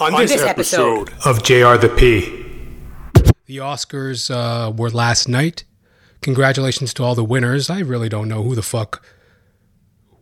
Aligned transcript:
On, 0.00 0.12
this, 0.12 0.30
this 0.30 0.42
episode, 0.42 1.10
episode. 1.10 1.28
of 1.28 1.42
JR 1.42 1.76
the 1.76 1.92
P. 1.96 2.44
The 3.46 3.56
Oscars 3.56 4.30
uh, 4.30 4.70
were 4.70 4.90
last 4.90 5.28
night. 5.28 5.64
Congratulations 6.20 6.94
to 6.94 7.02
all 7.02 7.16
the 7.16 7.24
winners. 7.24 7.68
I 7.68 7.80
really 7.80 8.08
don't 8.08 8.28
know 8.28 8.44
who 8.44 8.54
the 8.54 8.62
fuck 8.62 9.04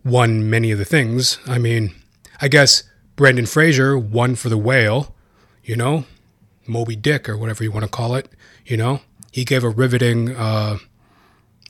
won 0.03 0.49
many 0.49 0.71
of 0.71 0.79
the 0.79 0.85
things. 0.85 1.37
I 1.45 1.59
mean, 1.59 1.93
I 2.41 2.47
guess 2.47 2.83
Brendan 3.15 3.45
Fraser 3.45 3.99
won 3.99 4.33
for 4.33 4.49
The 4.49 4.57
Whale, 4.57 5.13
you 5.63 5.75
know, 5.75 6.05
Moby 6.65 6.95
Dick 6.95 7.29
or 7.29 7.37
whatever 7.37 7.63
you 7.63 7.71
want 7.71 7.85
to 7.85 7.91
call 7.91 8.15
it, 8.15 8.29
you 8.65 8.77
know. 8.77 9.01
He 9.31 9.45
gave 9.45 9.63
a 9.63 9.69
riveting 9.69 10.35
uh, 10.35 10.79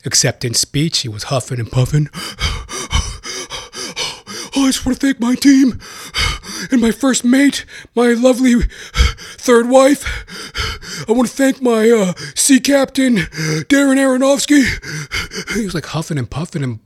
acceptance 0.06 0.60
speech. 0.60 1.00
He 1.00 1.10
was 1.10 1.24
huffing 1.24 1.60
and 1.60 1.70
puffing. 1.70 2.08
I 4.54 4.70
just 4.70 4.86
want 4.86 4.98
to 4.98 5.06
thank 5.06 5.20
my 5.20 5.34
team 5.34 5.78
and 6.70 6.80
my 6.80 6.90
first 6.90 7.24
mate, 7.24 7.64
my 7.94 8.08
lovely 8.08 8.54
third 9.36 9.68
wife. 9.68 10.04
I 11.08 11.12
want 11.12 11.28
to 11.28 11.34
thank 11.34 11.62
my 11.62 11.90
uh, 11.90 12.12
sea 12.34 12.60
captain, 12.60 13.16
Darren 13.16 13.98
Aronofsky. 13.98 14.64
He 15.54 15.64
was 15.64 15.74
like 15.74 15.86
huffing 15.86 16.18
and 16.18 16.30
puffing 16.30 16.62
and 16.62 16.80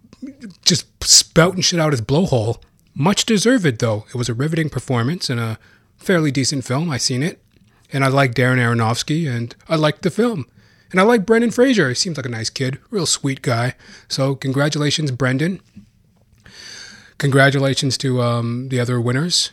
just 0.64 0.86
spouting 1.04 1.62
shit 1.62 1.80
out 1.80 1.92
his 1.92 2.00
blowhole. 2.00 2.62
Much 2.94 3.24
deserved, 3.24 3.78
though. 3.78 4.04
It 4.08 4.14
was 4.14 4.28
a 4.28 4.34
riveting 4.34 4.68
performance 4.68 5.30
and 5.30 5.40
a 5.40 5.58
fairly 5.96 6.30
decent 6.30 6.64
film. 6.64 6.90
I 6.90 6.98
seen 6.98 7.22
it, 7.22 7.42
and 7.92 8.04
I 8.04 8.08
like 8.08 8.34
Darren 8.34 8.58
Aronofsky, 8.58 9.28
and 9.28 9.54
I 9.68 9.76
liked 9.76 10.02
the 10.02 10.10
film. 10.10 10.46
And 10.90 11.00
I 11.00 11.04
like 11.04 11.24
Brendan 11.24 11.52
Fraser. 11.52 11.88
He 11.88 11.94
seems 11.94 12.18
like 12.18 12.26
a 12.26 12.30
nice 12.30 12.50
kid, 12.50 12.78
real 12.90 13.06
sweet 13.06 13.40
guy. 13.40 13.74
So 14.08 14.34
congratulations, 14.34 15.10
Brendan. 15.10 15.60
Congratulations 17.22 17.96
to 17.98 18.20
um, 18.20 18.68
the 18.68 18.80
other 18.80 19.00
winners. 19.00 19.52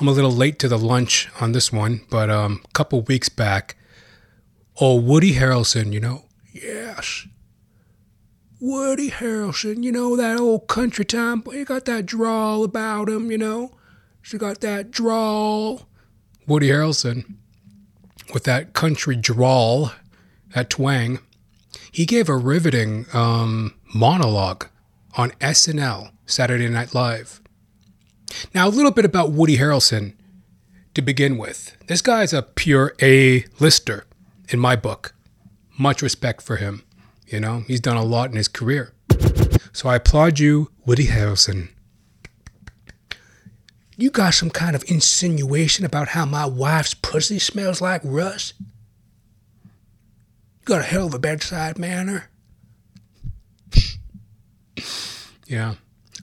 I'm 0.00 0.08
a 0.08 0.10
little 0.10 0.32
late 0.32 0.58
to 0.58 0.66
the 0.66 0.76
lunch 0.76 1.30
on 1.40 1.52
this 1.52 1.72
one, 1.72 2.00
but 2.10 2.28
um, 2.30 2.62
a 2.64 2.72
couple 2.72 3.00
weeks 3.02 3.28
back, 3.28 3.76
oh 4.80 4.96
Woody 4.96 5.34
Harrelson, 5.34 5.92
you 5.92 6.00
know, 6.00 6.24
yes, 6.52 7.28
Woody 8.58 9.08
Harrelson, 9.08 9.84
you 9.84 9.92
know 9.92 10.16
that 10.16 10.40
old 10.40 10.66
country 10.66 11.04
time, 11.04 11.42
but 11.42 11.54
he 11.54 11.64
got 11.64 11.84
that 11.84 12.06
drawl 12.06 12.64
about 12.64 13.08
him, 13.08 13.30
you 13.30 13.38
know, 13.38 13.76
she 14.20 14.36
got 14.36 14.60
that 14.62 14.90
drawl. 14.90 15.86
Woody 16.48 16.70
Harrelson, 16.70 17.36
with 18.32 18.42
that 18.44 18.72
country 18.72 19.14
drawl, 19.14 19.92
that 20.56 20.70
twang, 20.70 21.20
he 21.92 22.04
gave 22.04 22.28
a 22.28 22.36
riveting 22.36 23.06
um, 23.12 23.74
monologue 23.94 24.66
on 25.16 25.30
SNL, 25.32 26.10
Saturday 26.26 26.68
Night 26.68 26.94
Live. 26.94 27.40
Now, 28.54 28.68
a 28.68 28.70
little 28.70 28.90
bit 28.90 29.04
about 29.04 29.30
Woody 29.30 29.56
Harrelson 29.58 30.14
to 30.94 31.02
begin 31.02 31.38
with. 31.38 31.76
This 31.86 32.02
guy's 32.02 32.32
a 32.32 32.42
pure 32.42 32.94
A-lister 33.00 34.04
in 34.48 34.58
my 34.58 34.76
book. 34.76 35.14
Much 35.78 36.02
respect 36.02 36.42
for 36.42 36.56
him. 36.56 36.84
You 37.26 37.40
know, 37.40 37.60
he's 37.66 37.80
done 37.80 37.96
a 37.96 38.04
lot 38.04 38.30
in 38.30 38.36
his 38.36 38.48
career. 38.48 38.92
So 39.72 39.88
I 39.88 39.96
applaud 39.96 40.38
you, 40.38 40.70
Woody 40.86 41.06
Harrelson. 41.06 41.70
You 43.96 44.10
got 44.10 44.34
some 44.34 44.50
kind 44.50 44.74
of 44.74 44.84
insinuation 44.88 45.84
about 45.84 46.08
how 46.08 46.24
my 46.24 46.46
wife's 46.46 46.94
pussy 46.94 47.38
smells 47.38 47.80
like 47.80 48.00
rust? 48.04 48.54
You 50.60 50.64
got 50.64 50.80
a 50.80 50.84
hell 50.84 51.06
of 51.06 51.14
a 51.14 51.18
bedside 51.18 51.78
manner. 51.78 52.30
Yeah. 55.46 55.74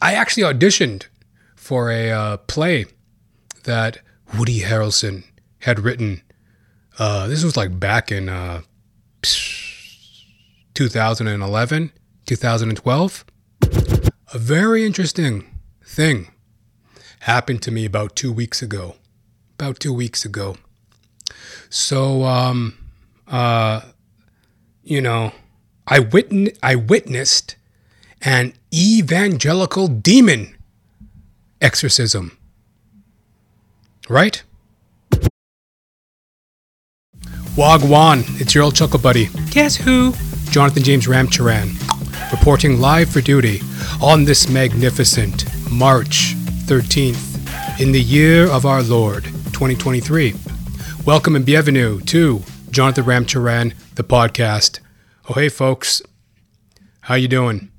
I 0.01 0.13
actually 0.13 0.43
auditioned 0.43 1.05
for 1.55 1.91
a 1.91 2.11
uh, 2.11 2.37
play 2.37 2.85
that 3.63 3.99
Woody 4.37 4.61
Harrelson 4.61 5.23
had 5.59 5.79
written. 5.79 6.21
Uh, 6.97 7.27
this 7.27 7.43
was 7.43 7.55
like 7.55 7.79
back 7.79 8.11
in 8.11 8.29
uh, 8.29 8.61
2011, 10.73 11.91
2012. 12.25 13.25
A 14.33 14.37
very 14.37 14.85
interesting 14.85 15.45
thing 15.85 16.31
happened 17.21 17.61
to 17.61 17.71
me 17.71 17.85
about 17.85 18.15
two 18.15 18.31
weeks 18.31 18.61
ago. 18.61 18.95
About 19.59 19.79
two 19.79 19.93
weeks 19.93 20.25
ago. 20.25 20.55
So, 21.69 22.23
um, 22.23 22.77
uh, 23.27 23.81
you 24.83 25.01
know, 25.01 25.31
I, 25.87 25.99
witn- 25.99 26.57
I 26.63 26.75
witnessed 26.75 27.55
an 28.21 28.53
evangelical 28.73 29.87
demon 29.87 30.55
exorcism. 31.59 32.37
Right? 34.07 34.43
Wagwan, 37.55 38.23
it's 38.39 38.55
your 38.55 38.63
old 38.63 38.75
chuckle 38.75 38.99
buddy. 38.99 39.29
Guess 39.49 39.75
who? 39.75 40.13
Jonathan 40.51 40.83
James 40.83 41.07
Ramcharan, 41.07 41.71
reporting 42.31 42.79
live 42.79 43.09
for 43.09 43.21
duty 43.21 43.61
on 44.01 44.25
this 44.25 44.49
magnificent 44.49 45.45
March 45.71 46.35
13th 46.65 47.79
in 47.79 47.91
the 47.91 48.01
year 48.01 48.47
of 48.49 48.65
our 48.65 48.83
Lord, 48.83 49.23
2023. 49.23 50.33
Welcome 51.05 51.35
and 51.35 51.45
bienvenue 51.45 51.99
to 52.01 52.43
Jonathan 52.69 53.05
Ramcharan, 53.05 53.73
the 53.95 54.03
podcast. 54.03 54.79
Oh, 55.29 55.33
hey, 55.33 55.49
folks. 55.49 56.01
How 57.01 57.15
you 57.15 57.27
doing? 57.27 57.70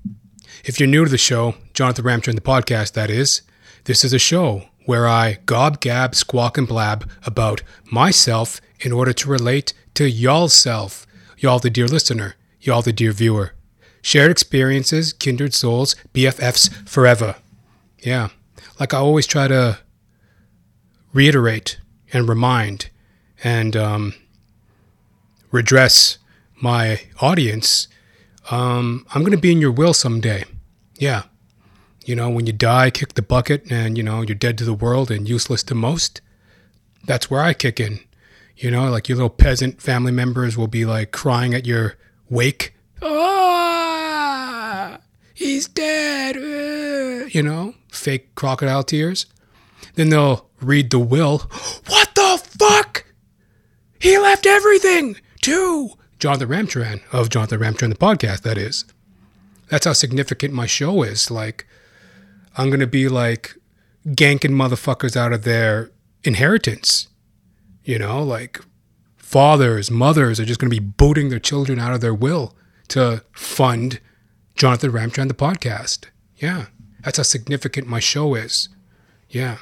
If 0.65 0.79
you're 0.79 0.89
new 0.89 1.05
to 1.05 1.11
the 1.11 1.19
show, 1.19 1.57
Jonathan 1.75 2.05
Ramcharan, 2.05 2.37
the 2.37 2.41
podcast, 2.41 2.93
that 2.93 3.11
is, 3.11 3.43
this 3.85 4.05
is 4.05 4.13
a 4.13 4.19
show 4.19 4.69
where 4.85 5.09
I 5.09 5.39
gob, 5.45 5.81
gab, 5.81 6.15
squawk, 6.15 6.57
and 6.57 6.69
blab 6.69 7.11
about 7.27 7.63
myself 7.91 8.61
in 8.81 8.93
order 8.93 9.13
to 9.13 9.29
relate 9.29 9.73
to 9.95 10.09
y'all's 10.09 10.55
self, 10.55 11.05
y'all 11.37 11.59
the 11.59 11.69
dear 11.69 11.89
listener, 11.89 12.37
y'all 12.61 12.81
the 12.81 12.93
dear 12.93 13.11
viewer. 13.11 13.55
Shared 14.03 14.31
experiences, 14.31 15.13
kindred 15.13 15.53
souls, 15.53 15.97
BFFs 16.15 16.89
forever. 16.89 17.35
Yeah, 17.99 18.29
like 18.79 18.95
I 18.95 18.99
always 18.99 19.27
try 19.27 19.49
to 19.49 19.81
reiterate 21.13 21.79
and 22.13 22.29
remind 22.29 22.89
and 23.43 23.77
um, 23.77 24.15
redress 25.51 26.19
my 26.61 27.01
audience. 27.21 27.89
Um, 28.51 29.07
I'm 29.15 29.23
going 29.23 29.33
to 29.33 29.39
be 29.39 29.53
in 29.53 29.61
your 29.61 29.73
will 29.73 29.95
someday. 29.95 30.45
Yeah. 30.99 31.25
You 32.05 32.17
know, 32.17 32.29
when 32.29 32.47
you 32.47 32.53
die, 32.53 32.91
kick 32.91 33.15
the 33.15 33.23
bucket 33.23 33.71
and, 33.71 33.97
you 33.97 34.03
know, 34.03 34.23
you're 34.23 34.35
dead 34.35 34.59
to 34.59 34.65
the 34.65 34.75
world 34.75 35.11
and 35.11 35.29
useless 35.29 35.63
to 35.65 35.75
most. 35.75 36.21
That's 37.05 37.31
where 37.31 37.41
I 37.41 37.55
kick 37.55 37.79
in. 37.79 38.01
You 38.57 38.71
know, 38.71 38.91
like 38.91 39.09
your 39.09 39.17
little 39.17 39.31
peasant 39.31 39.81
family 39.81 40.13
members 40.13 40.57
will 40.57 40.69
be 40.69 40.85
like 40.85 41.13
crying 41.13 41.55
at 41.55 41.67
your 41.67 41.97
wake. 42.29 42.75
Ah, 43.01 44.99
he's 45.35 45.69
dead. 45.69 46.37
You 46.37 47.43
know, 47.43 47.75
fake 47.91 48.35
crocodile 48.35 48.85
tears. 48.85 49.27
Then 49.95 50.11
they'll 50.11 50.49
read 50.61 50.91
the 50.91 50.99
will. 50.99 51.39
What 51.89 52.15
the 52.15 52.43
fuck? 52.59 53.05
He 53.99 54.19
left 54.19 54.47
everything 54.47 55.17
to 55.43 55.91
Jonathan 56.23 56.51
Ramcharan 56.51 57.01
of 57.11 57.31
Jonathan 57.31 57.59
Ramcharan, 57.59 57.89
the 57.89 57.97
podcast, 57.97 58.43
that 58.43 58.57
is. 58.57 58.85
That's 59.71 59.87
how 59.87 59.93
significant 59.93 60.55
my 60.55 60.67
show 60.67 61.03
is. 61.03 61.33
Like, 61.33 61.67
I'm 62.57 62.69
going 62.69 62.79
to 62.79 62.87
be 62.87 63.09
like 63.09 63.57
ganking 64.07 64.53
motherfuckers 64.53 65.17
out 65.17 65.33
of 65.33 65.43
their 65.43 65.91
inheritance. 66.23 67.09
You 67.83 67.99
know, 67.99 68.23
like 68.23 68.61
fathers, 69.17 69.91
mothers 69.91 70.39
are 70.39 70.45
just 70.45 70.61
going 70.61 70.71
to 70.71 70.81
be 70.81 70.87
booting 70.97 71.29
their 71.29 71.41
children 71.41 71.81
out 71.81 71.93
of 71.93 72.01
their 72.01 72.15
will 72.15 72.55
to 72.91 73.25
fund 73.33 73.99
Jonathan 74.55 74.93
Ramcharan, 74.93 75.27
the 75.27 75.35
podcast. 75.35 76.05
Yeah. 76.37 76.67
That's 77.03 77.17
how 77.17 77.25
significant 77.25 77.89
my 77.89 77.99
show 77.99 78.37
is. 78.37 78.69
Yeah. 79.29 79.59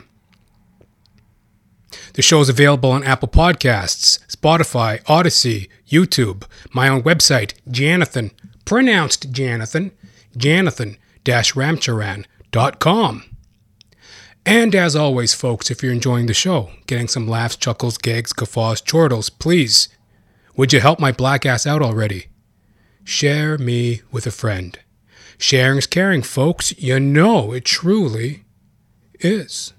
The 2.15 2.23
show 2.23 2.41
is 2.41 2.49
available 2.49 2.91
on 2.91 3.05
Apple 3.05 3.29
Podcasts, 3.29 4.19
Spotify, 4.27 5.05
Odysee, 5.05 5.69
YouTube, 5.89 6.43
my 6.73 6.89
own 6.89 7.03
website, 7.03 7.53
Janathan, 7.69 8.33
pronounced 8.65 9.33
Janathan, 9.33 9.93
janathan-ramcharan.com. 10.37 13.25
And 14.47 14.75
as 14.75 14.97
always, 14.97 15.35
folks, 15.35 15.71
if 15.71 15.83
you're 15.83 15.93
enjoying 15.93 16.27
the 16.27 16.35
show, 16.35 16.71
getting 16.87 17.09
some 17.09 17.29
laughs, 17.29 17.57
chuckles, 17.57 17.99
gags, 17.99 18.33
guffaws, 18.33 18.81
chortles, 18.81 19.29
please, 19.29 19.89
would 20.57 20.73
you 20.73 20.81
help 20.81 20.99
my 20.99 21.13
black 21.13 21.45
ass 21.45 21.67
out 21.67 21.83
already? 21.83 22.29
Share 23.05 23.59
me 23.59 24.03
with 24.11 24.27
a 24.27 24.31
friend. 24.31 24.79
Sharing's 25.39 25.87
caring, 25.87 26.23
folks. 26.23 26.77
You 26.79 27.01
know 27.01 27.53
it 27.53 27.65
truly 27.65 28.45
is. 29.21 29.73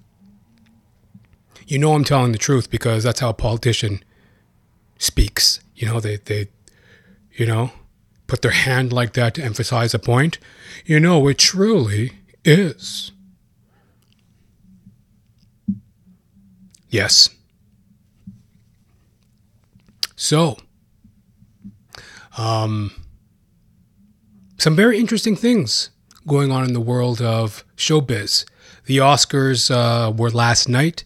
You 1.72 1.78
know 1.78 1.94
I'm 1.94 2.04
telling 2.04 2.32
the 2.32 2.38
truth 2.38 2.68
because 2.68 3.02
that's 3.02 3.20
how 3.20 3.30
a 3.30 3.32
politician 3.32 4.04
speaks. 4.98 5.60
You 5.74 5.86
know, 5.86 6.00
they, 6.00 6.16
they 6.16 6.48
you 7.32 7.46
know, 7.46 7.70
put 8.26 8.42
their 8.42 8.50
hand 8.50 8.92
like 8.92 9.14
that 9.14 9.32
to 9.36 9.42
emphasize 9.42 9.94
a 9.94 9.98
point. 9.98 10.36
You 10.84 11.00
know, 11.00 11.26
it 11.28 11.38
truly 11.38 12.12
is. 12.44 13.12
Yes. 16.90 17.30
So, 20.14 20.58
um, 22.36 22.92
some 24.58 24.76
very 24.76 24.98
interesting 25.00 25.36
things 25.36 25.88
going 26.26 26.52
on 26.52 26.64
in 26.64 26.74
the 26.74 26.80
world 26.80 27.22
of 27.22 27.64
showbiz. 27.78 28.44
The 28.84 28.98
Oscars 28.98 29.70
uh, 29.74 30.10
were 30.10 30.30
last 30.30 30.68
night. 30.68 31.04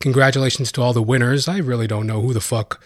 Congratulations 0.00 0.72
to 0.72 0.80
all 0.80 0.94
the 0.94 1.02
winners. 1.02 1.46
I 1.46 1.58
really 1.58 1.86
don't 1.86 2.06
know 2.06 2.22
who 2.22 2.32
the 2.32 2.40
fuck 2.40 2.82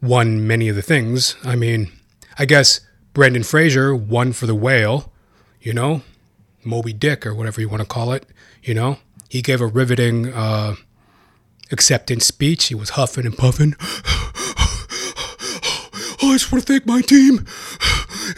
won 0.00 0.46
many 0.46 0.68
of 0.68 0.76
the 0.76 0.82
things. 0.82 1.34
I 1.42 1.56
mean, 1.56 1.90
I 2.38 2.44
guess 2.44 2.80
Brendan 3.14 3.42
Fraser 3.42 3.96
won 3.96 4.32
for 4.32 4.46
The 4.46 4.54
Whale, 4.54 5.12
you 5.60 5.72
know, 5.72 6.02
Moby 6.64 6.92
Dick 6.92 7.26
or 7.26 7.34
whatever 7.34 7.60
you 7.60 7.68
want 7.68 7.82
to 7.82 7.88
call 7.88 8.12
it, 8.12 8.26
you 8.62 8.74
know. 8.74 8.98
He 9.28 9.42
gave 9.42 9.60
a 9.60 9.66
riveting 9.66 10.32
uh, 10.32 10.76
acceptance 11.72 12.26
speech. 12.26 12.66
He 12.66 12.76
was 12.76 12.90
huffing 12.90 13.26
and 13.26 13.36
puffing. 13.36 13.74
Oh, 16.20 16.32
I 16.32 16.34
just 16.34 16.50
want 16.50 16.66
to 16.66 16.72
thank 16.72 16.84
my 16.84 17.00
team 17.00 17.46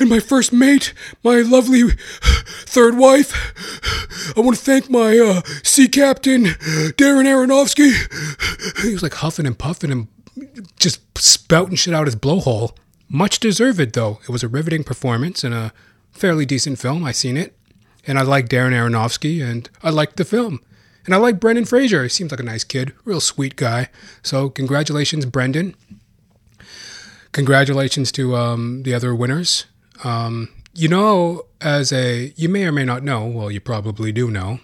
and 0.00 0.08
my 0.08 0.18
first 0.18 0.52
mate, 0.52 0.94
my 1.22 1.42
lovely 1.42 1.82
third 1.90 2.96
wife. 2.96 3.32
I 4.36 4.40
want 4.40 4.56
to 4.56 4.64
thank 4.64 4.90
my 4.90 5.18
uh, 5.18 5.42
sea 5.62 5.88
captain, 5.88 6.44
Darren 6.96 7.26
Aronofsky. 7.26 7.92
He 8.82 8.92
was 8.92 9.02
like 9.02 9.14
huffing 9.14 9.46
and 9.46 9.58
puffing 9.58 9.92
and 9.92 10.08
just 10.78 11.00
spouting 11.18 11.76
shit 11.76 11.94
out 11.94 12.06
his 12.06 12.16
blowhole. 12.16 12.76
Much 13.08 13.40
deserved, 13.40 13.92
though. 13.92 14.20
It 14.22 14.30
was 14.30 14.42
a 14.42 14.48
riveting 14.48 14.84
performance 14.84 15.44
and 15.44 15.54
a 15.54 15.72
fairly 16.10 16.46
decent 16.46 16.78
film. 16.78 17.04
I 17.04 17.12
seen 17.12 17.36
it, 17.36 17.56
and 18.06 18.18
I 18.18 18.22
like 18.22 18.48
Darren 18.48 18.72
Aronofsky, 18.72 19.44
and 19.44 19.68
I 19.82 19.90
liked 19.90 20.16
the 20.16 20.24
film. 20.24 20.60
And 21.04 21.14
I 21.14 21.18
like 21.18 21.40
Brendan 21.40 21.64
Fraser. 21.64 22.04
He 22.04 22.08
seems 22.08 22.30
like 22.30 22.40
a 22.40 22.44
nice 22.44 22.64
kid, 22.64 22.92
real 23.04 23.20
sweet 23.20 23.56
guy. 23.56 23.88
So 24.22 24.48
congratulations, 24.48 25.26
Brendan 25.26 25.74
congratulations 27.32 28.10
to 28.12 28.36
um, 28.36 28.82
the 28.82 28.94
other 28.94 29.14
winners. 29.14 29.66
Um, 30.04 30.48
you 30.74 30.88
know, 30.88 31.46
as 31.60 31.92
a, 31.92 32.32
you 32.36 32.48
may 32.48 32.64
or 32.64 32.72
may 32.72 32.84
not 32.84 33.02
know, 33.02 33.26
well, 33.26 33.50
you 33.50 33.60
probably 33.60 34.12
do 34.12 34.30
know, 34.30 34.60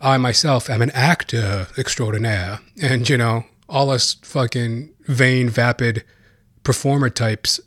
I 0.00 0.16
myself 0.18 0.68
am 0.70 0.82
an 0.82 0.90
actor 0.90 1.68
extraordinaire. 1.78 2.60
And, 2.82 3.08
you 3.08 3.16
know, 3.16 3.44
all 3.68 3.90
us 3.90 4.14
fucking 4.22 4.90
vain, 5.06 5.48
vapid 5.48 6.04
performer 6.62 7.10
types. 7.10 7.60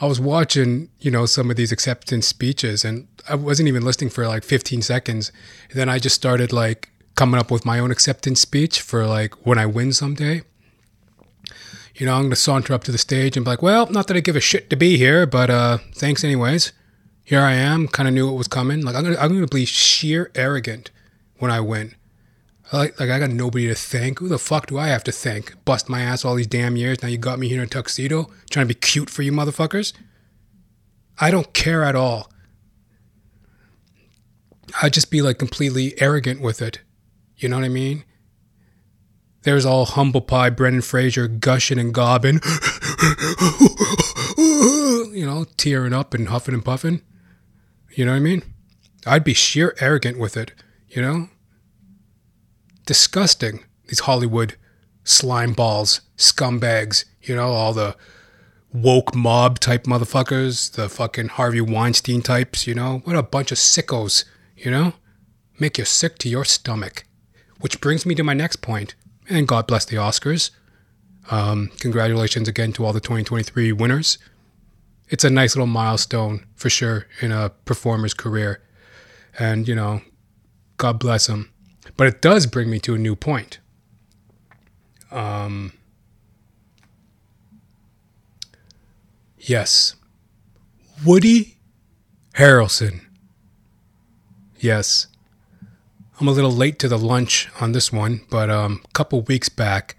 I 0.00 0.06
was 0.06 0.20
watching, 0.20 0.88
you 1.00 1.10
know, 1.10 1.26
some 1.26 1.50
of 1.50 1.56
these 1.56 1.72
acceptance 1.72 2.26
speeches 2.26 2.84
and 2.84 3.08
I 3.28 3.34
wasn't 3.34 3.68
even 3.68 3.84
listening 3.84 4.10
for 4.10 4.26
like 4.26 4.44
15 4.44 4.82
seconds. 4.82 5.32
then 5.74 5.88
I 5.88 5.98
just 5.98 6.14
started 6.14 6.52
like 6.52 6.90
coming 7.14 7.40
up 7.40 7.50
with 7.50 7.64
my 7.64 7.78
own 7.78 7.90
acceptance 7.90 8.40
speech 8.40 8.80
for 8.80 9.06
like 9.06 9.46
when 9.46 9.58
I 9.58 9.66
win 9.66 9.92
someday 9.92 10.42
you 11.94 12.06
know, 12.06 12.14
I'm 12.14 12.22
going 12.22 12.30
to 12.30 12.36
saunter 12.36 12.72
up 12.74 12.84
to 12.84 12.92
the 12.92 12.98
stage 12.98 13.36
and 13.36 13.44
be 13.44 13.50
like, 13.50 13.62
well, 13.62 13.86
not 13.90 14.08
that 14.08 14.16
I 14.16 14.20
give 14.20 14.36
a 14.36 14.40
shit 14.40 14.68
to 14.70 14.76
be 14.76 14.96
here, 14.96 15.26
but 15.26 15.48
uh, 15.50 15.78
thanks 15.94 16.24
anyways. 16.24 16.72
Here 17.22 17.40
I 17.40 17.52
am. 17.52 17.88
Kind 17.88 18.08
of 18.08 18.14
knew 18.14 18.28
it 18.28 18.36
was 18.36 18.48
coming. 18.48 18.82
Like 18.82 18.96
I'm 18.96 19.02
going 19.04 19.14
to, 19.14 19.22
I'm 19.22 19.28
going 19.28 19.46
to 19.46 19.54
be 19.54 19.64
sheer 19.64 20.30
arrogant 20.34 20.90
when 21.38 21.50
I 21.50 21.60
win. 21.60 21.94
Like, 22.72 22.98
like 22.98 23.10
I 23.10 23.18
got 23.18 23.30
nobody 23.30 23.68
to 23.68 23.74
thank. 23.74 24.18
Who 24.18 24.28
the 24.28 24.38
fuck 24.38 24.66
do 24.66 24.78
I 24.78 24.88
have 24.88 25.04
to 25.04 25.12
thank? 25.12 25.64
Bust 25.64 25.88
my 25.88 26.00
ass 26.00 26.24
all 26.24 26.34
these 26.34 26.46
damn 26.46 26.76
years. 26.76 27.02
Now 27.02 27.08
you 27.08 27.18
got 27.18 27.38
me 27.38 27.48
here 27.48 27.58
in 27.58 27.64
a 27.64 27.68
tuxedo, 27.68 28.30
trying 28.50 28.66
to 28.66 28.74
be 28.74 28.80
cute 28.80 29.10
for 29.10 29.22
you 29.22 29.32
motherfuckers. 29.32 29.92
I 31.20 31.30
don't 31.30 31.52
care 31.52 31.84
at 31.84 31.94
all. 31.94 32.30
I'd 34.82 34.92
just 34.92 35.10
be 35.10 35.22
like 35.22 35.38
completely 35.38 35.94
arrogant 36.00 36.40
with 36.40 36.60
it. 36.60 36.80
You 37.36 37.48
know 37.48 37.56
what 37.56 37.64
I 37.64 37.68
mean? 37.68 38.04
There's 39.44 39.66
all 39.66 39.84
humble 39.84 40.22
pie 40.22 40.48
Brendan 40.48 40.80
Fraser 40.80 41.28
gushing 41.28 41.78
and 41.78 41.92
gobbing, 41.92 42.40
you 44.38 45.26
know, 45.26 45.44
tearing 45.58 45.92
up 45.92 46.14
and 46.14 46.28
huffing 46.28 46.54
and 46.54 46.64
puffing. 46.64 47.02
You 47.90 48.06
know 48.06 48.12
what 48.12 48.16
I 48.16 48.20
mean? 48.20 48.42
I'd 49.06 49.22
be 49.22 49.34
sheer 49.34 49.76
arrogant 49.80 50.18
with 50.18 50.38
it, 50.38 50.52
you 50.88 51.02
know? 51.02 51.28
Disgusting. 52.86 53.64
These 53.88 54.00
Hollywood 54.00 54.56
slime 55.04 55.52
balls, 55.52 56.00
scumbags, 56.16 57.04
you 57.20 57.36
know, 57.36 57.48
all 57.48 57.74
the 57.74 57.96
woke 58.72 59.14
mob 59.14 59.60
type 59.60 59.84
motherfuckers, 59.84 60.72
the 60.72 60.88
fucking 60.88 61.28
Harvey 61.28 61.60
Weinstein 61.60 62.22
types, 62.22 62.66
you 62.66 62.74
know? 62.74 63.02
What 63.04 63.14
a 63.14 63.22
bunch 63.22 63.52
of 63.52 63.58
sickos, 63.58 64.24
you 64.56 64.70
know? 64.70 64.94
Make 65.60 65.76
you 65.76 65.84
sick 65.84 66.16
to 66.20 66.30
your 66.30 66.46
stomach. 66.46 67.04
Which 67.60 67.82
brings 67.82 68.06
me 68.06 68.14
to 68.14 68.24
my 68.24 68.32
next 68.32 68.56
point 68.56 68.94
and 69.28 69.48
God 69.48 69.66
bless 69.66 69.84
the 69.84 69.96
Oscars. 69.96 70.50
Um, 71.30 71.70
congratulations 71.78 72.48
again 72.48 72.72
to 72.74 72.84
all 72.84 72.92
the 72.92 73.00
2023 73.00 73.72
winners. 73.72 74.18
It's 75.08 75.24
a 75.24 75.30
nice 75.30 75.54
little 75.54 75.66
milestone 75.66 76.44
for 76.54 76.70
sure 76.70 77.06
in 77.20 77.32
a 77.32 77.50
performer's 77.64 78.14
career. 78.14 78.62
And, 79.38 79.66
you 79.66 79.74
know, 79.74 80.02
God 80.76 80.98
bless 80.98 81.26
them. 81.26 81.50
But 81.96 82.06
it 82.06 82.22
does 82.22 82.46
bring 82.46 82.70
me 82.70 82.78
to 82.80 82.94
a 82.94 82.98
new 82.98 83.14
point. 83.16 83.58
Um, 85.10 85.72
yes. 89.38 89.94
Woody 91.04 91.58
Harrelson. 92.34 93.02
Yes. 94.58 95.06
I'm 96.24 96.28
a 96.28 96.32
little 96.32 96.52
late 96.52 96.78
to 96.78 96.88
the 96.88 96.96
lunch 96.96 97.50
on 97.60 97.72
this 97.72 97.92
one, 97.92 98.22
but 98.30 98.48
um, 98.48 98.80
a 98.82 98.88
couple 98.94 99.20
weeks 99.20 99.50
back, 99.50 99.94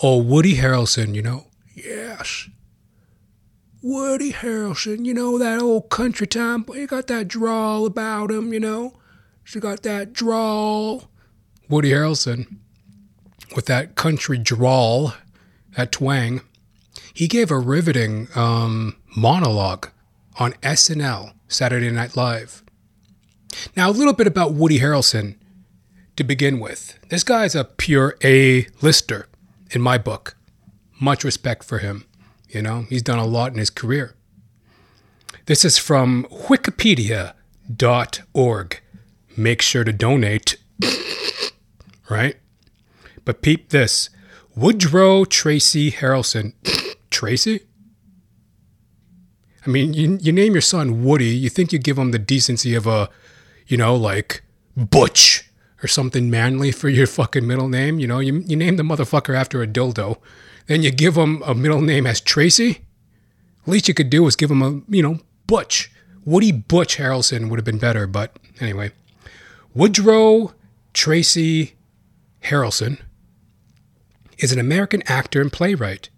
oh, 0.00 0.18
Woody 0.18 0.54
Harrelson, 0.54 1.16
you 1.16 1.22
know? 1.22 1.48
Yes. 1.74 2.48
Woody 3.82 4.32
Harrelson, 4.32 5.04
you 5.04 5.12
know, 5.12 5.36
that 5.36 5.60
old 5.60 5.90
country 5.90 6.28
time, 6.28 6.62
but 6.62 6.76
he 6.76 6.86
got 6.86 7.08
that 7.08 7.26
drawl 7.26 7.86
about 7.86 8.30
him, 8.30 8.52
you 8.52 8.60
know? 8.60 9.00
She 9.42 9.58
got 9.58 9.82
that 9.82 10.12
drawl. 10.12 11.10
Woody 11.68 11.90
Harrelson, 11.90 12.58
with 13.56 13.66
that 13.66 13.96
country 13.96 14.38
drawl, 14.38 15.14
that 15.76 15.90
twang, 15.90 16.40
he 17.12 17.26
gave 17.26 17.50
a 17.50 17.58
riveting 17.58 18.28
um, 18.36 18.94
monologue 19.16 19.88
on 20.38 20.52
SNL, 20.62 21.32
Saturday 21.48 21.90
Night 21.90 22.16
Live. 22.16 22.62
Now, 23.76 23.90
a 23.90 23.92
little 23.92 24.12
bit 24.12 24.26
about 24.26 24.54
Woody 24.54 24.80
Harrelson 24.80 25.36
to 26.16 26.24
begin 26.24 26.58
with. 26.60 26.98
This 27.08 27.24
guy's 27.24 27.54
a 27.54 27.64
pure 27.64 28.16
A 28.24 28.66
lister 28.80 29.28
in 29.70 29.82
my 29.82 29.98
book. 29.98 30.36
Much 31.00 31.24
respect 31.24 31.64
for 31.64 31.78
him. 31.78 32.04
You 32.48 32.62
know, 32.62 32.86
he's 32.88 33.02
done 33.02 33.18
a 33.18 33.26
lot 33.26 33.52
in 33.52 33.58
his 33.58 33.70
career. 33.70 34.14
This 35.46 35.64
is 35.64 35.78
from 35.78 36.26
wikipedia.org. 36.30 38.80
Make 39.36 39.62
sure 39.62 39.84
to 39.84 39.92
donate. 39.92 40.56
right? 42.08 42.36
But 43.24 43.42
peep 43.42 43.68
this 43.68 44.10
Woodrow 44.54 45.24
Tracy 45.24 45.90
Harrelson. 45.92 46.54
Tracy? 47.10 47.60
I 49.66 49.70
mean, 49.70 49.94
you, 49.94 50.18
you 50.20 50.32
name 50.32 50.54
your 50.54 50.62
son 50.62 51.04
Woody, 51.04 51.26
you 51.26 51.50
think 51.50 51.72
you 51.72 51.78
give 51.78 51.98
him 51.98 52.12
the 52.12 52.18
decency 52.18 52.74
of 52.74 52.86
a 52.86 53.10
you 53.66 53.76
know, 53.76 53.94
like 53.94 54.42
Butch 54.76 55.50
or 55.82 55.88
something 55.88 56.30
manly 56.30 56.72
for 56.72 56.88
your 56.88 57.06
fucking 57.06 57.46
middle 57.46 57.68
name. 57.68 57.98
You 57.98 58.06
know, 58.06 58.18
you, 58.18 58.42
you 58.46 58.56
name 58.56 58.76
the 58.76 58.82
motherfucker 58.82 59.34
after 59.34 59.62
a 59.62 59.66
dildo. 59.66 60.18
Then 60.66 60.82
you 60.82 60.90
give 60.90 61.16
him 61.16 61.42
a 61.44 61.54
middle 61.54 61.80
name 61.80 62.06
as 62.06 62.20
Tracy. 62.20 62.82
Least 63.66 63.88
you 63.88 63.94
could 63.94 64.10
do 64.10 64.22
was 64.22 64.36
give 64.36 64.50
him 64.50 64.62
a, 64.62 64.80
you 64.88 65.02
know, 65.02 65.18
Butch. 65.46 65.90
Woody 66.24 66.52
Butch 66.52 66.96
Harrelson 66.96 67.50
would 67.50 67.58
have 67.58 67.64
been 67.64 67.78
better, 67.78 68.06
but 68.06 68.36
anyway. 68.60 68.90
Woodrow 69.74 70.54
Tracy 70.92 71.74
Harrelson 72.44 72.98
is 74.38 74.52
an 74.52 74.58
American 74.58 75.02
actor 75.06 75.40
and 75.40 75.52
playwright. 75.52 76.08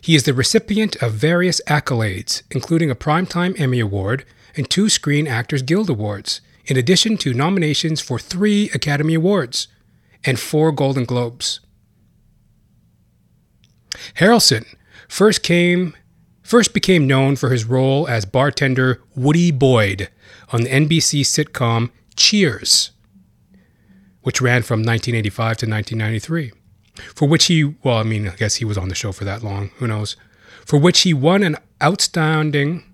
He 0.00 0.14
is 0.14 0.24
the 0.24 0.34
recipient 0.34 0.96
of 1.02 1.12
various 1.12 1.60
accolades, 1.66 2.42
including 2.50 2.90
a 2.90 2.94
Primetime 2.94 3.58
Emmy 3.58 3.80
Award 3.80 4.24
and 4.56 4.68
two 4.68 4.88
Screen 4.88 5.26
Actors 5.26 5.62
Guild 5.62 5.88
Awards 5.88 6.40
in 6.66 6.76
addition 6.76 7.16
to 7.18 7.34
nominations 7.34 8.00
for 8.00 8.18
three 8.18 8.70
Academy 8.74 9.14
Awards 9.14 9.68
and 10.24 10.38
four 10.40 10.72
Golden 10.72 11.04
Globes. 11.04 11.60
Harrelson 14.18 14.64
first 15.08 15.42
came 15.42 15.94
first 16.42 16.74
became 16.74 17.06
known 17.06 17.36
for 17.36 17.50
his 17.50 17.64
role 17.64 18.06
as 18.06 18.24
bartender 18.24 19.00
Woody 19.16 19.50
Boyd 19.50 20.10
on 20.52 20.62
the 20.62 20.70
NBC 20.70 21.22
sitcom 21.22 21.90
Cheers, 22.16 22.92
which 24.22 24.40
ran 24.40 24.62
from 24.62 24.80
1985 24.80 25.56
to 25.58 25.66
1993. 25.66 26.52
For 27.14 27.26
which 27.26 27.46
he, 27.46 27.64
well, 27.82 27.96
I 27.96 28.04
mean, 28.04 28.28
I 28.28 28.36
guess 28.36 28.56
he 28.56 28.64
was 28.64 28.78
on 28.78 28.88
the 28.88 28.94
show 28.94 29.10
for 29.10 29.24
that 29.24 29.42
long, 29.42 29.70
who 29.78 29.88
knows? 29.88 30.16
For 30.64 30.78
which 30.78 31.00
he 31.00 31.12
won 31.12 31.42
an 31.42 31.56
outstanding 31.82 32.84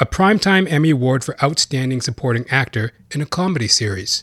a 0.00 0.06
Primetime 0.06 0.70
Emmy 0.70 0.90
Award 0.90 1.24
for 1.24 1.36
Outstanding 1.42 2.00
Supporting 2.00 2.48
Actor 2.50 2.92
in 3.10 3.20
a 3.20 3.26
Comedy 3.26 3.66
Series. 3.66 4.22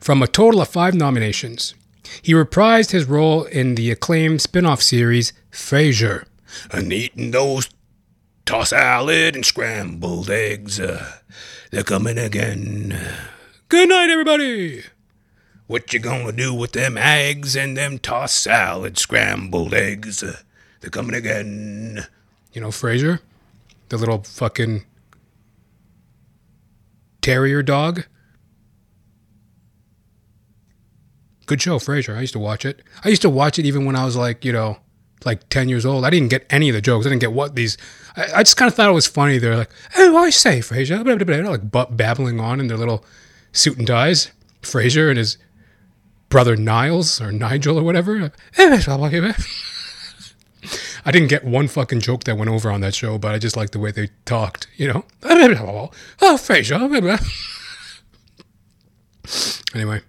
From 0.00 0.22
a 0.22 0.26
total 0.26 0.60
of 0.60 0.68
five 0.68 0.94
nominations, 0.94 1.74
he 2.20 2.32
reprised 2.32 2.90
his 2.90 3.04
role 3.04 3.44
in 3.44 3.76
the 3.76 3.90
acclaimed 3.90 4.42
spin 4.42 4.66
off 4.66 4.82
series 4.82 5.32
Frasier. 5.52 6.24
And 6.72 6.92
eating 6.92 7.30
those 7.30 7.70
tossed 8.44 8.70
salad 8.70 9.36
and 9.36 9.46
scrambled 9.46 10.28
eggs. 10.28 10.80
Uh, 10.80 11.18
they're 11.70 11.84
coming 11.84 12.18
again. 12.18 12.98
Good 13.68 13.88
night, 13.88 14.10
everybody. 14.10 14.82
What 15.68 15.92
you 15.92 16.00
gonna 16.00 16.32
do 16.32 16.52
with 16.52 16.72
them 16.72 16.98
eggs 16.98 17.54
and 17.54 17.76
them 17.76 18.00
tossed 18.00 18.42
salad 18.42 18.98
scrambled 18.98 19.72
eggs? 19.72 20.24
Uh, 20.24 20.38
they're 20.80 20.90
coming 20.90 21.14
again. 21.14 22.06
You 22.52 22.60
know, 22.60 22.68
Frasier? 22.70 23.20
The 23.90 23.98
little 23.98 24.22
fucking 24.22 24.84
terrier 27.20 27.62
dog. 27.62 28.04
Good 31.46 31.60
show, 31.60 31.78
Frasier. 31.78 32.16
I 32.16 32.20
used 32.20 32.32
to 32.34 32.38
watch 32.38 32.64
it. 32.64 32.82
I 33.04 33.08
used 33.08 33.22
to 33.22 33.30
watch 33.30 33.58
it 33.58 33.66
even 33.66 33.84
when 33.84 33.96
I 33.96 34.04
was 34.04 34.16
like, 34.16 34.44
you 34.44 34.52
know, 34.52 34.78
like 35.24 35.48
10 35.48 35.68
years 35.68 35.84
old. 35.84 36.04
I 36.04 36.10
didn't 36.10 36.28
get 36.28 36.46
any 36.50 36.68
of 36.68 36.74
the 36.74 36.80
jokes. 36.80 37.06
I 37.06 37.08
didn't 37.08 37.20
get 37.20 37.32
what 37.32 37.56
these. 37.56 37.76
I, 38.16 38.26
I 38.36 38.42
just 38.42 38.56
kind 38.56 38.70
of 38.70 38.74
thought 38.74 38.88
it 38.88 38.94
was 38.94 39.06
funny. 39.06 39.38
They're 39.38 39.56
like, 39.56 39.70
oh, 39.96 40.16
I 40.16 40.30
say, 40.30 40.60
Frasier. 40.60 41.02
Blah, 41.04 41.16
blah, 41.16 41.24
blah, 41.42 41.50
like 41.50 41.96
babbling 41.96 42.38
on 42.40 42.60
in 42.60 42.68
their 42.68 42.78
little 42.78 43.04
suit 43.52 43.78
and 43.78 43.86
ties. 43.86 44.30
Frasier 44.62 45.08
and 45.08 45.18
his 45.18 45.36
brother 46.28 46.56
Niles 46.56 47.20
or 47.20 47.32
Nigel 47.32 47.78
or 47.78 47.82
whatever. 47.82 48.32
I 51.04 51.12
didn't 51.12 51.28
get 51.28 51.44
one 51.44 51.68
fucking 51.68 52.00
joke 52.00 52.24
that 52.24 52.36
went 52.36 52.50
over 52.50 52.70
on 52.70 52.80
that 52.80 52.94
show, 52.94 53.18
but 53.18 53.34
I 53.34 53.38
just 53.38 53.56
liked 53.56 53.72
the 53.72 53.78
way 53.78 53.90
they 53.90 54.10
talked, 54.24 54.66
you 54.76 54.88
know? 54.88 55.04
Oh, 56.22 56.36
Frasier. 56.36 56.78
anyway. 59.74 60.00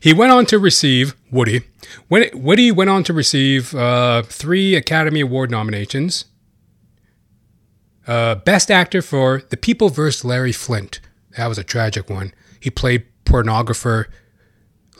He 0.00 0.12
went 0.12 0.32
on 0.32 0.46
to 0.46 0.58
receive, 0.58 1.14
Woody, 1.30 1.62
Woody 2.08 2.72
went 2.72 2.90
on 2.90 3.04
to 3.04 3.12
receive 3.12 3.74
uh, 3.74 4.22
three 4.22 4.74
Academy 4.74 5.20
Award 5.20 5.50
nominations. 5.50 6.24
Uh, 8.06 8.36
Best 8.36 8.70
Actor 8.70 9.02
for 9.02 9.42
The 9.48 9.56
People 9.56 9.88
vs. 9.88 10.24
Larry 10.24 10.52
Flynt. 10.52 11.00
That 11.36 11.48
was 11.48 11.58
a 11.58 11.64
tragic 11.64 12.08
one. 12.08 12.32
He 12.60 12.70
played 12.70 13.04
pornographer 13.24 14.06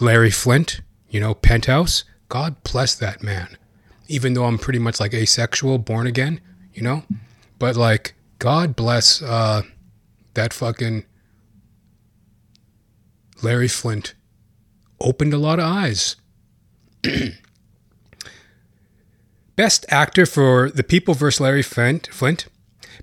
Larry 0.00 0.30
Flynt, 0.30 0.80
you 1.08 1.20
know, 1.20 1.34
Penthouse. 1.34 2.04
God 2.28 2.62
bless 2.64 2.94
that 2.96 3.22
man 3.22 3.56
even 4.08 4.34
though 4.34 4.44
I'm 4.44 4.58
pretty 4.58 4.78
much 4.78 5.00
like 5.00 5.14
asexual, 5.14 5.78
born 5.78 6.06
again, 6.06 6.40
you 6.72 6.82
know? 6.82 7.04
But 7.58 7.76
like, 7.76 8.14
God 8.38 8.76
bless 8.76 9.22
uh, 9.22 9.62
that 10.34 10.52
fucking 10.52 11.04
Larry 13.42 13.68
Flynt 13.68 14.14
Opened 15.00 15.34
a 15.34 15.38
lot 15.38 15.58
of 15.58 15.66
eyes. 15.66 16.16
Best 19.56 19.84
actor 19.88 20.26
for 20.26 20.70
The 20.70 20.82
People 20.82 21.14
vs. 21.14 21.40
Larry 21.40 21.62
Flynt, 21.62 22.08
Flynt. 22.08 22.46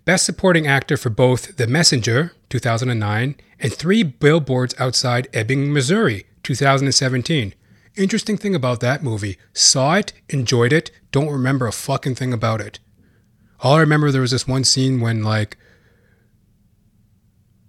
Best 0.06 0.26
supporting 0.26 0.68
actor 0.68 0.98
for 0.98 1.10
both 1.10 1.58
The 1.58 1.68
Messenger, 1.68 2.34
2009, 2.50 3.36
and 3.60 3.74
Three 3.74 4.04
Billboards 4.04 4.76
Outside 4.80 5.28
Ebbing, 5.34 5.72
Missouri, 5.72 6.26
2017. 6.42 7.54
Interesting 7.96 8.38
thing 8.38 8.56
about 8.56 8.80
that 8.80 9.04
movie 9.04 9.38
saw 9.54 9.96
it, 9.96 10.14
enjoyed 10.30 10.74
it, 10.74 10.92
don't 11.12 11.30
remember 11.30 11.68
a 11.68 11.72
fucking 11.72 12.16
thing 12.16 12.34
about 12.34 12.60
it. 12.60 12.80
All 13.60 13.76
I 13.76 13.80
remember 13.80 14.12
there 14.12 14.22
was 14.22 14.32
this 14.32 14.48
one 14.48 14.64
scene 14.64 15.00
when, 15.00 15.24
like, 15.24 15.58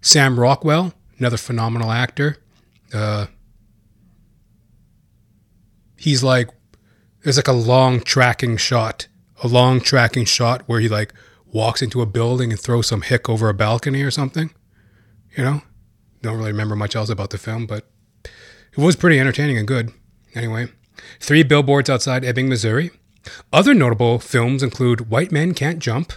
Sam 0.01 0.39
Rockwell, 0.41 0.95
another 1.19 1.37
phenomenal 1.37 1.91
actor, 1.91 2.39
uh, 2.93 3.27
he's 5.97 6.23
like, 6.23 6.49
there's 7.23 7.37
like 7.37 7.49
a 7.49 7.53
long 7.53 8.01
tracking 8.01 8.59
shot, 8.59 9.09
a 9.43 9.49
long 9.49 9.81
tracking 9.81 10.27
shot 10.27 10.63
where 10.67 10.81
he 10.81 10.89
like 10.89 11.13
walks 11.47 11.81
into 11.81 12.03
a 12.03 12.07
building 12.07 12.51
and 12.51 12.61
throws 12.61 12.87
some 12.87 13.01
hick 13.01 13.29
over 13.29 13.49
a 13.49 13.55
balcony 13.55 14.03
or 14.03 14.11
something. 14.11 14.51
You 15.37 15.45
know, 15.45 15.63
don't 16.21 16.37
really 16.37 16.53
remember 16.53 16.77
much 16.77 16.95
else 16.95 17.09
about 17.09 17.31
the 17.31 17.39
film, 17.39 17.67
but 17.67 17.89
it 18.25 18.79
was 18.79 18.97
pretty 18.97 19.19
entertaining 19.19 19.57
and 19.57 19.67
good. 19.67 19.93
Anyway, 20.35 20.69
three 21.21 21.43
billboards 21.43 21.89
outside 21.89 22.25
Ebbing, 22.25 22.49
Missouri. 22.49 22.91
Other 23.53 23.75
notable 23.75 24.19
films 24.19 24.63
include 24.63 25.09
White 25.11 25.33
Men 25.33 25.55
Can't 25.55 25.79
Jump. 25.79 26.13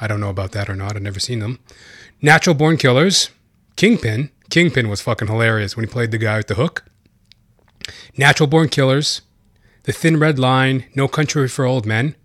I 0.00 0.06
don't 0.06 0.20
know 0.20 0.30
about 0.30 0.52
that 0.52 0.68
or 0.68 0.74
not. 0.74 0.96
I've 0.96 1.02
never 1.02 1.20
seen 1.20 1.38
them. 1.38 1.60
Natural 2.20 2.54
Born 2.54 2.76
Killers. 2.76 3.30
Kingpin. 3.76 4.30
Kingpin 4.50 4.88
was 4.88 5.00
fucking 5.00 5.28
hilarious 5.28 5.76
when 5.76 5.86
he 5.86 5.92
played 5.92 6.10
the 6.10 6.18
guy 6.18 6.38
with 6.38 6.48
the 6.48 6.54
hook. 6.54 6.84
Natural 8.16 8.48
Born 8.48 8.68
Killers. 8.68 9.22
The 9.84 9.92
Thin 9.92 10.18
Red 10.18 10.38
Line. 10.38 10.86
No 10.94 11.08
Country 11.08 11.48
for 11.48 11.64
Old 11.64 11.86
Men. 11.86 12.16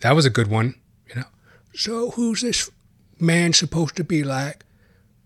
That 0.00 0.12
was 0.12 0.26
a 0.26 0.30
good 0.30 0.48
one. 0.48 0.74
You 1.08 1.16
know. 1.16 1.26
So 1.74 2.10
who's 2.10 2.42
this 2.42 2.70
man 3.18 3.52
supposed 3.52 3.96
to 3.96 4.04
be 4.04 4.22
like? 4.22 4.64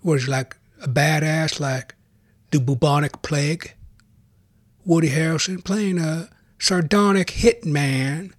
Was 0.03 0.29
like 0.29 0.57
a 0.81 0.89
badass 0.89 1.59
like 1.59 1.97
the 2.53 2.61
bubonic 2.61 3.23
plague? 3.23 3.75
Woody 4.89 5.11
Harrelson 5.11 5.63
playing 5.63 5.99
a 5.99 6.31
sardonic 6.59 7.27
hitman. 7.29 8.33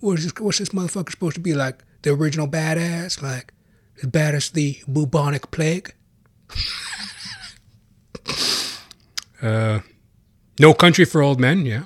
What's 0.00 0.24
this, 0.24 0.32
what's 0.38 0.58
this 0.58 0.68
motherfucker 0.68 1.10
supposed 1.10 1.36
to 1.36 1.40
be 1.40 1.54
like? 1.54 1.82
The 2.02 2.10
original 2.10 2.46
badass? 2.46 3.22
Like, 3.22 3.54
as 4.02 4.10
bad 4.10 4.34
as 4.34 4.50
the 4.50 4.78
bubonic 4.86 5.50
plague? 5.50 5.94
uh, 9.42 9.80
no 10.58 10.74
Country 10.74 11.06
for 11.06 11.22
Old 11.22 11.40
Men, 11.40 11.64
yeah. 11.64 11.84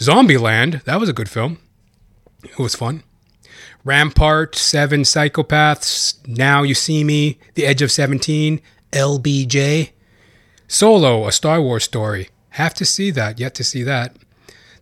Zombieland, 0.00 0.82
that 0.82 0.98
was 0.98 1.08
a 1.08 1.12
good 1.12 1.30
film. 1.30 1.58
It 2.42 2.58
was 2.58 2.74
fun. 2.74 3.04
Rampart, 3.84 4.56
Seven 4.56 5.02
Psychopaths, 5.02 6.26
Now 6.26 6.64
You 6.64 6.74
See 6.74 7.04
Me, 7.04 7.38
The 7.54 7.64
Edge 7.64 7.82
of 7.82 7.92
17, 7.92 8.60
LBJ. 8.90 9.90
Solo, 10.66 11.28
a 11.28 11.32
Star 11.32 11.62
Wars 11.62 11.84
story. 11.84 12.28
Have 12.56 12.72
to 12.76 12.86
see 12.86 13.10
that, 13.10 13.38
yet 13.38 13.54
to 13.56 13.64
see 13.64 13.82
that. 13.82 14.16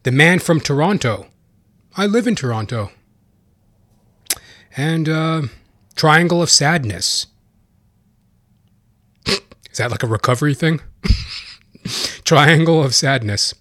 The 0.05 0.13
Man 0.13 0.39
from 0.39 0.61
Toronto. 0.61 1.27
I 1.97 2.07
live 2.07 2.29
in 2.29 2.37
Toronto. 2.37 2.93
And 4.77 5.09
uh, 5.09 5.43
Triangle 5.97 6.41
of 6.41 6.51
Sadness. 6.51 7.27
Is 9.27 9.79
that 9.79 9.91
like 9.91 10.05
a 10.05 10.07
recovery 10.07 10.55
thing? 10.55 10.83
Triangle 12.25 12.81
of 12.81 12.95
Sadness. 12.95 13.55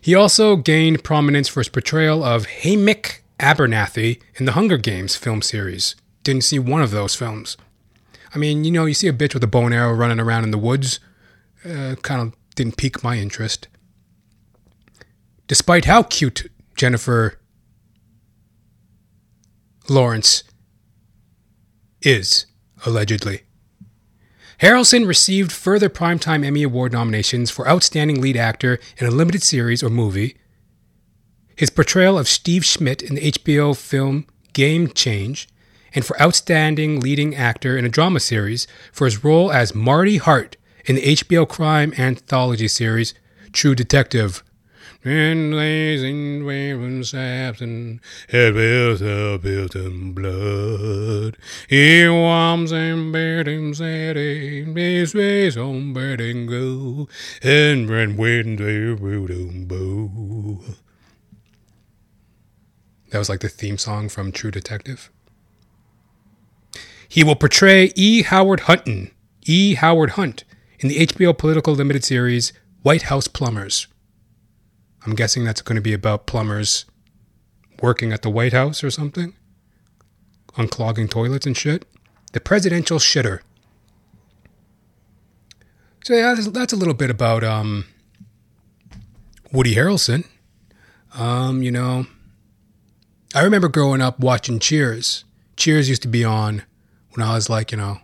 He 0.00 0.16
also 0.16 0.56
gained 0.56 1.04
prominence 1.04 1.46
for 1.46 1.60
his 1.60 1.68
portrayal 1.68 2.24
of 2.24 2.48
Haymitch 2.48 3.20
Abernathy 3.38 4.20
in 4.34 4.46
the 4.46 4.52
Hunger 4.52 4.78
Games 4.78 5.14
film 5.14 5.42
series. 5.42 5.94
Didn't 6.24 6.42
see 6.42 6.58
one 6.58 6.82
of 6.82 6.90
those 6.90 7.14
films. 7.14 7.56
I 8.34 8.38
mean, 8.38 8.64
you 8.64 8.72
know, 8.72 8.86
you 8.86 8.94
see 8.94 9.06
a 9.06 9.12
bitch 9.12 9.32
with 9.32 9.44
a 9.44 9.46
bow 9.46 9.66
and 9.66 9.74
arrow 9.74 9.92
running 9.92 10.18
around 10.18 10.42
in 10.42 10.50
the 10.50 10.58
woods. 10.58 10.98
Uh, 11.64 11.94
kind 12.02 12.20
of 12.20 12.39
didn't 12.60 12.76
pique 12.76 13.02
my 13.02 13.16
interest. 13.16 13.68
Despite 15.48 15.86
how 15.86 16.02
cute 16.02 16.50
Jennifer 16.76 17.38
Lawrence 19.88 20.44
is, 22.02 22.44
allegedly. 22.84 23.44
Harrelson 24.60 25.06
received 25.06 25.50
further 25.50 25.88
Primetime 25.88 26.44
Emmy 26.44 26.62
Award 26.62 26.92
nominations 26.92 27.50
for 27.50 27.66
Outstanding 27.66 28.20
Lead 28.20 28.36
Actor 28.36 28.78
in 28.98 29.06
a 29.06 29.10
Limited 29.10 29.42
Series 29.42 29.82
or 29.82 29.88
Movie, 29.88 30.36
his 31.56 31.70
portrayal 31.70 32.18
of 32.18 32.28
Steve 32.28 32.66
Schmidt 32.66 33.00
in 33.00 33.14
the 33.14 33.32
HBO 33.32 33.74
film 33.74 34.26
Game 34.52 34.88
Change, 34.88 35.48
and 35.94 36.04
for 36.04 36.20
Outstanding 36.20 37.00
Leading 37.00 37.34
Actor 37.34 37.78
in 37.78 37.86
a 37.86 37.88
Drama 37.88 38.20
Series 38.20 38.66
for 38.92 39.06
his 39.06 39.24
role 39.24 39.50
as 39.50 39.74
Marty 39.74 40.18
Hart 40.18 40.58
in 40.84 40.96
the 40.96 41.02
HBO 41.02 41.48
crime 41.48 41.94
anthology 41.98 42.68
series 42.68 43.14
True 43.52 43.74
Detective. 43.74 44.44
And 45.02 45.52
blazing 45.52 46.44
a 49.00 49.38
built 49.38 49.74
in 49.74 50.12
blood. 50.12 51.38
He 51.68 52.06
warms 52.06 52.70
and 52.70 53.10
setting, 53.74 54.76
his 54.76 55.12
face 55.12 55.56
on 55.56 55.94
go, 56.46 57.08
and 57.42 57.88
wind 58.18 58.60
root. 58.60 59.00
That 63.10 63.18
was 63.18 63.30
like 63.30 63.40
the 63.40 63.48
theme 63.48 63.78
song 63.78 64.10
from 64.10 64.32
True 64.32 64.50
Detective. 64.50 65.10
He 67.08 67.24
will 67.24 67.36
portray 67.36 67.90
E. 67.96 68.22
Howard 68.22 68.60
Hunton, 68.60 69.12
E. 69.46 69.74
Howard 69.74 70.10
Hunt, 70.10 70.44
in 70.80 70.88
the 70.88 71.06
HBO 71.06 71.36
political 71.36 71.74
limited 71.74 72.04
series 72.04 72.52
White 72.82 73.02
House 73.02 73.28
Plumbers. 73.28 73.86
I'm 75.04 75.14
guessing 75.14 75.44
that's 75.44 75.62
going 75.62 75.76
to 75.76 75.82
be 75.82 75.92
about 75.92 76.26
plumbers 76.26 76.86
working 77.82 78.12
at 78.12 78.22
the 78.22 78.30
White 78.30 78.52
House 78.52 78.82
or 78.82 78.90
something, 78.90 79.34
unclogging 80.54 81.08
toilets 81.08 81.46
and 81.46 81.56
shit. 81.56 81.86
The 82.32 82.40
presidential 82.40 82.98
shitter. 82.98 83.40
So 86.04 86.14
yeah, 86.14 86.34
that's, 86.34 86.72
a 86.72 86.76
little 86.76 86.94
bit 86.94 87.10
about 87.10 87.44
um, 87.44 87.84
Woody 89.52 89.74
Harrelson. 89.74 90.24
Um, 91.14 91.62
you 91.62 91.70
know, 91.70 92.06
I 93.34 93.42
remember 93.42 93.68
growing 93.68 94.00
up 94.00 94.20
watching 94.20 94.58
Cheers. 94.58 95.24
Cheers 95.56 95.88
used 95.88 96.02
to 96.02 96.08
be 96.08 96.24
on 96.24 96.62
when 97.14 97.26
I 97.26 97.34
was 97.34 97.50
like, 97.50 97.70
you 97.70 97.78
know, 97.78 97.98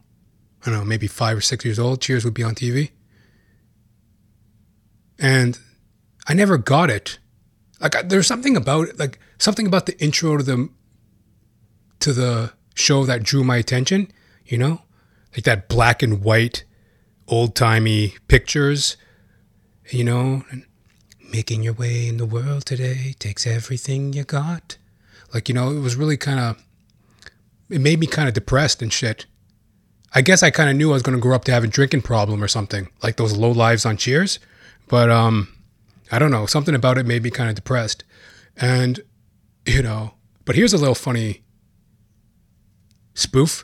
I 0.67 0.71
don't 0.71 0.81
know, 0.81 0.85
maybe 0.85 1.07
five 1.07 1.39
or 1.39 1.41
six 1.41 1.65
years 1.65 1.79
old. 1.79 2.01
Cheers 2.01 2.25
would 2.25 2.35
be 2.35 2.43
on 2.43 2.57
TV. 2.57 2.91
And 5.19 5.59
I 6.27 6.35
never 6.35 6.59
got 6.59 6.91
it. 6.91 7.19
Like 7.81 8.09
there's 8.09 8.27
something 8.27 8.57
about 8.57 8.89
it, 8.89 8.99
like 8.99 9.21
something 9.39 9.67
about 9.67 9.87
the 9.87 9.99
intro 10.03 10.37
to 10.37 10.43
the 10.43 10.69
to 12.01 12.13
the 12.13 12.53
show 12.75 13.05
that 13.05 13.23
drew 13.23 13.45
my 13.45 13.57
attention, 13.57 14.11
you 14.45 14.59
know? 14.59 14.83
Like 15.35 15.45
that 15.45 15.69
black 15.69 16.03
and 16.03 16.23
white 16.23 16.65
old-timey 17.29 18.15
pictures, 18.29 18.97
you 19.91 20.05
know, 20.05 20.45
and 20.51 20.65
making 21.33 21.63
your 21.63 21.73
way 21.73 22.09
in 22.09 22.17
the 22.17 22.27
world 22.27 22.65
today 22.65 23.15
takes 23.19 23.47
everything 23.47 24.13
you 24.13 24.25
got. 24.25 24.77
Like, 25.33 25.49
you 25.49 25.55
know, 25.55 25.71
it 25.71 25.81
was 25.81 25.97
really 25.97 26.17
kind 26.17 26.41
of 26.41 26.63
it 27.69 27.81
made 27.81 27.99
me 27.99 28.07
kind 28.07 28.29
of 28.29 28.35
depressed 28.35 28.83
and 28.83 28.93
shit. 28.93 29.27
I 30.17 30.23
guess 30.23 30.43
I 30.43 30.51
kind 30.51 30.71
of 30.71 30.77
knew 30.77 30.89
I 30.89 30.95
was 30.95 31.03
going 31.03 31.15
to 31.15 31.21
grow 31.21 31.37
up 31.37 31.45
to 31.45 31.53
have 31.53 31.63
a 31.63 31.67
drinking 31.67 32.01
problem 32.01 32.43
or 32.43 32.49
something, 32.49 32.89
like 33.03 33.17
those 33.17 33.37
low 33.37 33.51
lives 33.51 33.85
on 33.85 33.99
Cheers. 33.99 34.39
But 34.89 35.11
um, 35.11 35.55
I 36.11 36.19
don't 36.19 36.31
know, 36.31 36.47
something 36.47 36.75
about 36.75 36.97
it 36.97 37.05
made 37.05 37.23
me 37.23 37.29
kind 37.29 37.51
of 37.51 37.55
depressed. 37.55 38.03
And, 38.57 39.01
you 39.67 39.83
know, 39.83 40.15
but 40.47 40.57
here's 40.57 40.73
a 40.73 40.79
little 40.79 40.95
funny 40.95 41.43
spoof. 43.13 43.63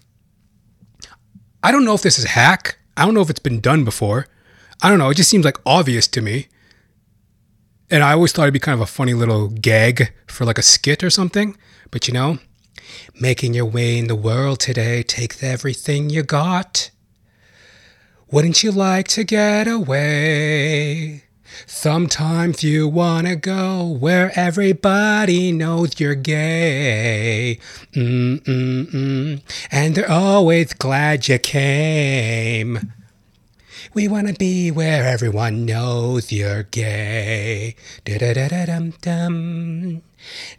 I 1.62 1.73
don't 1.73 1.87
know 1.87 1.94
if 1.94 2.02
this 2.02 2.18
is 2.18 2.26
hack. 2.26 2.76
I 2.99 3.06
don't 3.06 3.14
know 3.14 3.23
if 3.23 3.30
it's 3.30 3.38
been 3.38 3.62
done 3.62 3.82
before. 3.82 4.26
I 4.82 4.90
don't 4.90 4.99
know. 4.99 5.09
It 5.09 5.14
just 5.14 5.30
seems 5.30 5.47
like 5.47 5.56
obvious 5.64 6.06
to 6.09 6.21
me. 6.21 6.49
And 7.90 8.02
I 8.02 8.12
always 8.12 8.30
thought 8.32 8.42
it'd 8.42 8.52
be 8.52 8.61
kind 8.61 8.75
of 8.75 8.82
a 8.82 8.92
funny 8.92 9.14
little 9.14 9.49
gag 9.49 10.12
for 10.26 10.44
like 10.44 10.59
a 10.59 10.62
skit 10.62 11.02
or 11.02 11.09
something. 11.09 11.56
But 11.90 12.09
you 12.09 12.12
know, 12.12 12.40
making 13.20 13.54
your 13.54 13.66
way 13.66 13.98
in 13.98 14.06
the 14.06 14.16
world 14.16 14.60
today 14.60 15.02
takes 15.02 15.42
everything 15.42 16.10
you 16.10 16.22
got. 16.22 16.90
Wouldn't 18.30 18.62
you 18.62 18.72
like 18.72 19.08
to 19.08 19.24
get 19.24 19.68
away? 19.68 21.24
Sometimes 21.66 22.64
you 22.64 22.88
wanna 22.88 23.36
go 23.36 23.84
where 23.86 24.32
everybody 24.34 25.52
knows 25.52 26.00
you're 26.00 26.14
gay. 26.14 27.58
Mm-mm-mm. 27.92 29.42
And 29.70 29.94
they're 29.94 30.10
always 30.10 30.72
glad 30.72 31.28
you 31.28 31.38
came. 31.38 32.92
We 33.94 34.08
wanna 34.08 34.32
be 34.32 34.70
where 34.70 35.04
everyone 35.04 35.66
knows 35.66 36.32
you're 36.32 36.62
gay. 36.62 37.76
Da 38.04 38.16
da 38.16 38.32
da 38.32 38.48
da 38.48 38.64
dum 38.64 38.94
dum. 39.02 40.02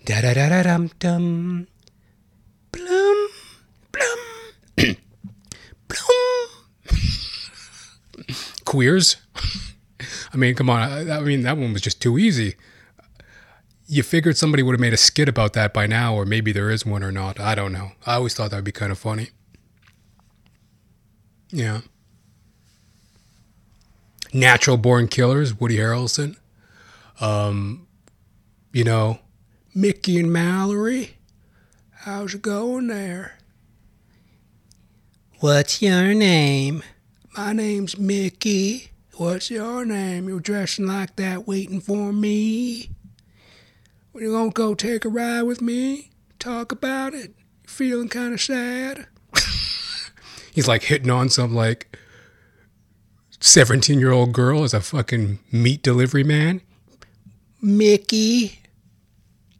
Da 0.06 0.22
da 0.22 0.34
da 0.34 0.50
da 0.50 0.64
dum 0.64 0.92
dum. 1.00 1.68
Blum, 2.74 3.28
blum, 3.92 4.20
blum. 5.88 6.50
Queers. 8.66 9.18
I 10.34 10.38
mean, 10.38 10.56
come 10.56 10.70
on. 10.70 10.82
I, 10.82 11.18
I 11.18 11.20
mean, 11.22 11.44
that 11.44 11.58
one 11.58 11.72
was 11.72 11.82
just 11.82 12.02
too 12.02 12.18
easy. 12.18 12.56
You 13.86 14.02
figured 14.02 14.38
somebody 14.38 14.64
would 14.64 14.74
have 14.74 14.80
made 14.80 14.94
a 14.94 14.98
skit 14.98 15.30
about 15.30 15.54
that 15.54 15.74
by 15.74 15.86
now, 15.86 16.16
or 16.16 16.26
maybe 16.26 16.52
there 16.52 16.72
is 16.72 16.86
one 16.86 17.04
or 17.04 17.12
not. 17.12 17.40
I 17.40 17.54
don't 17.54 17.72
know. 17.72 17.92
I 18.06 18.16
always 18.16 18.34
thought 18.34 18.50
that 18.50 18.58
would 18.58 18.66
be 18.66 18.72
kind 18.72 18.92
of 18.92 18.98
funny. 18.98 19.30
Yeah. 21.52 21.82
Natural 24.34 24.78
Born 24.78 25.08
Killers, 25.08 25.60
Woody 25.60 25.78
Harrelson. 25.78 26.38
Um, 27.22 27.86
you 28.72 28.84
know, 28.84 29.20
Mickey 29.76 30.20
and 30.20 30.34
Mallory. 30.34 31.18
How's 32.04 32.34
it 32.34 32.42
going 32.42 32.88
there? 32.88 33.38
What's 35.40 35.82
your 35.82 36.14
name? 36.14 36.84
My 37.38 37.54
name's 37.54 37.98
Mickey. 37.98 38.92
What's 39.16 39.50
your 39.50 39.86
name? 39.86 40.28
You're 40.28 40.42
dressing 40.42 40.86
like 40.86 41.16
that 41.16 41.48
waiting 41.48 41.80
for 41.80 42.12
me? 42.12 42.90
When 44.12 44.22
you 44.22 44.34
gonna 44.34 44.50
go 44.50 44.76
take 44.76 45.06
a 45.06 45.08
ride 45.08 45.44
with 45.44 45.62
me? 45.62 46.10
Talk 46.40 46.74
about 46.74 47.14
it? 47.14 47.36
You 47.64 47.70
feeling 47.70 48.10
kind 48.10 48.34
of 48.34 48.42
sad? 48.42 49.08
He's 50.52 50.68
like 50.68 50.84
hitting 50.84 51.10
on 51.10 51.30
some 51.30 51.56
like 51.56 51.98
17 53.40 53.98
year 53.98 54.12
old 54.12 54.34
girl 54.34 54.66
as 54.66 54.74
a 54.74 54.82
fucking 54.82 55.40
meat 55.54 55.82
delivery 55.82 56.26
man. 56.26 56.60
Mickey. 57.62 58.60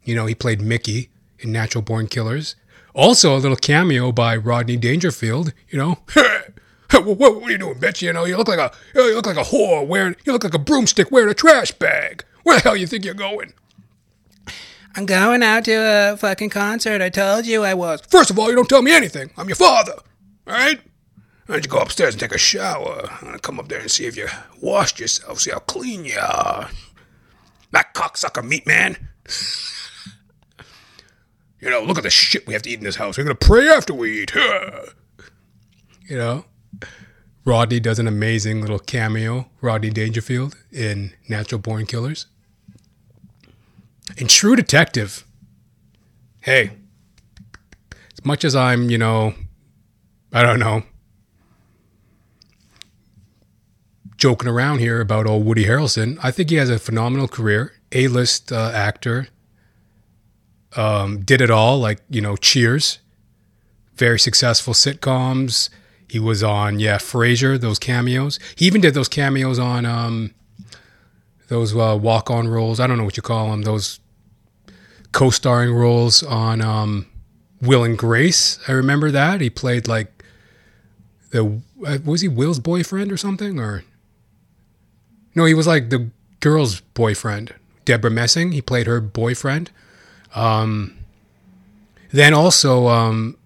You 0.04 0.14
know, 0.14 0.26
he 0.26 0.34
played 0.34 0.60
Mickey 0.60 1.08
in 1.44 1.52
Natural 1.52 1.82
Born 1.82 2.08
Killers. 2.08 2.56
Also, 2.94 3.36
a 3.36 3.38
little 3.38 3.56
cameo 3.56 4.12
by 4.12 4.36
Rodney 4.36 4.76
Dangerfield, 4.76 5.52
you 5.68 5.78
know. 5.78 5.98
what, 6.90 7.18
what, 7.18 7.42
are 7.42 7.50
you 7.50 7.58
doing, 7.58 7.78
bitch? 7.78 8.02
You 8.02 8.12
know, 8.12 8.24
you 8.24 8.36
look 8.36 8.48
like 8.48 8.58
a 8.58 8.72
you 8.94 9.14
look 9.14 9.26
like 9.26 9.36
a 9.36 9.42
whore 9.42 9.86
wearing 9.86 10.16
you 10.24 10.32
look 10.32 10.44
like 10.44 10.54
a 10.54 10.58
broomstick 10.58 11.10
wearing 11.10 11.30
a 11.30 11.34
trash 11.34 11.72
bag. 11.72 12.24
Where 12.44 12.56
the 12.56 12.62
hell 12.62 12.76
you 12.76 12.86
think 12.86 13.04
you're 13.04 13.14
going? 13.14 13.52
I'm 14.96 15.06
going 15.06 15.42
out 15.42 15.64
to 15.64 15.74
a 15.74 16.16
fucking 16.16 16.50
concert. 16.50 17.02
I 17.02 17.08
told 17.08 17.46
you 17.46 17.64
I 17.64 17.74
was. 17.74 18.00
First 18.08 18.30
of 18.30 18.38
all, 18.38 18.48
you 18.48 18.54
don't 18.54 18.68
tell 18.68 18.82
me 18.82 18.92
anything. 18.92 19.30
I'm 19.36 19.48
your 19.48 19.56
father. 19.56 19.94
All 20.46 20.52
right? 20.52 20.78
Why 21.46 21.56
don't 21.56 21.64
you 21.64 21.70
go 21.70 21.78
upstairs 21.78 22.14
and 22.14 22.20
take 22.20 22.34
a 22.34 22.38
shower? 22.38 23.08
I'm 23.10 23.26
gonna 23.26 23.38
come 23.40 23.58
up 23.58 23.68
there 23.68 23.80
and 23.80 23.90
see 23.90 24.06
if 24.06 24.16
you 24.16 24.28
washed 24.60 25.00
yourself, 25.00 25.40
see 25.40 25.50
how 25.50 25.58
clean 25.58 26.04
you 26.04 26.18
are. 26.20 26.70
That 27.72 27.92
cocksucker 27.92 28.46
meat 28.46 28.66
man. 28.66 29.08
you 31.64 31.70
know, 31.70 31.82
look 31.82 31.96
at 31.96 32.04
the 32.04 32.10
shit 32.10 32.46
we 32.46 32.52
have 32.52 32.62
to 32.62 32.70
eat 32.70 32.78
in 32.78 32.84
this 32.84 32.96
house. 32.96 33.16
We're 33.16 33.24
gonna 33.24 33.34
pray 33.36 33.68
after 33.68 33.94
we 33.94 34.22
eat. 34.22 34.34
you 36.06 36.18
know? 36.18 36.44
Rodney 37.46 37.80
does 37.80 37.98
an 37.98 38.06
amazing 38.06 38.60
little 38.60 38.78
cameo, 38.78 39.48
Rodney 39.62 39.90
Dangerfield, 39.90 40.56
in 40.70 41.12
Natural 41.28 41.58
Born 41.58 41.86
Killers. 41.86 42.26
In 44.18 44.28
True 44.28 44.56
Detective, 44.56 45.24
hey, 46.42 46.72
as 48.12 48.24
much 48.24 48.44
as 48.44 48.54
I'm, 48.54 48.90
you 48.90 48.98
know, 48.98 49.34
I 50.32 50.42
don't 50.42 50.58
know, 50.58 50.82
joking 54.18 54.48
around 54.48 54.80
here 54.80 55.00
about 55.00 55.26
old 55.26 55.46
Woody 55.46 55.64
Harrelson, 55.64 56.18
I 56.22 56.30
think 56.30 56.50
he 56.50 56.56
has 56.56 56.68
a 56.68 56.78
phenomenal 56.78 57.28
career. 57.28 57.72
A 57.92 58.08
list 58.08 58.52
uh, 58.52 58.70
actor, 58.74 59.28
um, 60.76 61.20
did 61.20 61.40
it 61.40 61.50
all, 61.50 61.78
like, 61.78 62.00
you 62.10 62.20
know, 62.20 62.36
Cheers, 62.36 62.98
very 63.96 64.18
successful 64.18 64.74
sitcoms 64.74 65.70
he 66.08 66.20
was 66.20 66.42
on, 66.44 66.78
yeah, 66.78 66.98
Frasier, 66.98 67.60
those 67.60 67.78
cameos. 67.78 68.38
He 68.54 68.66
even 68.66 68.80
did 68.80 68.94
those 68.94 69.08
cameos 69.08 69.58
on 69.58 69.84
um, 69.84 70.32
those 71.48 71.74
uh, 71.74 71.98
walk 72.00 72.30
on 72.30 72.46
roles. 72.46 72.78
I 72.78 72.86
don't 72.86 72.98
know 72.98 73.04
what 73.04 73.16
you 73.16 73.22
call 73.22 73.50
them, 73.50 73.62
those 73.62 73.98
co 75.10 75.30
starring 75.30 75.74
roles 75.74 76.22
on 76.22 76.60
um, 76.60 77.06
Will 77.60 77.82
and 77.82 77.98
Grace. 77.98 78.60
I 78.68 78.72
remember 78.72 79.10
that. 79.10 79.40
He 79.40 79.50
played 79.50 79.88
like 79.88 80.22
the, 81.30 81.60
uh, 81.84 81.98
was 82.04 82.20
he 82.20 82.28
Will's 82.28 82.60
boyfriend 82.60 83.10
or 83.10 83.16
something? 83.16 83.58
Or, 83.58 83.82
no, 85.34 85.46
he 85.46 85.54
was 85.54 85.66
like 85.66 85.90
the 85.90 86.10
girl's 86.38 86.80
boyfriend, 86.80 87.54
Debra 87.86 88.10
Messing. 88.10 88.52
He 88.52 88.62
played 88.62 88.86
her 88.86 89.00
boyfriend. 89.00 89.72
Um, 90.34 90.98
then 92.10 92.34
also, 92.34 92.88
um, 92.88 93.36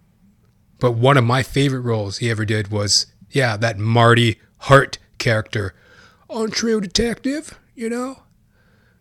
but 0.78 0.92
one 0.92 1.16
of 1.16 1.24
my 1.24 1.42
favorite 1.42 1.80
roles 1.80 2.18
he 2.18 2.30
ever 2.30 2.44
did 2.44 2.68
was, 2.68 3.06
yeah, 3.30 3.56
that 3.56 3.78
Marty 3.78 4.40
Hart 4.58 4.98
character 5.18 5.74
on 6.28 6.50
True 6.50 6.80
Detective, 6.80 7.58
you 7.74 7.88
know? 7.88 8.22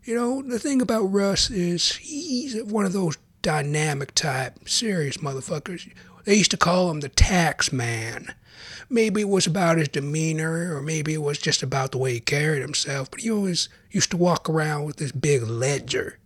You 0.04 0.16
know, 0.16 0.42
the 0.42 0.60
thing 0.60 0.82
about 0.82 1.04
Russ 1.04 1.50
is 1.50 1.98
he's 1.98 2.64
one 2.64 2.86
of 2.86 2.94
those 2.94 3.18
dynamic 3.42 4.16
type, 4.16 4.68
serious 4.68 5.18
motherfuckers. 5.18 5.92
They 6.24 6.36
used 6.36 6.52
to 6.52 6.58
call 6.58 6.90
him 6.90 7.02
the 7.02 7.10
tax 7.10 7.74
man. 7.74 8.34
Maybe 8.90 9.22
it 9.22 9.30
was 9.30 9.46
about 9.46 9.78
his 9.78 9.90
demeanor, 9.90 10.76
or 10.76 10.82
maybe 10.82 11.14
it 11.14 11.22
was 11.22 11.38
just 11.38 11.62
about 11.62 11.92
the 11.92 11.98
way 11.98 12.14
he 12.14 12.20
carried 12.22 12.62
himself, 12.62 13.12
but 13.12 13.20
he 13.20 13.30
always 13.30 13.68
used 13.92 14.12
to 14.12 14.18
walk 14.18 14.50
around 14.50 14.86
with 14.86 14.96
this 14.96 15.12
big 15.12 15.44
ledger, 15.44 16.20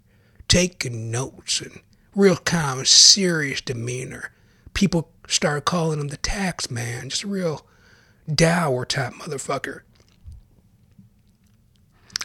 taking 0.52 1.10
notes 1.10 1.62
and 1.62 1.80
real 2.14 2.36
calm, 2.36 2.84
serious 2.84 3.62
demeanor. 3.62 4.34
People 4.74 5.10
started 5.26 5.62
calling 5.62 5.98
him 5.98 6.10
the 6.10 6.18
tax 6.18 6.70
man, 6.70 7.08
just 7.08 7.24
a 7.24 7.28
real 7.28 7.66
dour 8.28 8.86
type 8.86 9.14
motherfucker. 9.14 9.84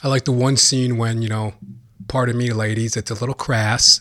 I 0.03 0.09
like 0.09 0.25
the 0.25 0.33
one 0.33 0.57
scene 0.57 0.99
when, 0.99 1.23
you 1.23 1.29
know, 1.29 1.55
pardon 2.09 2.37
me, 2.37 2.53
ladies, 2.53 2.97
it's 2.97 3.13
a 3.13 3.15
little 3.15 3.33
crass, 3.33 4.01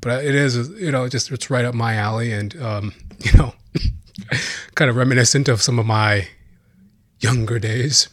but 0.00 0.24
it 0.24 0.34
is, 0.34 0.70
you 0.70 0.90
know, 0.90 1.06
just 1.06 1.30
it's 1.30 1.50
right 1.50 1.66
up 1.66 1.74
my 1.74 1.96
alley 1.96 2.32
and, 2.32 2.58
um, 2.62 2.94
you 3.18 3.32
know, 3.34 3.52
kind 4.74 4.88
of 4.88 4.96
reminiscent 4.96 5.50
of 5.50 5.60
some 5.60 5.78
of 5.78 5.84
my 5.84 6.28
younger 7.20 7.58
days. 7.58 8.08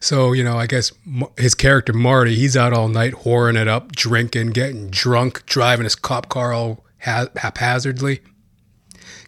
So, 0.00 0.32
you 0.32 0.42
know, 0.42 0.56
I 0.56 0.66
guess 0.66 0.92
his 1.36 1.54
character 1.54 1.92
Marty, 1.92 2.34
he's 2.34 2.56
out 2.56 2.72
all 2.72 2.88
night 2.88 3.12
whoring 3.12 3.60
it 3.60 3.68
up, 3.68 3.92
drinking, 3.92 4.50
getting 4.50 4.88
drunk, 4.88 5.44
driving 5.44 5.84
his 5.84 5.94
cop 5.94 6.28
car 6.30 6.52
all 6.52 6.84
haphazardly. 6.98 8.20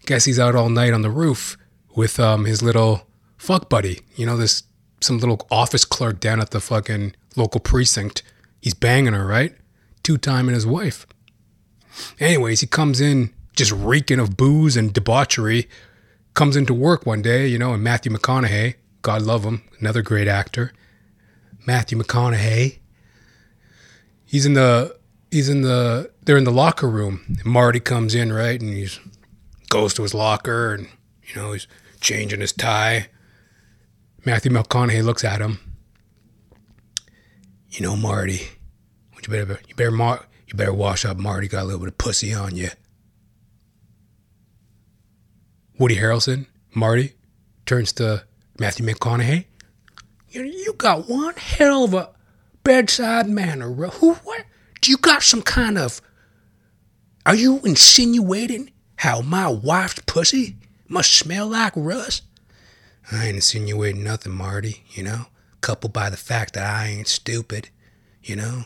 Guess 0.05 0.25
he's 0.25 0.39
out 0.39 0.55
all 0.55 0.69
night 0.69 0.93
on 0.93 1.03
the 1.03 1.11
roof 1.11 1.57
with 1.95 2.19
um, 2.19 2.45
his 2.45 2.63
little 2.63 3.07
fuck 3.37 3.69
buddy. 3.69 4.01
You 4.15 4.25
know, 4.25 4.35
this 4.35 4.63
some 4.99 5.19
little 5.19 5.45
office 5.51 5.85
clerk 5.85 6.19
down 6.19 6.39
at 6.39 6.51
the 6.51 6.59
fucking 6.59 7.15
local 7.35 7.59
precinct. 7.59 8.23
He's 8.61 8.73
banging 8.73 9.13
her, 9.13 9.25
right? 9.25 9.53
Two 10.01 10.17
timing 10.17 10.55
his 10.55 10.65
wife. 10.65 11.05
Anyways, 12.19 12.61
he 12.61 12.67
comes 12.67 12.99
in 12.99 13.33
just 13.55 13.71
reeking 13.71 14.19
of 14.19 14.35
booze 14.37 14.75
and 14.75 14.93
debauchery. 14.93 15.69
Comes 16.33 16.55
into 16.55 16.73
work 16.73 17.05
one 17.05 17.21
day, 17.21 17.47
you 17.47 17.59
know, 17.59 17.73
and 17.73 17.83
Matthew 17.83 18.11
McConaughey, 18.11 18.75
God 19.03 19.21
love 19.21 19.43
him, 19.43 19.61
another 19.79 20.01
great 20.01 20.27
actor. 20.27 20.73
Matthew 21.67 21.97
McConaughey. 21.97 22.79
He's 24.25 24.45
in 24.47 24.53
the 24.53 24.97
he's 25.29 25.49
in 25.49 25.61
the 25.61 26.11
they're 26.23 26.37
in 26.37 26.43
the 26.45 26.51
locker 26.51 26.89
room. 26.89 27.37
Marty 27.45 27.79
comes 27.79 28.15
in, 28.15 28.33
right, 28.33 28.59
and 28.59 28.73
he 28.73 28.89
goes 29.69 29.93
to 29.93 30.01
his 30.01 30.15
locker 30.15 30.73
and 30.73 30.87
you 31.23 31.41
know, 31.41 31.53
he's 31.53 31.67
changing 31.99 32.41
his 32.41 32.53
tie. 32.53 33.07
Matthew 34.25 34.51
McConaughey 34.51 35.03
looks 35.03 35.23
at 35.23 35.41
him. 35.41 35.59
You 37.69 37.81
know, 37.81 37.95
Marty, 37.95 38.41
you 39.21 39.29
better 39.29 39.59
you 39.67 39.75
better 39.75 39.91
mar- 39.91 40.25
you 40.47 40.55
better 40.55 40.73
wash 40.73 41.05
up. 41.05 41.17
Marty 41.17 41.47
got 41.47 41.63
a 41.63 41.65
little 41.65 41.79
bit 41.79 41.89
of 41.89 41.97
pussy 41.97 42.33
on 42.33 42.55
you. 42.55 42.69
Woody 45.79 45.97
Harrelson, 45.97 46.45
Marty, 46.73 47.13
turns 47.65 47.91
to 47.93 48.23
Matthew 48.59 48.85
McConaughey. 48.85 49.45
You, 50.29 50.43
you 50.43 50.73
got 50.73 51.09
one 51.09 51.35
hell 51.35 51.83
of 51.83 51.93
a 51.93 52.09
bedside 52.63 53.27
manner. 53.27 53.71
Who? 53.71 54.13
What? 54.13 54.45
Do 54.81 54.91
you 54.91 54.97
got 54.97 55.23
some 55.23 55.41
kind 55.41 55.77
of? 55.77 56.01
Are 57.25 57.35
you 57.35 57.59
insinuating 57.63 58.71
how 58.97 59.21
my 59.21 59.47
wife's 59.47 60.01
pussy 60.05 60.57
must 60.87 61.13
smell 61.13 61.47
like 61.47 61.73
rust? 61.75 62.23
I 63.11 63.27
ain't 63.27 63.35
insinuating 63.35 64.03
nothing, 64.03 64.33
Marty. 64.33 64.83
You 64.91 65.03
know, 65.03 65.25
coupled 65.61 65.93
by 65.93 66.09
the 66.09 66.17
fact 66.17 66.53
that 66.53 66.65
I 66.65 66.87
ain't 66.87 67.07
stupid. 67.07 67.69
You 68.23 68.35
know, 68.35 68.63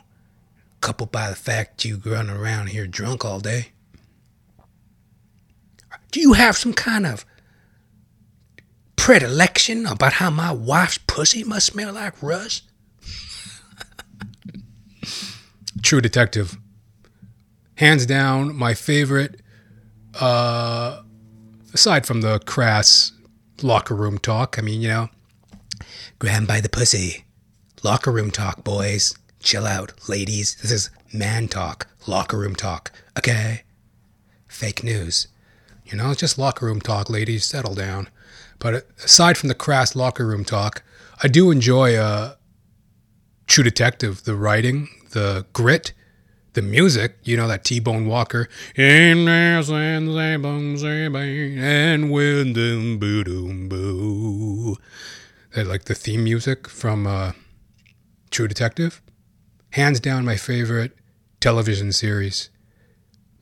coupled 0.82 1.12
by 1.12 1.30
the 1.30 1.36
fact 1.36 1.86
you 1.86 2.02
run 2.06 2.30
around 2.30 2.68
here 2.68 2.88
drunk 2.88 3.26
all 3.26 3.40
day. 3.40 3.70
Do 6.12 6.20
you 6.20 6.34
have 6.34 6.58
some 6.58 6.74
kind 6.74 7.06
of 7.06 7.26
predilection 9.08 9.86
about 9.86 10.12
how 10.12 10.30
my 10.30 10.52
wife's 10.52 10.98
pussy 10.98 11.42
must 11.42 11.68
smell 11.68 11.94
like 11.94 12.22
rust? 12.22 12.64
True 15.82 16.02
Detective. 16.02 16.58
Hands 17.76 18.06
down, 18.06 18.54
my 18.54 18.74
favorite, 18.74 19.40
uh, 20.20 21.04
aside 21.74 22.06
from 22.06 22.20
the 22.20 22.40
crass 22.40 23.14
locker 23.62 23.96
room 23.96 24.18
talk. 24.18 24.60
I 24.60 24.62
mean, 24.62 24.82
you 24.82 24.90
know, 24.90 25.10
grab 26.20 26.46
by 26.46 26.60
the 26.60 26.68
pussy. 26.68 27.24
Locker 27.84 28.12
room 28.12 28.30
talk, 28.30 28.66
boys. 28.66 29.18
Chill 29.40 29.66
out, 29.66 29.94
ladies. 30.10 30.58
This 30.62 30.72
is 30.72 30.90
man 31.14 31.48
talk, 31.48 31.88
locker 32.08 32.38
room 32.38 32.58
talk, 32.58 32.92
okay? 33.18 33.62
Fake 34.50 34.84
news. 34.84 35.28
You 35.86 35.96
know, 35.96 36.12
it's 36.12 36.20
just 36.20 36.38
locker 36.38 36.66
room 36.66 36.82
talk, 36.82 37.10
ladies. 37.10 37.46
Settle 37.46 37.74
down. 37.74 38.10
But 38.60 38.88
aside 39.04 39.38
from 39.38 39.50
the 39.50 39.56
crass 39.56 39.96
locker 39.96 40.26
room 40.26 40.44
talk, 40.44 40.84
I 41.22 41.28
do 41.28 41.52
enjoy 41.52 41.96
uh, 41.96 42.36
True 43.48 43.64
Detective, 43.64 44.24
the 44.24 44.36
writing, 44.36 44.90
the 45.12 45.46
grit, 45.54 45.94
the 46.54 46.62
music. 46.62 47.18
You 47.24 47.38
know 47.38 47.48
that 47.48 47.64
T 47.64 47.80
Bone 47.80 48.08
Walker. 48.08 48.50
And 51.58 52.12
when 52.12 52.54
them 52.54 52.98
boo 52.98 53.24
doom 53.24 53.70
boo. 53.70 54.78
Like 55.56 55.86
the 55.86 55.96
theme 55.96 56.24
music 56.24 56.68
from 56.68 57.08
uh, 57.08 57.32
True 58.32 58.48
Detective. 58.48 59.02
Hands 59.72 60.00
down, 60.00 60.26
my 60.26 60.36
favorite 60.36 60.96
television 61.40 61.92
series. 61.92 62.50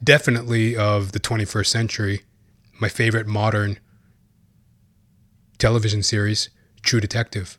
Definitely 0.04 0.76
of 0.76 1.14
the 1.14 1.20
21st 1.20 1.68
century. 1.68 2.22
My 2.80 2.90
favorite 2.90 3.28
modern 3.28 3.80
television 5.58 6.04
series, 6.04 6.50
True 6.82 7.00
Detective. 7.00 7.58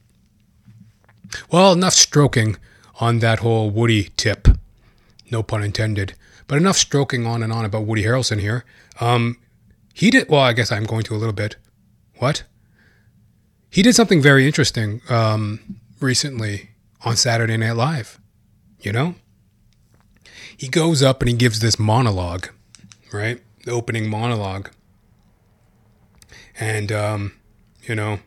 Well, 1.50 1.72
enough 1.72 1.94
stroking 1.94 2.56
on 3.00 3.18
that 3.18 3.40
whole 3.40 3.70
Woody 3.70 4.11
tip. 4.16 4.48
No 5.30 5.42
pun 5.42 5.62
intended. 5.62 6.14
But 6.46 6.59
enough 6.59 6.76
stroking 6.76 7.26
on 7.26 7.42
and 7.42 7.52
on 7.52 7.64
about 7.64 7.85
Woody 7.85 8.04
Harrelson 8.04 8.40
here. 8.40 8.64
Um, 9.00 9.38
he 9.92 10.11
did, 10.11 10.28
well, 10.28 10.42
I 10.42 10.52
guess 10.52 10.70
I'm 10.70 10.85
going 10.85 11.02
to 11.04 11.14
a 11.14 11.18
little 11.18 11.32
bit. 11.32 11.56
What? 12.18 12.44
He 13.70 13.82
did 13.82 13.94
something 13.94 14.22
very 14.22 14.46
interesting 14.46 15.02
um, 15.09 15.80
recently 16.00 16.70
on 17.04 17.16
Saturday 17.16 17.56
Night 17.56 17.72
Live. 17.72 18.20
You 18.80 18.92
know? 18.92 19.14
He 20.56 20.68
goes 20.68 21.02
up 21.02 21.20
and 21.20 21.28
he 21.28 21.37
gives 21.37 21.61
this 21.61 21.78
monologue, 21.78 22.48
right? 23.12 23.42
The 23.64 23.72
opening 23.72 24.09
monologue. 24.09 24.70
And, 26.59 26.92
um, 26.92 27.32
you 27.88 27.94
know, 27.94 28.20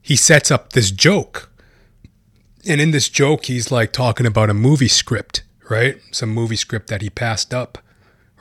he 0.00 0.16
sets 0.16 0.50
up 0.50 0.72
this 0.72 0.90
joke. 0.90 1.50
And 2.66 2.80
in 2.80 2.90
this 2.90 3.08
joke, 3.08 3.46
he's 3.46 3.70
like 3.70 3.92
talking 3.92 4.26
about 4.26 4.50
a 4.50 4.54
movie 4.54 4.88
script, 4.88 5.42
right? 5.68 5.98
Some 6.10 6.30
movie 6.30 6.56
script 6.56 6.88
that 6.88 7.00
he 7.00 7.08
passed 7.08 7.54
up, 7.54 7.78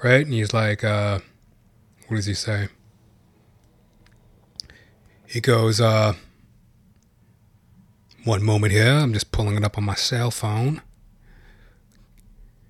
right? 0.04 0.26
And 0.26 0.34
he's 0.34 0.54
like, 0.54 0.84
uh, 0.84 1.20
what 2.08 2.18
does 2.18 2.26
he 2.26 2.34
say? 2.34 2.68
He 5.26 5.40
goes, 5.40 5.80
uh, 5.80 6.14
one 8.26 8.44
moment 8.44 8.74
here, 8.74 8.92
I'm 8.92 9.14
just 9.14 9.32
pulling 9.32 9.56
it 9.56 9.64
up 9.64 9.78
on 9.78 9.84
my 9.84 9.96
cell 9.96 10.32
phone. 10.32 10.82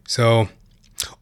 So, 0.07 0.49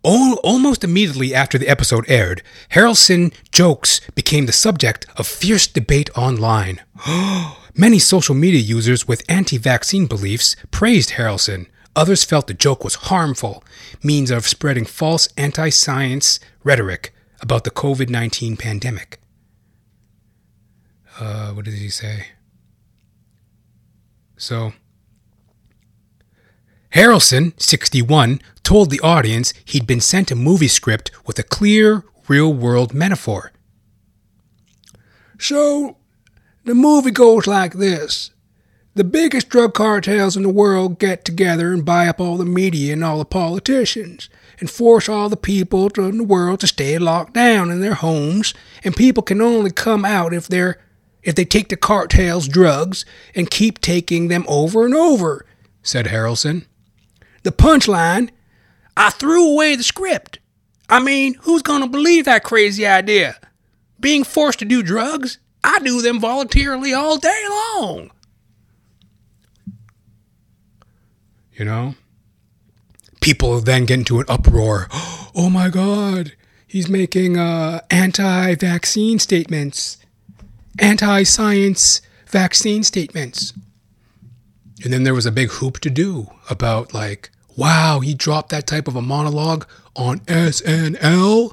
almost 0.03 0.83
immediately 0.83 1.33
after 1.33 1.57
the 1.57 1.67
episode 1.67 2.05
aired, 2.09 2.41
Harrelson 2.71 3.33
jokes 3.51 4.01
became 4.15 4.45
the 4.45 4.51
subject 4.51 5.05
of 5.17 5.27
fierce 5.27 5.67
debate 5.67 6.09
online. 6.17 6.81
Many 7.75 7.99
social 7.99 8.33
media 8.33 8.59
users 8.59 9.07
with 9.07 9.23
anti 9.29 9.57
vaccine 9.57 10.07
beliefs 10.07 10.55
praised 10.71 11.11
Harrelson. 11.11 11.67
Others 11.95 12.23
felt 12.23 12.47
the 12.47 12.53
joke 12.53 12.83
was 12.83 12.95
harmful, 12.95 13.63
means 14.03 14.31
of 14.31 14.47
spreading 14.47 14.85
false 14.85 15.27
anti 15.37 15.69
science 15.69 16.39
rhetoric 16.63 17.13
about 17.41 17.63
the 17.63 17.71
COVID 17.71 18.09
19 18.09 18.57
pandemic. 18.57 19.19
Uh, 21.19 21.51
what 21.51 21.65
did 21.65 21.73
he 21.73 21.89
say? 21.89 22.27
So, 24.37 24.73
Harrelson, 26.93 27.59
61, 27.59 28.41
told 28.67 28.89
the 28.89 28.99
audience 28.99 29.53
he'd 29.63 29.87
been 29.87 30.01
sent 30.01 30.29
a 30.29 30.35
movie 30.35 30.67
script 30.67 31.09
with 31.25 31.39
a 31.39 31.43
clear, 31.43 32.03
real 32.27 32.53
world 32.53 32.93
metaphor. 32.93 33.53
So, 35.39 35.95
the 36.65 36.75
movie 36.75 37.11
goes 37.11 37.47
like 37.47 37.75
this 37.75 38.31
The 38.93 39.05
biggest 39.05 39.47
drug 39.47 39.73
cartels 39.73 40.35
in 40.35 40.43
the 40.43 40.49
world 40.49 40.99
get 40.99 41.23
together 41.23 41.71
and 41.71 41.85
buy 41.85 42.09
up 42.09 42.19
all 42.19 42.35
the 42.35 42.43
media 42.43 42.91
and 42.91 43.05
all 43.05 43.19
the 43.19 43.23
politicians 43.23 44.27
and 44.59 44.69
force 44.69 45.07
all 45.07 45.29
the 45.29 45.37
people 45.37 45.87
in 45.95 46.17
the 46.17 46.23
world 46.25 46.59
to 46.59 46.67
stay 46.67 46.97
locked 46.97 47.35
down 47.35 47.71
in 47.71 47.79
their 47.79 47.93
homes, 47.93 48.53
and 48.83 48.97
people 48.97 49.23
can 49.23 49.39
only 49.39 49.71
come 49.71 50.03
out 50.03 50.33
if 50.33 50.45
they're 50.45 50.77
if 51.23 51.35
they 51.35 51.45
take 51.45 51.69
the 51.69 51.77
cartel's 51.77 52.49
drugs 52.49 53.05
and 53.33 53.49
keep 53.49 53.79
taking 53.79 54.27
them 54.27 54.43
over 54.49 54.85
and 54.85 54.93
over, 54.93 55.45
said 55.81 56.07
Harrelson. 56.07 56.65
The 57.43 57.51
punchline 57.53 58.29
I 58.97 59.11
threw 59.11 59.51
away 59.51 59.75
the 59.75 59.83
script. 59.83 60.39
I 60.89 60.99
mean, 60.99 61.35
who's 61.41 61.61
going 61.61 61.81
to 61.81 61.87
believe 61.87 62.25
that 62.25 62.43
crazy 62.43 62.85
idea? 62.85 63.37
Being 63.99 64.23
forced 64.23 64.59
to 64.59 64.65
do 64.65 64.81
drugs? 64.81 65.37
I 65.63 65.79
do 65.79 66.01
them 66.01 66.19
voluntarily 66.19 66.93
all 66.93 67.17
day 67.17 67.43
long. 67.49 68.11
You 71.53 71.65
know? 71.65 71.95
People 73.21 73.59
then 73.61 73.85
get 73.85 73.99
into 73.99 74.19
an 74.19 74.25
uproar. 74.27 74.87
Oh 75.39 75.51
my 75.51 75.69
God, 75.69 76.33
he's 76.65 76.89
making 76.89 77.37
uh, 77.37 77.81
anti 77.91 78.55
vaccine 78.55 79.19
statements 79.19 79.97
anti 80.79 81.23
science 81.23 82.01
vaccine 82.27 82.83
statements. 82.83 83.53
And 84.83 84.93
then 84.93 85.03
there 85.03 85.13
was 85.13 85.25
a 85.25 85.31
big 85.31 85.49
hoop 85.49 85.79
to 85.81 85.89
do 85.89 86.27
about, 86.49 86.93
like, 86.93 87.31
wow, 87.57 87.99
he 87.99 88.13
dropped 88.13 88.49
that 88.49 88.67
type 88.67 88.87
of 88.87 88.95
a 88.95 89.01
monologue 89.01 89.67
on 89.95 90.19
SNL? 90.21 91.51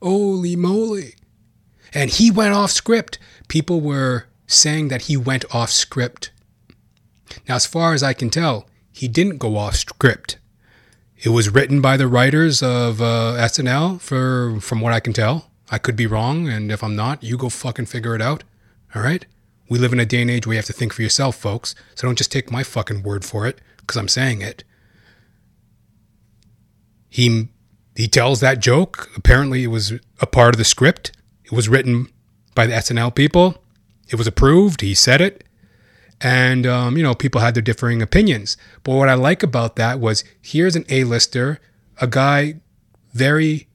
Holy 0.00 0.54
moly. 0.54 1.14
And 1.92 2.10
he 2.10 2.30
went 2.30 2.54
off 2.54 2.70
script. 2.70 3.18
People 3.48 3.80
were 3.80 4.26
saying 4.46 4.88
that 4.88 5.02
he 5.02 5.16
went 5.16 5.44
off 5.52 5.70
script. 5.70 6.30
Now, 7.48 7.56
as 7.56 7.66
far 7.66 7.94
as 7.94 8.02
I 8.02 8.12
can 8.12 8.30
tell, 8.30 8.68
he 8.92 9.08
didn't 9.08 9.38
go 9.38 9.56
off 9.56 9.76
script. 9.76 10.38
It 11.18 11.30
was 11.30 11.48
written 11.48 11.80
by 11.80 11.96
the 11.96 12.06
writers 12.06 12.62
of 12.62 13.00
uh, 13.00 13.34
SNL, 13.38 14.00
for 14.00 14.60
from 14.60 14.80
what 14.80 14.92
I 14.92 15.00
can 15.00 15.12
tell. 15.12 15.50
I 15.70 15.78
could 15.78 15.96
be 15.96 16.06
wrong, 16.06 16.48
and 16.48 16.70
if 16.70 16.84
I'm 16.84 16.94
not, 16.94 17.22
you 17.22 17.36
go 17.36 17.48
fucking 17.48 17.86
figure 17.86 18.14
it 18.14 18.22
out. 18.22 18.44
All 18.94 19.02
right? 19.02 19.24
We 19.68 19.78
live 19.78 19.92
in 19.92 19.98
a 19.98 20.06
day 20.06 20.22
and 20.22 20.30
age 20.30 20.46
where 20.46 20.54
you 20.54 20.58
have 20.58 20.66
to 20.66 20.72
think 20.72 20.92
for 20.92 21.02
yourself, 21.02 21.36
folks. 21.36 21.74
So 21.94 22.06
don't 22.06 22.18
just 22.18 22.30
take 22.30 22.50
my 22.52 22.62
fucking 22.62 23.02
word 23.02 23.24
for 23.24 23.46
it, 23.46 23.60
because 23.78 23.96
I'm 23.96 24.08
saying 24.08 24.42
it. 24.42 24.62
He 27.16 27.48
he 27.94 28.08
tells 28.08 28.40
that 28.40 28.60
joke. 28.60 29.10
Apparently, 29.16 29.64
it 29.64 29.68
was 29.68 29.94
a 30.20 30.26
part 30.26 30.54
of 30.54 30.58
the 30.58 30.66
script. 30.66 31.12
It 31.46 31.52
was 31.52 31.66
written 31.66 32.08
by 32.54 32.66
the 32.66 32.74
SNL 32.74 33.14
people. 33.14 33.64
It 34.06 34.16
was 34.16 34.26
approved. 34.26 34.82
He 34.82 34.94
said 34.94 35.22
it. 35.22 35.42
And, 36.20 36.66
um, 36.66 36.98
you 36.98 37.02
know, 37.02 37.14
people 37.14 37.40
had 37.40 37.54
their 37.54 37.62
differing 37.62 38.02
opinions. 38.02 38.58
But 38.82 38.96
what 38.96 39.08
I 39.08 39.14
like 39.14 39.42
about 39.42 39.76
that 39.76 39.98
was 39.98 40.24
here's 40.42 40.76
an 40.76 40.84
A-lister, 40.90 41.58
a 42.02 42.06
guy 42.06 42.56
very 43.14 43.66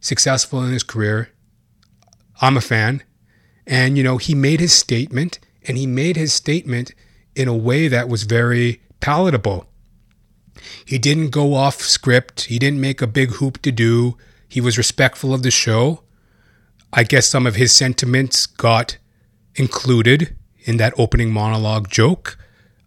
successful 0.00 0.62
in 0.64 0.72
his 0.72 0.82
career. 0.82 1.28
I'm 2.40 2.56
a 2.56 2.62
fan. 2.62 3.02
And, 3.66 3.98
you 3.98 4.02
know, 4.04 4.16
he 4.16 4.34
made 4.34 4.60
his 4.60 4.72
statement 4.72 5.38
and 5.68 5.76
he 5.76 5.86
made 5.86 6.16
his 6.16 6.32
statement 6.32 6.94
in 7.36 7.46
a 7.46 7.54
way 7.54 7.88
that 7.88 8.08
was 8.08 8.22
very 8.22 8.80
palatable. 9.00 9.68
He 10.84 10.98
didn't 10.98 11.30
go 11.30 11.54
off 11.54 11.80
script. 11.80 12.42
He 12.44 12.58
didn't 12.58 12.80
make 12.80 13.02
a 13.02 13.06
big 13.06 13.30
hoop 13.32 13.60
to 13.62 13.72
do. 13.72 14.16
He 14.48 14.60
was 14.60 14.78
respectful 14.78 15.34
of 15.34 15.42
the 15.42 15.50
show. 15.50 16.02
I 16.92 17.02
guess 17.02 17.26
some 17.26 17.46
of 17.46 17.56
his 17.56 17.74
sentiments 17.74 18.46
got 18.46 18.98
included 19.56 20.36
in 20.64 20.76
that 20.76 20.94
opening 20.96 21.32
monologue 21.32 21.88
joke. 21.88 22.38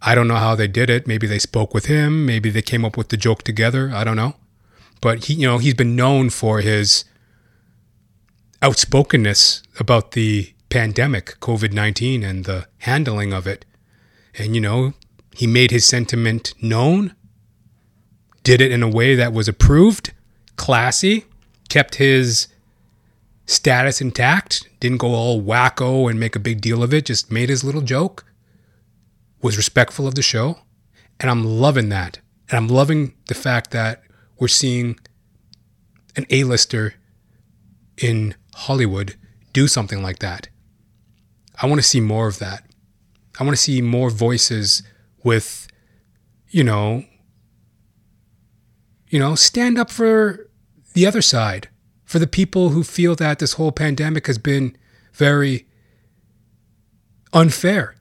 I 0.02 0.16
don't 0.16 0.28
know 0.28 0.36
how 0.36 0.56
they 0.56 0.68
did 0.68 0.90
it. 0.90 1.08
Maybe 1.08 1.28
they 1.28 1.40
spoke 1.40 1.74
with 1.74 1.86
him. 1.86 2.26
Maybe 2.26 2.50
they 2.50 2.62
came 2.62 2.86
up 2.86 2.98
with 2.98 3.10
the 3.10 3.18
joke 3.18 3.44
together. 3.44 3.92
I 3.94 4.04
don't 4.04 4.16
know. 4.16 4.36
But 5.02 5.26
he, 5.26 5.34
you 5.36 5.48
know, 5.48 5.58
he's 5.58 5.74
been 5.74 5.96
known 5.96 6.30
for 6.30 6.62
his 6.62 7.06
outspokenness 8.64 9.64
about 9.80 10.12
the 10.12 10.54
pandemic, 10.70 11.40
COVID 11.40 11.74
19, 11.74 12.24
and 12.24 12.46
the 12.46 12.68
handling 12.80 13.34
of 13.34 13.48
it. 13.48 13.66
And, 14.38 14.56
you 14.56 14.62
know, 14.62 14.94
he 15.36 15.48
made 15.48 15.72
his 15.72 15.86
sentiment 15.86 16.54
known, 16.62 17.16
did 18.48 18.62
it 18.62 18.72
in 18.72 18.82
a 18.82 18.88
way 18.88 19.14
that 19.14 19.34
was 19.34 19.50
approved, 19.50 20.14
classy, 20.56 21.26
kept 21.68 21.96
his 21.96 22.48
status 23.46 24.00
intact, 24.00 24.70
didn't 24.80 25.00
go 25.00 25.10
all 25.10 25.42
wacko 25.42 26.10
and 26.10 26.18
make 26.18 26.34
a 26.34 26.40
big 26.40 26.62
deal 26.62 26.82
of 26.82 26.94
it, 26.94 27.08
just 27.08 27.30
made 27.30 27.50
his 27.50 27.66
little 27.66 27.82
joke, 27.82 28.24
was 29.42 29.58
respectful 29.58 30.08
of 30.08 30.16
the 30.16 30.22
show. 30.22 30.60
And 31.20 31.30
I'm 31.30 31.44
loving 31.44 31.90
that. 31.90 32.22
And 32.50 32.58
I'm 32.58 32.70
loving 32.70 33.16
the 33.28 33.34
fact 33.34 33.72
that 33.72 34.02
we're 34.40 34.48
seeing 34.48 34.98
an 36.16 36.26
A-lister 36.30 36.94
in 37.98 38.34
Hollywood 38.56 39.18
do 39.52 39.68
something 39.68 40.02
like 40.02 40.20
that. 40.20 40.48
I 41.62 41.66
want 41.66 41.82
to 41.82 41.88
see 41.88 42.00
more 42.00 42.30
of 42.30 42.40
that. 42.40 42.64
I 43.38 43.44
want 43.44 43.58
to 43.58 43.62
see 43.62 43.82
more 43.82 44.10
voices 44.10 44.84
with, 45.22 45.68
you 46.48 46.64
know, 46.64 47.04
you 49.10 49.20
know, 49.20 49.36
stand 49.36 49.78
up 49.78 49.90
for 49.90 50.50
the 50.94 51.06
other 51.06 51.22
side 51.22 51.70
for 52.04 52.20
the 52.20 52.28
people 52.28 52.70
who 52.70 52.84
feel 52.84 53.16
that 53.16 53.40
this 53.40 53.54
whole 53.54 53.72
pandemic 53.72 54.28
has 54.28 54.38
been 54.38 54.76
very 55.14 55.68
unfair 57.34 57.96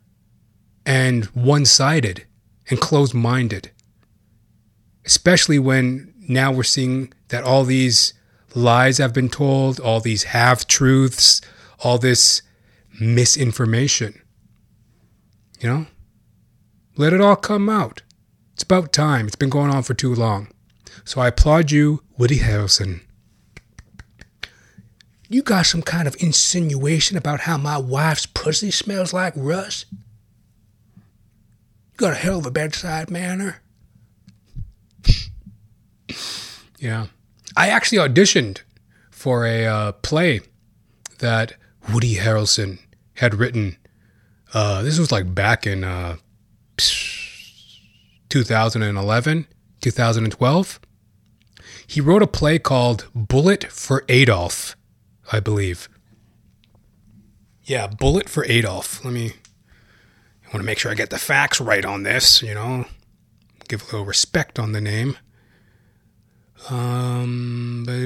and 0.85 1.25
one 1.27 1.65
sided 1.65 2.25
and 2.71 2.81
closed 2.81 3.15
minded. 3.15 3.71
Especially 5.05 5.59
when 5.59 6.15
now 6.29 6.53
we're 6.53 6.63
seeing 6.63 7.13
that 7.29 7.45
all 7.45 7.65
these 7.65 8.15
lies 8.55 8.99
have 8.99 9.13
been 9.13 9.29
told, 9.29 9.81
all 9.81 10.01
these 10.01 10.25
half 10.25 10.67
truths, 10.67 11.41
all 11.81 11.99
this 11.99 12.43
misinformation. 13.01 14.21
You 15.61 15.69
know? 15.69 15.87
Let 16.97 17.13
it 17.13 17.21
all 17.21 17.37
come 17.37 17.69
out. 17.69 18.03
It's 18.55 18.63
about 18.63 18.93
time. 18.93 19.27
It's 19.27 19.37
been 19.37 19.51
going 19.51 19.71
on 19.71 19.83
for 19.83 19.95
too 19.95 20.15
long. 20.15 20.49
So 21.07 21.21
I 21.21 21.29
applaud 21.29 21.71
you, 21.71 22.03
Woody 22.19 22.41
Harrelson. 22.41 23.01
You 25.29 25.41
got 25.41 25.67
some 25.67 25.83
kind 25.83 26.09
of 26.09 26.17
insinuation 26.19 27.17
about 27.17 27.41
how 27.41 27.57
my 27.57 27.79
wife's 27.79 28.27
pussy 28.27 28.73
smells 28.73 29.13
like 29.13 29.33
rust? 29.37 29.87
You 29.93 29.99
got 31.97 32.15
a 32.15 32.17
hell 32.17 32.41
of 32.41 32.47
a 32.47 32.51
bedside 32.51 33.09
manner. 33.09 33.63
yeah. 36.81 37.07
I 37.57 37.69
actually 37.69 37.99
auditioned 37.99 38.63
for 39.13 39.47
a 39.47 39.65
uh, 39.65 39.93
play 39.93 40.41
that 41.21 41.53
Woody 41.93 42.17
Harrelson 42.17 42.81
had 43.15 43.37
written. 43.37 43.77
Uh, 44.53 44.83
this 44.83 44.99
was 44.99 45.13
like 45.13 45.33
back 45.33 45.69
in 45.69 45.85
uh, 45.85 46.17
2011, 48.29 49.47
2012. 49.81 50.81
He 51.87 52.01
wrote 52.01 52.23
a 52.23 52.27
play 52.27 52.59
called 52.59 53.09
Bullet 53.15 53.65
for 53.65 54.05
Adolf 54.09 54.77
I 55.33 55.41
believe. 55.41 55.89
Yeah, 57.65 57.89
Bullet 57.89 58.29
for 58.29 58.45
Adolf. 58.47 59.05
Let 59.05 59.13
me. 59.13 59.33
I 60.45 60.49
want 60.49 60.59
to 60.59 60.63
make 60.63 60.79
sure 60.79 60.93
I 60.93 60.95
get 60.95 61.11
the 61.11 61.19
facts 61.19 61.61
right 61.61 61.85
on 61.85 62.05
this, 62.05 62.43
you 62.43 62.55
know. 62.55 62.85
Give 63.69 63.83
a 63.83 63.87
little 63.87 64.05
respect 64.05 64.61
on 64.61 64.71
the 64.73 64.81
name. 64.81 65.17
Um, 66.71 67.85
other 67.89 67.97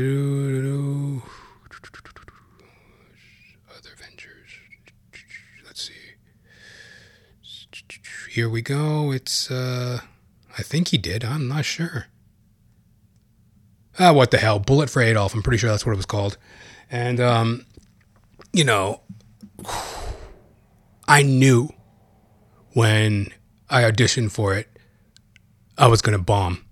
ventures. 3.97 4.51
Let's 5.67 5.83
see. 5.83 5.93
Here 8.31 8.49
we 8.49 8.63
go. 8.63 9.13
It's 9.13 9.51
uh 9.51 10.01
I 10.57 10.63
think 10.63 10.89
he 10.89 10.99
did. 10.99 11.25
I'm 11.25 11.49
not 11.49 11.65
sure. 11.67 12.07
Ah, 14.03 14.15
what 14.15 14.31
the 14.31 14.39
hell? 14.39 14.59
Bullet 14.59 14.89
for 14.89 15.03
Adolf. 15.03 15.35
I'm 15.35 15.43
pretty 15.43 15.59
sure 15.59 15.69
that's 15.69 15.85
what 15.85 15.93
it 15.93 15.97
was 15.97 16.07
called. 16.07 16.39
And, 16.91 17.21
um, 17.21 17.67
you 18.51 18.65
know, 18.65 19.03
I 21.07 21.23
knew 21.23 21.69
when 22.73 23.31
I 23.69 23.83
auditioned 23.83 24.33
for 24.33 24.55
it, 24.55 24.69
I 25.77 25.89
was 25.89 26.01
going 26.01 26.17
to 26.17 26.25
bomb. 26.25 26.65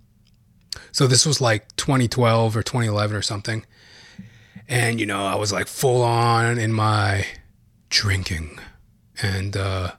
So 0.91 1.07
this 1.07 1.27
was 1.27 1.39
like 1.39 1.77
2012 1.77 2.57
or 2.57 2.63
2011 2.63 3.15
or 3.15 3.21
something. 3.21 3.67
And, 4.67 4.99
you 4.99 5.05
know, 5.05 5.27
I 5.27 5.35
was 5.35 5.53
like 5.53 5.67
full 5.67 6.03
on 6.03 6.57
in 6.59 6.73
my 6.73 7.27
drinking. 7.91 8.59
And, 9.21 9.55
uh, 9.55 9.93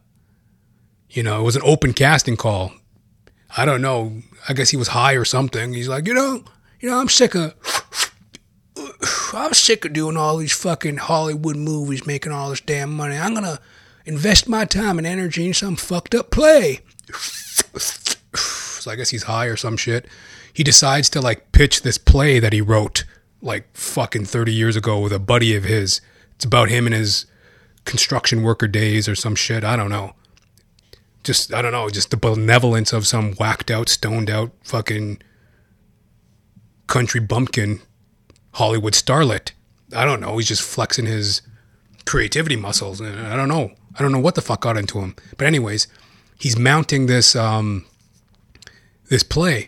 you 1.12 1.22
know, 1.22 1.42
it 1.42 1.44
was 1.44 1.56
an 1.56 1.62
open 1.64 1.94
casting 1.94 2.38
call. 2.38 2.72
I 3.56 3.66
don't 3.66 3.84
know. 3.84 4.24
I 4.48 4.54
guess 4.54 4.72
he 4.72 4.78
was 4.78 4.90
high 4.90 5.14
or 5.14 5.26
something. 5.26 5.74
He's 5.74 5.88
like, 5.88 6.08
you 6.08 6.14
know, 6.16 6.44
you 6.80 6.90
know, 6.90 7.00
I'm 7.00 7.10
sick 7.10 7.36
of 7.36 7.54
I'm 9.34 9.54
sick 9.54 9.86
of 9.86 9.94
doing 9.94 10.18
all 10.18 10.38
these 10.38 10.54
fucking 10.54 10.98
Hollywood 10.98 11.58
movies, 11.58 12.06
making 12.06 12.32
all 12.32 12.50
this 12.50 12.62
damn 12.62 12.94
money. 12.94 13.18
I'm 13.18 13.34
gonna 13.34 13.60
invest 14.06 14.48
my 14.48 14.66
time 14.66 14.98
and 14.98 15.08
energy 15.08 15.48
in 15.48 15.54
some 15.54 15.76
fucked 15.76 16.16
up 16.16 16.32
play. 16.32 16.80
So 18.36 18.92
I 18.92 18.96
guess 18.96 19.10
he's 19.10 19.24
high 19.24 19.46
or 19.46 19.58
some 19.58 19.78
shit. 19.78 20.08
He 20.54 20.64
decides 20.64 21.10
to 21.10 21.22
like 21.22 21.52
pitch 21.52 21.82
this 21.82 21.98
play 21.98 22.40
that 22.40 22.54
he 22.54 22.62
wrote 22.62 23.04
like 23.42 23.68
fucking 23.76 24.26
30 24.26 24.54
years 24.54 24.76
ago 24.76 25.00
with 25.00 25.14
a 25.14 25.20
buddy 25.20 25.56
of 25.56 25.64
his. 25.64 26.02
It's 26.36 26.46
about 26.46 26.70
him 26.70 26.86
and 26.86 26.96
his 26.96 27.26
construction 27.86 28.42
worker 28.44 28.68
days 28.68 29.08
or 29.08 29.16
some 29.16 29.36
shit. 29.36 29.64
I 29.64 29.76
don't 29.76 29.90
know. 29.90 30.14
Just, 31.24 31.54
I 31.54 31.62
don't 31.62 31.74
know, 31.74 31.90
just 31.90 32.12
the 32.12 32.18
benevolence 32.18 32.94
of 32.94 33.06
some 33.06 33.34
whacked 33.34 33.70
out, 33.70 33.90
stoned 33.90 34.30
out 34.30 34.52
fucking 34.64 35.22
country 36.90 37.22
bumpkin 37.22 37.80
Hollywood 38.54 38.94
starlet. 38.94 39.52
I 39.96 40.04
don't 40.04 40.20
know. 40.20 40.38
He's 40.38 40.48
just 40.48 40.62
flexing 40.62 41.06
his 41.06 41.42
creativity 42.06 42.56
muscles. 42.56 43.02
I 43.02 43.36
don't 43.36 43.48
know. 43.48 43.72
I 43.98 44.02
don't 44.02 44.12
know 44.12 44.20
what 44.20 44.36
the 44.36 44.42
fuck 44.42 44.62
got 44.62 44.78
into 44.78 45.00
him. 45.00 45.16
But 45.38 45.48
anyways, 45.48 45.88
he's 46.38 46.58
mounting 46.58 47.06
this 47.06 47.36
um, 47.36 47.86
this 49.10 49.24
play 49.24 49.68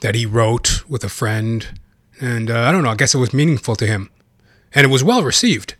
that 0.00 0.14
he 0.14 0.26
wrote 0.26 0.84
with 0.88 1.02
a 1.02 1.08
friend, 1.08 1.80
and 2.20 2.50
uh, 2.50 2.60
I 2.60 2.72
don't 2.72 2.82
know. 2.82 2.90
I 2.90 2.96
guess 2.96 3.14
it 3.14 3.18
was 3.18 3.32
meaningful 3.32 3.76
to 3.76 3.86
him, 3.86 4.10
and 4.74 4.84
it 4.84 4.90
was 4.90 5.02
well 5.02 5.22
received 5.22 5.74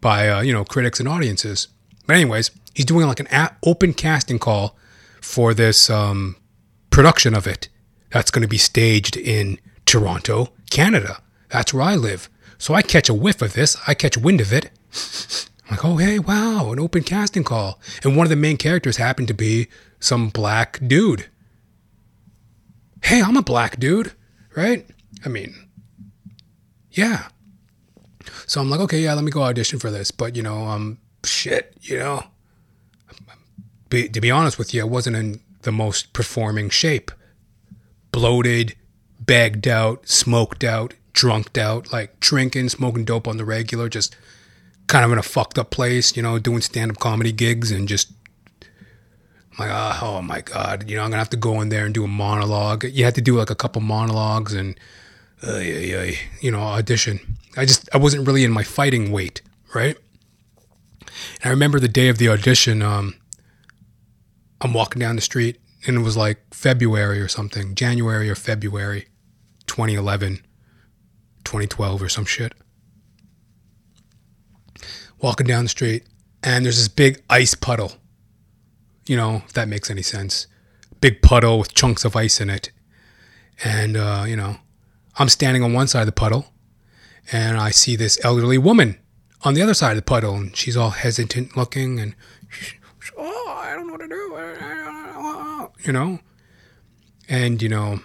by 0.00 0.28
uh, 0.28 0.40
you 0.40 0.52
know 0.52 0.64
critics 0.64 0.98
and 0.98 1.08
audiences. 1.08 1.68
But 2.06 2.16
anyways, 2.16 2.50
he's 2.74 2.86
doing 2.86 3.06
like 3.06 3.20
an 3.20 3.28
open 3.64 3.92
casting 3.92 4.38
call 4.38 4.76
for 5.20 5.52
this 5.52 5.90
um, 5.90 6.36
production 6.90 7.34
of 7.34 7.46
it 7.46 7.68
that's 8.10 8.30
going 8.30 8.42
to 8.42 8.48
be 8.48 8.58
staged 8.58 9.16
in 9.16 9.58
Toronto, 9.86 10.48
Canada. 10.70 11.22
That's 11.48 11.72
where 11.72 11.82
I 11.82 11.96
live. 11.96 12.28
So 12.58 12.74
I 12.74 12.82
catch 12.82 13.08
a 13.08 13.14
whiff 13.14 13.40
of 13.42 13.52
this. 13.52 13.76
I 13.86 13.94
catch 13.94 14.16
wind 14.16 14.40
of 14.40 14.52
it. 14.52 14.70
I'm 15.64 15.76
like, 15.76 15.84
oh, 15.84 15.96
hey, 15.96 16.18
wow, 16.18 16.72
an 16.72 16.80
open 16.80 17.02
casting 17.02 17.44
call. 17.44 17.78
And 18.02 18.16
one 18.16 18.26
of 18.26 18.30
the 18.30 18.36
main 18.36 18.56
characters 18.56 18.96
happened 18.96 19.28
to 19.28 19.34
be 19.34 19.68
some 20.00 20.28
black 20.28 20.80
dude. 20.86 21.26
Hey, 23.02 23.22
I'm 23.22 23.36
a 23.36 23.42
black 23.42 23.78
dude, 23.78 24.12
right? 24.56 24.86
I 25.24 25.28
mean, 25.28 25.54
yeah. 26.90 27.28
So 28.46 28.60
I'm 28.60 28.70
like, 28.70 28.80
okay, 28.80 29.00
yeah, 29.00 29.14
let 29.14 29.24
me 29.24 29.30
go 29.30 29.42
audition 29.42 29.78
for 29.78 29.90
this. 29.90 30.10
But, 30.10 30.36
you 30.36 30.42
know, 30.42 30.64
um, 30.64 30.98
shit, 31.24 31.74
you 31.82 31.98
know, 31.98 32.24
be, 33.88 34.08
to 34.08 34.20
be 34.20 34.30
honest 34.30 34.58
with 34.58 34.74
you, 34.74 34.82
I 34.82 34.84
wasn't 34.84 35.16
in 35.16 35.40
the 35.62 35.72
most 35.72 36.12
performing 36.12 36.70
shape. 36.70 37.10
Bloated, 38.12 38.74
bagged 39.20 39.68
out, 39.68 40.08
smoked 40.08 40.64
out, 40.64 40.94
drunked 41.12 41.58
out, 41.58 41.92
like 41.92 42.20
drinking, 42.20 42.68
smoking 42.68 43.04
dope 43.04 43.28
on 43.28 43.36
the 43.36 43.44
regular, 43.44 43.88
just 43.88 44.16
kind 44.86 45.04
of 45.04 45.12
in 45.12 45.18
a 45.18 45.22
fucked 45.22 45.58
up 45.58 45.70
place, 45.70 46.16
you 46.16 46.22
know, 46.22 46.38
doing 46.38 46.60
stand 46.60 46.90
up 46.90 46.98
comedy 46.98 47.32
gigs 47.32 47.70
and 47.70 47.88
just 47.88 48.12
like, 49.58 49.70
oh, 49.72 49.98
oh, 50.02 50.22
my 50.22 50.40
God, 50.40 50.88
you 50.88 50.96
know, 50.96 51.02
I'm 51.02 51.10
gonna 51.10 51.18
have 51.18 51.30
to 51.30 51.36
go 51.36 51.60
in 51.60 51.68
there 51.68 51.84
and 51.84 51.92
do 51.92 52.04
a 52.04 52.08
monologue. 52.08 52.84
You 52.84 53.04
had 53.04 53.14
to 53.16 53.20
do 53.20 53.36
like 53.36 53.50
a 53.50 53.54
couple 53.54 53.82
monologues 53.82 54.54
and, 54.54 54.78
uh, 55.46 55.58
you 55.58 56.50
know, 56.50 56.60
audition. 56.60 57.38
I 57.56 57.64
just, 57.64 57.88
I 57.92 57.98
wasn't 57.98 58.26
really 58.26 58.44
in 58.44 58.52
my 58.52 58.62
fighting 58.62 59.10
weight, 59.10 59.42
right? 59.74 59.96
And 61.42 61.46
I 61.46 61.50
remember 61.50 61.80
the 61.80 61.88
day 61.88 62.08
of 62.08 62.18
the 62.18 62.28
audition, 62.28 62.82
um, 62.82 63.14
I'm 64.60 64.72
walking 64.72 65.00
down 65.00 65.16
the 65.16 65.22
street 65.22 65.60
and 65.86 65.96
it 65.96 66.00
was 66.00 66.16
like 66.16 66.38
February 66.52 67.20
or 67.20 67.28
something, 67.28 67.74
January 67.74 68.28
or 68.28 68.34
February 68.34 69.06
2011, 69.66 70.36
2012 71.44 72.02
or 72.02 72.08
some 72.08 72.24
shit. 72.24 72.52
Walking 75.20 75.46
down 75.46 75.64
the 75.64 75.68
street 75.68 76.04
and 76.42 76.64
there's 76.64 76.78
this 76.78 76.88
big 76.88 77.22
ice 77.30 77.54
puddle. 77.54 77.92
You 79.06 79.16
know, 79.16 79.42
if 79.46 79.52
that 79.54 79.68
makes 79.68 79.90
any 79.90 80.02
sense. 80.02 80.46
Big 81.00 81.22
puddle 81.22 81.58
with 81.58 81.74
chunks 81.74 82.04
of 82.04 82.16
ice 82.16 82.40
in 82.40 82.50
it. 82.50 82.70
And, 83.64 83.96
uh, 83.96 84.24
you 84.26 84.36
know, 84.36 84.56
I'm 85.16 85.28
standing 85.28 85.62
on 85.62 85.72
one 85.72 85.88
side 85.88 86.00
of 86.00 86.06
the 86.06 86.12
puddle 86.12 86.52
and 87.32 87.56
I 87.56 87.70
see 87.70 87.96
this 87.96 88.18
elderly 88.24 88.58
woman 88.58 88.98
on 89.42 89.54
the 89.54 89.62
other 89.62 89.74
side 89.74 89.92
of 89.92 89.96
the 89.96 90.02
puddle 90.02 90.34
and 90.34 90.56
she's 90.56 90.76
all 90.76 90.90
hesitant 90.90 91.56
looking 91.56 92.00
and, 92.00 92.14
oh, 93.16 93.56
I 93.56 93.74
don't 93.74 93.86
know 93.86 93.92
what 93.94 94.00
to 94.00 94.08
do 94.08 94.77
you 95.84 95.92
know? 95.92 96.20
And, 97.28 97.62
you 97.62 97.68
know, 97.68 98.00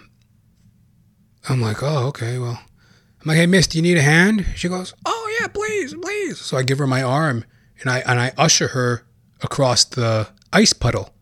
I'm 1.48 1.60
like, 1.60 1.82
oh, 1.82 2.06
okay, 2.08 2.38
well. 2.38 2.60
I'm 3.20 3.28
like, 3.28 3.38
hey, 3.38 3.46
miss, 3.46 3.66
do 3.66 3.78
you 3.78 3.82
need 3.82 3.96
a 3.96 4.02
hand? 4.02 4.44
She 4.54 4.68
goes, 4.68 4.92
oh, 5.06 5.36
yeah, 5.40 5.48
please, 5.48 5.94
please. 5.94 6.38
So 6.38 6.58
I 6.58 6.62
give 6.62 6.78
her 6.78 6.86
my 6.86 7.02
arm 7.02 7.44
and 7.80 7.90
I, 7.90 8.00
and 8.00 8.20
I 8.20 8.32
usher 8.36 8.68
her 8.68 9.06
across 9.40 9.84
the 9.84 10.28
ice 10.52 10.74
puddle. 10.74 11.14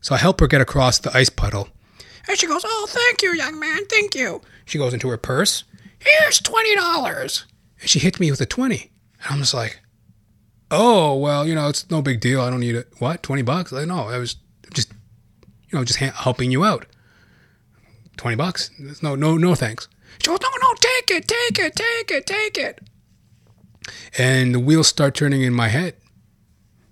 So 0.00 0.14
I 0.14 0.18
help 0.18 0.38
her 0.40 0.46
get 0.46 0.60
across 0.60 1.00
the 1.00 1.16
ice 1.16 1.30
puddle. 1.30 1.68
And 2.28 2.38
she 2.38 2.46
goes, 2.46 2.62
oh, 2.64 2.86
thank 2.88 3.22
you, 3.22 3.34
young 3.34 3.58
man, 3.58 3.84
thank 3.86 4.14
you. 4.14 4.42
She 4.64 4.78
goes 4.78 4.94
into 4.94 5.08
her 5.08 5.16
purse. 5.16 5.64
Here's 5.98 6.40
$20. 6.40 7.44
And 7.80 7.90
she 7.90 7.98
hits 7.98 8.20
me 8.20 8.30
with 8.30 8.40
a 8.40 8.46
20. 8.46 8.92
And 9.24 9.32
I'm 9.32 9.38
just 9.40 9.54
like, 9.54 9.80
oh, 10.70 11.16
well, 11.16 11.46
you 11.46 11.54
know, 11.54 11.68
it's 11.68 11.90
no 11.90 12.00
big 12.00 12.20
deal. 12.20 12.40
I 12.40 12.50
don't 12.50 12.60
need 12.60 12.74
it. 12.74 12.92
What, 12.98 13.22
20 13.22 13.42
bucks? 13.42 13.72
Like, 13.72 13.86
no, 13.88 14.08
I 14.08 14.18
was 14.18 14.36
just 14.72 14.92
you 15.74 15.80
know, 15.80 15.84
just 15.84 15.98
helping 15.98 16.52
you 16.52 16.64
out. 16.64 16.86
20 18.16 18.36
bucks. 18.36 18.70
No, 19.02 19.16
no, 19.16 19.36
no 19.36 19.56
thanks. 19.56 19.88
She 20.22 20.28
goes, 20.28 20.38
no, 20.40 20.48
no, 20.62 20.74
take 20.74 21.10
it, 21.10 21.26
take 21.26 21.58
it, 21.58 21.74
take 21.74 22.10
it, 22.12 22.26
take 22.26 22.56
it. 22.56 22.80
And 24.16 24.54
the 24.54 24.60
wheels 24.60 24.86
start 24.86 25.16
turning 25.16 25.42
in 25.42 25.52
my 25.52 25.66
head 25.66 25.96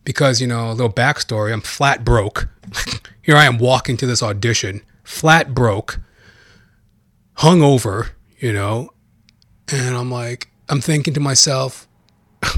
because, 0.02 0.40
you 0.40 0.48
know, 0.48 0.68
a 0.68 0.72
little 0.72 0.92
backstory 0.92 1.52
I'm 1.52 1.60
flat 1.60 2.04
broke. 2.04 2.48
Here 3.22 3.36
I 3.36 3.44
am 3.44 3.58
walking 3.58 3.96
to 3.98 4.06
this 4.06 4.20
audition, 4.20 4.82
flat 5.04 5.54
broke, 5.54 6.00
hungover, 7.36 8.10
you 8.40 8.52
know, 8.52 8.90
and 9.72 9.94
I'm 9.94 10.10
like, 10.10 10.50
I'm 10.68 10.80
thinking 10.80 11.14
to 11.14 11.20
myself, 11.20 11.86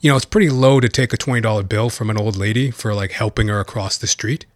you 0.00 0.10
know, 0.12 0.14
it's 0.14 0.24
pretty 0.24 0.48
low 0.48 0.78
to 0.78 0.88
take 0.88 1.12
a 1.12 1.18
$20 1.18 1.68
bill 1.68 1.90
from 1.90 2.08
an 2.08 2.16
old 2.16 2.36
lady 2.36 2.70
for 2.70 2.94
like 2.94 3.10
helping 3.10 3.48
her 3.48 3.58
across 3.58 3.98
the 3.98 4.06
street. 4.06 4.46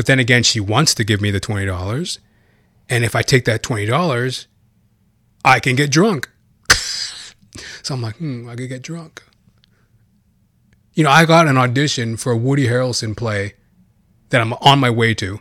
But 0.00 0.06
then 0.06 0.18
again, 0.18 0.42
she 0.42 0.60
wants 0.60 0.94
to 0.94 1.04
give 1.04 1.20
me 1.20 1.30
the 1.30 1.42
$20. 1.42 2.18
And 2.88 3.04
if 3.04 3.14
I 3.14 3.20
take 3.20 3.44
that 3.44 3.62
$20, 3.62 4.46
I 5.44 5.60
can 5.60 5.76
get 5.76 5.90
drunk. 5.90 6.30
so 6.70 7.92
I'm 7.92 8.00
like, 8.00 8.16
hmm, 8.16 8.48
I 8.48 8.56
could 8.56 8.70
get 8.70 8.80
drunk. 8.80 9.22
You 10.94 11.04
know, 11.04 11.10
I 11.10 11.26
got 11.26 11.48
an 11.48 11.58
audition 11.58 12.16
for 12.16 12.32
a 12.32 12.36
Woody 12.38 12.66
Harrelson 12.66 13.14
play 13.14 13.56
that 14.30 14.40
I'm 14.40 14.54
on 14.54 14.78
my 14.78 14.88
way 14.88 15.12
to. 15.12 15.40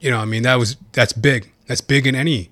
You 0.00 0.10
know, 0.10 0.20
I 0.20 0.24
mean, 0.24 0.44
that 0.44 0.54
was 0.54 0.78
that's 0.92 1.12
big. 1.12 1.52
That's 1.66 1.82
big 1.82 2.06
in 2.06 2.14
any 2.14 2.48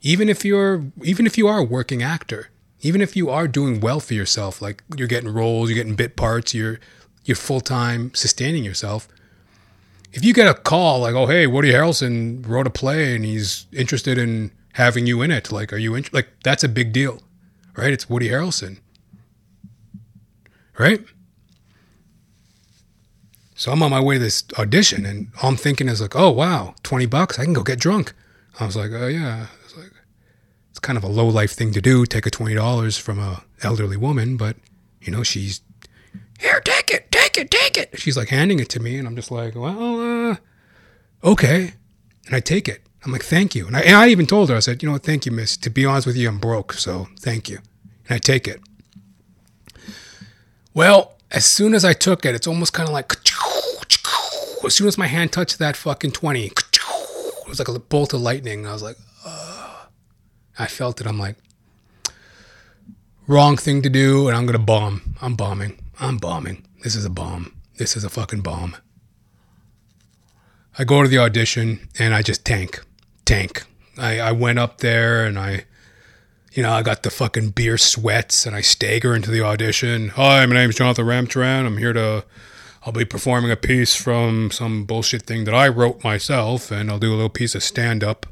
even 0.00 0.30
if 0.30 0.46
you're 0.46 0.86
even 1.02 1.26
if 1.26 1.36
you 1.36 1.46
are 1.46 1.58
a 1.58 1.62
working 1.62 2.02
actor, 2.02 2.48
even 2.80 3.02
if 3.02 3.14
you 3.16 3.28
are 3.28 3.46
doing 3.46 3.80
well 3.80 4.00
for 4.00 4.14
yourself, 4.14 4.62
like 4.62 4.82
you're 4.96 5.08
getting 5.08 5.30
roles, 5.30 5.68
you're 5.68 5.76
getting 5.76 5.94
bit 5.94 6.16
parts, 6.16 6.54
you're 6.54 6.80
you're 7.26 7.36
full 7.36 7.60
time 7.60 8.14
sustaining 8.14 8.64
yourself 8.64 9.08
if 10.12 10.24
you 10.24 10.34
get 10.34 10.46
a 10.46 10.54
call 10.54 11.00
like, 11.00 11.14
oh, 11.14 11.26
hey, 11.26 11.46
Woody 11.46 11.72
Harrelson 11.72 12.46
wrote 12.46 12.66
a 12.66 12.70
play 12.70 13.14
and 13.14 13.24
he's 13.24 13.66
interested 13.72 14.18
in 14.18 14.52
having 14.74 15.06
you 15.06 15.22
in 15.22 15.30
it, 15.30 15.50
like, 15.50 15.72
are 15.72 15.78
you 15.78 15.94
in? 15.94 16.04
Like, 16.12 16.28
that's 16.44 16.64
a 16.64 16.68
big 16.68 16.92
deal, 16.92 17.22
right? 17.76 17.92
It's 17.92 18.08
Woody 18.08 18.28
Harrelson, 18.28 18.78
right? 20.78 21.04
So 23.54 23.70
I'm 23.70 23.82
on 23.82 23.90
my 23.90 24.00
way 24.00 24.16
to 24.16 24.20
this 24.20 24.42
audition, 24.58 25.06
and 25.06 25.28
all 25.40 25.50
I'm 25.50 25.56
thinking 25.56 25.88
is 25.88 26.00
like, 26.00 26.16
oh 26.16 26.30
wow, 26.30 26.74
twenty 26.82 27.06
bucks, 27.06 27.38
I 27.38 27.44
can 27.44 27.52
go 27.52 27.62
get 27.62 27.78
drunk. 27.78 28.12
I 28.58 28.66
was 28.66 28.74
like, 28.74 28.90
oh 28.92 29.06
yeah, 29.06 29.46
it's 29.64 29.76
like 29.76 29.92
it's 30.70 30.80
kind 30.80 30.98
of 30.98 31.04
a 31.04 31.08
low 31.08 31.28
life 31.28 31.52
thing 31.52 31.72
to 31.72 31.80
do, 31.80 32.04
take 32.04 32.26
a 32.26 32.30
twenty 32.30 32.54
dollars 32.54 32.98
from 32.98 33.20
a 33.20 33.44
elderly 33.62 33.96
woman, 33.96 34.36
but 34.36 34.56
you 35.00 35.12
know 35.12 35.22
she's 35.22 35.60
here, 36.42 36.60
take 36.60 36.90
it, 36.90 37.10
take 37.10 37.38
it, 37.38 37.50
take 37.50 37.78
it. 37.78 37.98
She's 37.98 38.16
like 38.16 38.28
handing 38.28 38.58
it 38.58 38.68
to 38.70 38.80
me, 38.80 38.98
and 38.98 39.06
I'm 39.06 39.16
just 39.16 39.30
like, 39.30 39.54
well, 39.54 40.30
uh, 40.30 40.36
okay. 41.24 41.74
And 42.26 42.34
I 42.34 42.40
take 42.40 42.68
it. 42.68 42.82
I'm 43.04 43.12
like, 43.12 43.22
thank 43.24 43.54
you. 43.54 43.66
And 43.66 43.76
I, 43.76 43.80
and 43.80 43.96
I 43.96 44.08
even 44.08 44.26
told 44.26 44.48
her, 44.48 44.56
I 44.56 44.60
said, 44.60 44.82
you 44.82 44.88
know 44.88 44.92
what, 44.94 45.02
thank 45.02 45.26
you, 45.26 45.32
miss. 45.32 45.56
To 45.58 45.70
be 45.70 45.84
honest 45.84 46.06
with 46.06 46.16
you, 46.16 46.28
I'm 46.28 46.38
broke, 46.38 46.72
so 46.74 47.08
thank 47.18 47.48
you. 47.48 47.58
And 48.08 48.16
I 48.16 48.18
take 48.18 48.46
it. 48.46 48.60
Well, 50.74 51.16
as 51.30 51.44
soon 51.44 51.74
as 51.74 51.84
I 51.84 51.92
took 51.92 52.24
it, 52.24 52.34
it's 52.34 52.46
almost 52.46 52.72
kind 52.72 52.88
of 52.88 52.92
like, 52.92 53.12
as 54.64 54.74
soon 54.74 54.86
as 54.86 54.96
my 54.96 55.06
hand 55.06 55.32
touched 55.32 55.58
that 55.58 55.76
fucking 55.76 56.12
20, 56.12 56.46
it 56.46 56.54
was 57.48 57.58
like 57.58 57.68
a 57.68 57.78
bolt 57.78 58.14
of 58.14 58.20
lightning. 58.20 58.66
I 58.66 58.72
was 58.72 58.82
like, 58.82 58.96
uh, 59.24 59.84
I 60.58 60.66
felt 60.66 61.00
it. 61.00 61.06
I'm 61.06 61.18
like, 61.18 61.36
wrong 63.26 63.56
thing 63.56 63.82
to 63.82 63.90
do, 63.90 64.28
and 64.28 64.36
I'm 64.36 64.46
going 64.46 64.58
to 64.58 64.64
bomb. 64.64 65.16
I'm 65.20 65.34
bombing. 65.34 65.81
I'm 66.00 66.18
bombing. 66.18 66.64
This 66.82 66.96
is 66.96 67.04
a 67.04 67.10
bomb. 67.10 67.54
This 67.76 67.96
is 67.96 68.04
a 68.04 68.10
fucking 68.10 68.40
bomb. 68.40 68.76
I 70.78 70.84
go 70.84 71.02
to 71.02 71.08
the 71.08 71.18
audition 71.18 71.88
and 71.98 72.14
I 72.14 72.22
just 72.22 72.44
tank. 72.44 72.80
Tank. 73.24 73.64
I, 73.98 74.20
I 74.20 74.32
went 74.32 74.58
up 74.58 74.78
there 74.78 75.24
and 75.24 75.38
I, 75.38 75.64
you 76.52 76.62
know, 76.62 76.72
I 76.72 76.82
got 76.82 77.02
the 77.02 77.10
fucking 77.10 77.50
beer 77.50 77.76
sweats 77.76 78.46
and 78.46 78.56
I 78.56 78.62
stagger 78.62 79.14
into 79.14 79.30
the 79.30 79.42
audition. 79.42 80.08
Hi, 80.10 80.44
my 80.46 80.54
name's 80.54 80.76
Jonathan 80.76 81.04
Ramcharan. 81.04 81.66
I'm 81.66 81.76
here 81.76 81.92
to, 81.92 82.24
I'll 82.84 82.92
be 82.92 83.04
performing 83.04 83.50
a 83.50 83.56
piece 83.56 83.94
from 83.94 84.50
some 84.50 84.84
bullshit 84.84 85.22
thing 85.22 85.44
that 85.44 85.54
I 85.54 85.68
wrote 85.68 86.02
myself 86.02 86.70
and 86.70 86.90
I'll 86.90 86.98
do 86.98 87.12
a 87.12 87.16
little 87.16 87.28
piece 87.28 87.54
of 87.54 87.62
stand 87.62 88.02
up. 88.02 88.26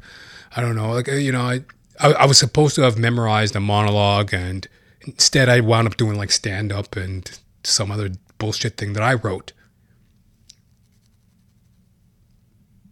I 0.55 0.61
don't 0.61 0.75
know. 0.75 0.91
Like, 0.91 1.07
you 1.07 1.31
know, 1.31 1.41
I, 1.41 1.61
I, 1.99 2.13
I 2.13 2.25
was 2.25 2.39
supposed 2.39 2.75
to 2.75 2.81
have 2.81 2.97
memorized 2.97 3.55
a 3.55 3.59
monologue 3.59 4.33
and 4.33 4.67
instead 5.01 5.47
I 5.47 5.61
wound 5.61 5.87
up 5.87 5.95
doing 5.95 6.17
like 6.17 6.31
stand 6.31 6.71
up 6.71 6.95
and 6.95 7.39
some 7.63 7.91
other 7.91 8.11
bullshit 8.37 8.77
thing 8.77 8.93
that 8.93 9.03
I 9.03 9.13
wrote. 9.13 9.53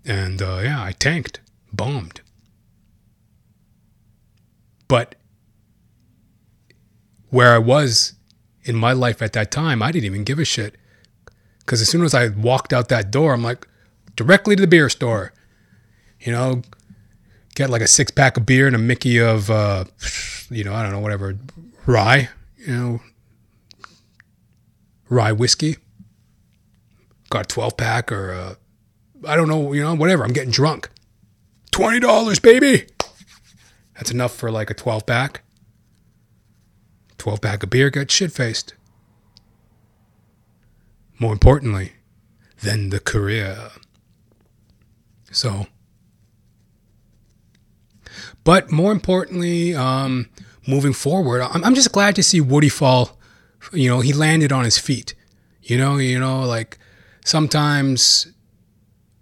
And 0.06 0.42
uh, 0.42 0.62
yeah, 0.64 0.84
I 0.84 0.92
tanked, 0.94 1.40
bombed. 1.72 2.22
But 4.88 5.16
where 7.30 7.54
I 7.54 7.60
was 7.60 8.14
in 8.64 8.76
my 8.76 8.92
life 8.94 9.22
at 9.22 9.34
that 9.34 9.52
time, 9.52 9.84
I 9.84 9.92
didn't 9.92 10.06
even 10.06 10.24
give 10.24 10.40
a 10.40 10.46
shit. 10.46 10.76
Because 11.60 11.82
as 11.82 11.90
soon 11.90 12.04
as 12.04 12.16
I 12.16 12.30
walked 12.30 12.74
out 12.74 12.90
that 12.90 13.12
door, 13.12 13.34
I'm 13.34 13.44
like, 13.44 13.68
directly 14.16 14.56
to 14.56 14.62
the 14.62 14.68
beer 14.68 14.90
store. 14.90 15.34
You 16.20 16.32
know, 16.32 16.64
get 17.56 17.70
like 17.70 17.82
a 17.82 17.88
six 17.88 18.12
pack 18.12 18.36
of 18.38 18.46
beer 18.46 18.68
and 18.68 18.76
a 18.76 18.80
Mickey 18.80 19.20
of, 19.20 19.50
uh, 19.52 19.86
you 20.50 20.64
know, 20.64 20.74
I 20.74 20.82
don't 20.82 20.92
know, 20.92 21.00
whatever, 21.00 21.38
rye, 21.86 22.30
you 22.58 22.76
know, 22.76 23.00
rye 25.10 25.32
whiskey. 25.32 25.78
Got 27.30 27.46
a 27.46 27.48
12 27.48 27.78
pack 27.78 28.12
or 28.12 28.58
I 29.28 29.36
don't 29.36 29.50
know, 29.50 29.74
you 29.74 29.84
know, 29.84 29.96
whatever. 29.96 30.24
I'm 30.24 30.34
getting 30.34 30.52
drunk. 30.52 30.90
$20, 31.72 32.42
baby. 32.42 32.88
That's 33.96 34.12
enough 34.12 34.34
for 34.34 34.52
like 34.52 34.70
a 34.70 34.74
12 34.74 35.06
pack. 35.06 35.44
12 37.18 37.42
pack 37.42 37.64
of 37.64 37.70
beer, 37.70 37.90
get 37.90 38.10
shit 38.10 38.32
faced. 38.32 38.74
More 41.20 41.34
importantly, 41.34 41.94
than 42.62 42.90
the 42.90 43.00
career. 43.00 43.70
So, 45.32 45.68
but 48.44 48.72
more 48.72 48.92
importantly, 48.92 49.76
um, 49.76 50.30
moving 50.66 50.94
forward, 50.94 51.42
I'm 51.42 51.76
just 51.76 51.92
glad 51.92 52.16
to 52.16 52.24
see 52.24 52.40
Woody 52.42 52.70
fall. 52.70 53.19
You 53.74 53.90
know, 53.90 54.00
he 54.02 54.14
landed 54.14 54.52
on 54.52 54.64
his 54.64 54.78
feet. 54.78 55.16
You 55.62 55.78
know, 55.78 55.98
you 55.98 56.20
know, 56.20 56.42
like 56.42 56.78
sometimes, 57.26 58.28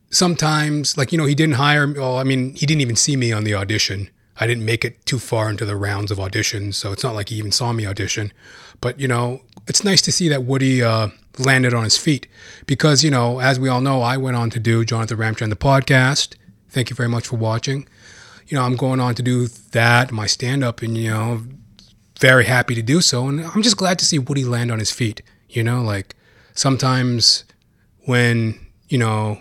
sometimes, 0.09 0.97
like 0.97 1.11
you 1.11 1.17
know, 1.17 1.25
he 1.25 1.35
didn't 1.35 1.55
hire. 1.55 1.91
Well, 1.91 2.17
I 2.17 2.23
mean, 2.23 2.53
he 2.55 2.65
didn't 2.65 2.81
even 2.81 2.95
see 2.95 3.15
me 3.17 3.31
on 3.31 3.43
the 3.43 3.53
audition. 3.55 4.09
I 4.39 4.45
didn't 4.45 4.65
make 4.65 4.85
it 4.85 5.03
too 5.05 5.19
far 5.19 5.49
into 5.49 5.65
the 5.65 5.75
rounds 5.75 6.11
of 6.11 6.19
auditions, 6.19 6.75
so 6.75 6.91
it's 6.91 7.03
not 7.03 7.15
like 7.15 7.29
he 7.29 7.35
even 7.35 7.51
saw 7.51 7.73
me 7.73 7.85
audition. 7.85 8.31
But 8.81 8.99
you 8.99 9.07
know, 9.07 9.41
it's 9.67 9.83
nice 9.83 10.01
to 10.03 10.11
see 10.11 10.29
that 10.29 10.43
Woody 10.43 10.83
uh, 10.83 11.09
landed 11.39 11.73
on 11.73 11.83
his 11.83 11.97
feet 11.97 12.27
because 12.65 13.03
you 13.03 13.11
know, 13.11 13.39
as 13.39 13.59
we 13.59 13.69
all 13.69 13.81
know, 13.81 14.01
I 14.01 14.17
went 14.17 14.37
on 14.37 14.49
to 14.51 14.59
do 14.59 14.85
Jonathan 14.85 15.17
Ramcharan 15.17 15.49
the 15.49 15.55
podcast. 15.55 16.35
Thank 16.69 16.89
you 16.89 16.95
very 16.95 17.09
much 17.09 17.27
for 17.27 17.37
watching. 17.37 17.87
You 18.47 18.57
know, 18.57 18.63
I'm 18.63 18.75
going 18.75 18.99
on 18.99 19.15
to 19.15 19.23
do 19.23 19.47
that, 19.71 20.11
my 20.11 20.27
stand 20.27 20.63
up, 20.63 20.81
and 20.81 20.97
you 20.97 21.09
know, 21.09 21.43
very 22.17 22.45
happy 22.45 22.75
to 22.75 22.81
do 22.81 23.01
so. 23.01 23.27
And 23.27 23.45
I'm 23.45 23.61
just 23.61 23.77
glad 23.77 23.99
to 23.99 24.05
see 24.05 24.19
Woody 24.19 24.43
land 24.43 24.71
on 24.71 24.79
his 24.79 24.91
feet. 24.91 25.21
You 25.49 25.63
know, 25.63 25.81
like 25.81 26.15
sometimes 26.53 27.45
when 28.05 28.59
you 28.89 28.97
know 28.97 29.39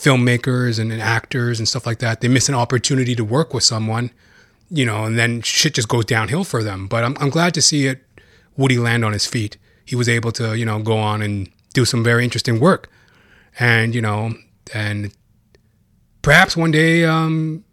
filmmakers 0.00 0.78
and, 0.78 0.90
and 0.92 1.02
actors 1.02 1.58
and 1.58 1.68
stuff 1.68 1.86
like 1.86 1.98
that, 1.98 2.20
they 2.20 2.28
miss 2.28 2.48
an 2.48 2.54
opportunity 2.54 3.14
to 3.14 3.24
work 3.24 3.52
with 3.52 3.62
someone, 3.62 4.10
you 4.70 4.86
know, 4.86 5.04
and 5.04 5.18
then 5.18 5.42
shit 5.42 5.74
just 5.74 5.88
goes 5.88 6.06
downhill 6.06 6.44
for 6.44 6.62
them. 6.62 6.88
But 6.88 7.04
I'm, 7.04 7.16
I'm 7.20 7.30
glad 7.30 7.52
to 7.54 7.62
see 7.62 7.86
it, 7.86 8.02
Woody 8.56 8.78
land 8.78 9.04
on 9.04 9.12
his 9.12 9.26
feet. 9.26 9.58
He 9.84 9.94
was 9.96 10.08
able 10.08 10.32
to, 10.32 10.56
you 10.56 10.64
know, 10.64 10.78
go 10.80 10.96
on 10.96 11.20
and 11.20 11.50
do 11.74 11.84
some 11.84 12.02
very 12.02 12.24
interesting 12.24 12.60
work. 12.60 12.88
And, 13.58 13.94
you 13.94 14.00
know, 14.00 14.32
and 14.72 15.12
perhaps 16.22 16.56
one 16.56 16.70
day 16.70 17.04
um, 17.04 17.64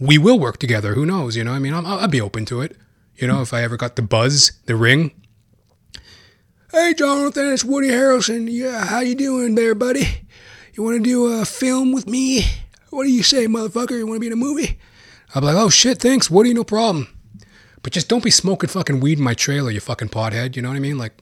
we 0.00 0.18
will 0.18 0.38
work 0.38 0.58
together. 0.58 0.94
Who 0.94 1.04
knows? 1.04 1.36
You 1.36 1.44
know, 1.44 1.52
I 1.52 1.58
mean, 1.58 1.74
I'll, 1.74 1.86
I'll 1.86 2.08
be 2.08 2.20
open 2.20 2.44
to 2.46 2.60
it. 2.60 2.76
You 3.16 3.26
know, 3.26 3.40
if 3.40 3.54
I 3.54 3.62
ever 3.62 3.78
got 3.78 3.96
the 3.96 4.02
buzz, 4.02 4.52
the 4.66 4.76
ring. 4.76 5.10
Hey, 6.70 6.92
Jonathan, 6.92 7.50
it's 7.50 7.64
Woody 7.64 7.88
Harrelson. 7.88 8.46
Yeah, 8.50 8.84
how 8.84 9.00
you 9.00 9.14
doing 9.14 9.54
there, 9.54 9.74
buddy? 9.74 10.06
You 10.74 10.82
want 10.82 10.98
to 10.98 11.02
do 11.02 11.26
a 11.32 11.46
film 11.46 11.92
with 11.92 12.06
me? 12.06 12.44
What 12.90 13.04
do 13.04 13.10
you 13.10 13.22
say, 13.22 13.46
motherfucker? 13.46 13.92
You 13.92 14.06
want 14.06 14.16
to 14.16 14.20
be 14.20 14.26
in 14.26 14.34
a 14.34 14.36
movie? 14.36 14.78
I'll 15.34 15.40
be 15.40 15.46
like, 15.46 15.56
oh 15.56 15.70
shit, 15.70 15.98
thanks, 15.98 16.30
Woody, 16.30 16.52
no 16.52 16.64
problem. 16.64 17.08
But 17.82 17.94
just 17.94 18.08
don't 18.08 18.22
be 18.22 18.30
smoking 18.30 18.68
fucking 18.68 19.00
weed 19.00 19.16
in 19.16 19.24
my 19.24 19.34
trailer, 19.34 19.70
you 19.70 19.80
fucking 19.80 20.10
pothead. 20.10 20.54
You 20.54 20.60
know 20.60 20.68
what 20.68 20.76
I 20.76 20.80
mean? 20.80 20.98
Like, 20.98 21.14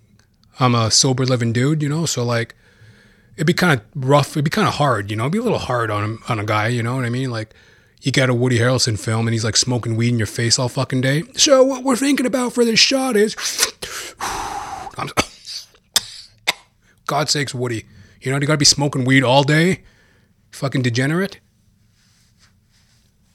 I'm 0.58 0.74
a 0.74 0.90
sober 0.90 1.24
living 1.24 1.52
dude, 1.52 1.82
you 1.82 1.88
know. 1.88 2.06
So 2.06 2.24
like, 2.24 2.56
it'd 3.36 3.46
be 3.46 3.54
kind 3.54 3.78
of 3.78 3.86
rough. 3.94 4.30
It'd 4.30 4.44
be 4.44 4.50
kind 4.50 4.66
of 4.66 4.74
hard, 4.74 5.10
you 5.10 5.16
know. 5.16 5.24
It'd 5.24 5.32
be 5.32 5.38
a 5.38 5.42
little 5.42 5.58
hard 5.58 5.90
on 5.92 6.18
on 6.28 6.40
a 6.40 6.44
guy, 6.44 6.68
you 6.68 6.82
know 6.82 6.96
what 6.96 7.04
I 7.04 7.10
mean? 7.10 7.30
Like, 7.30 7.54
you 8.04 8.12
got 8.12 8.28
a 8.28 8.34
Woody 8.34 8.58
Harrelson 8.58 8.98
film 8.98 9.26
and 9.26 9.32
he's 9.32 9.44
like 9.44 9.56
smoking 9.56 9.96
weed 9.96 10.10
in 10.10 10.18
your 10.18 10.26
face 10.26 10.58
all 10.58 10.68
fucking 10.68 11.00
day. 11.00 11.22
So 11.36 11.64
what 11.64 11.82
we're 11.82 11.96
thinking 11.96 12.26
about 12.26 12.52
for 12.52 12.62
this 12.62 12.78
shot 12.78 13.16
is, 13.16 13.34
God 17.06 17.30
sakes, 17.30 17.54
Woody. 17.54 17.86
You 18.20 18.30
know, 18.30 18.38
you 18.38 18.46
gotta 18.46 18.58
be 18.58 18.66
smoking 18.66 19.06
weed 19.06 19.24
all 19.24 19.42
day? 19.42 19.84
Fucking 20.50 20.82
degenerate? 20.82 21.40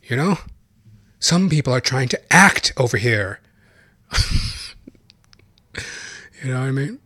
You 0.03 0.15
know? 0.15 0.37
Some 1.19 1.49
people 1.49 1.73
are 1.73 1.81
trying 1.81 2.09
to 2.09 2.33
act 2.33 2.71
over 2.77 2.97
here. 2.97 3.39
you 6.43 6.51
know 6.51 6.59
what 6.59 6.67
I 6.67 6.71
mean? 6.71 6.99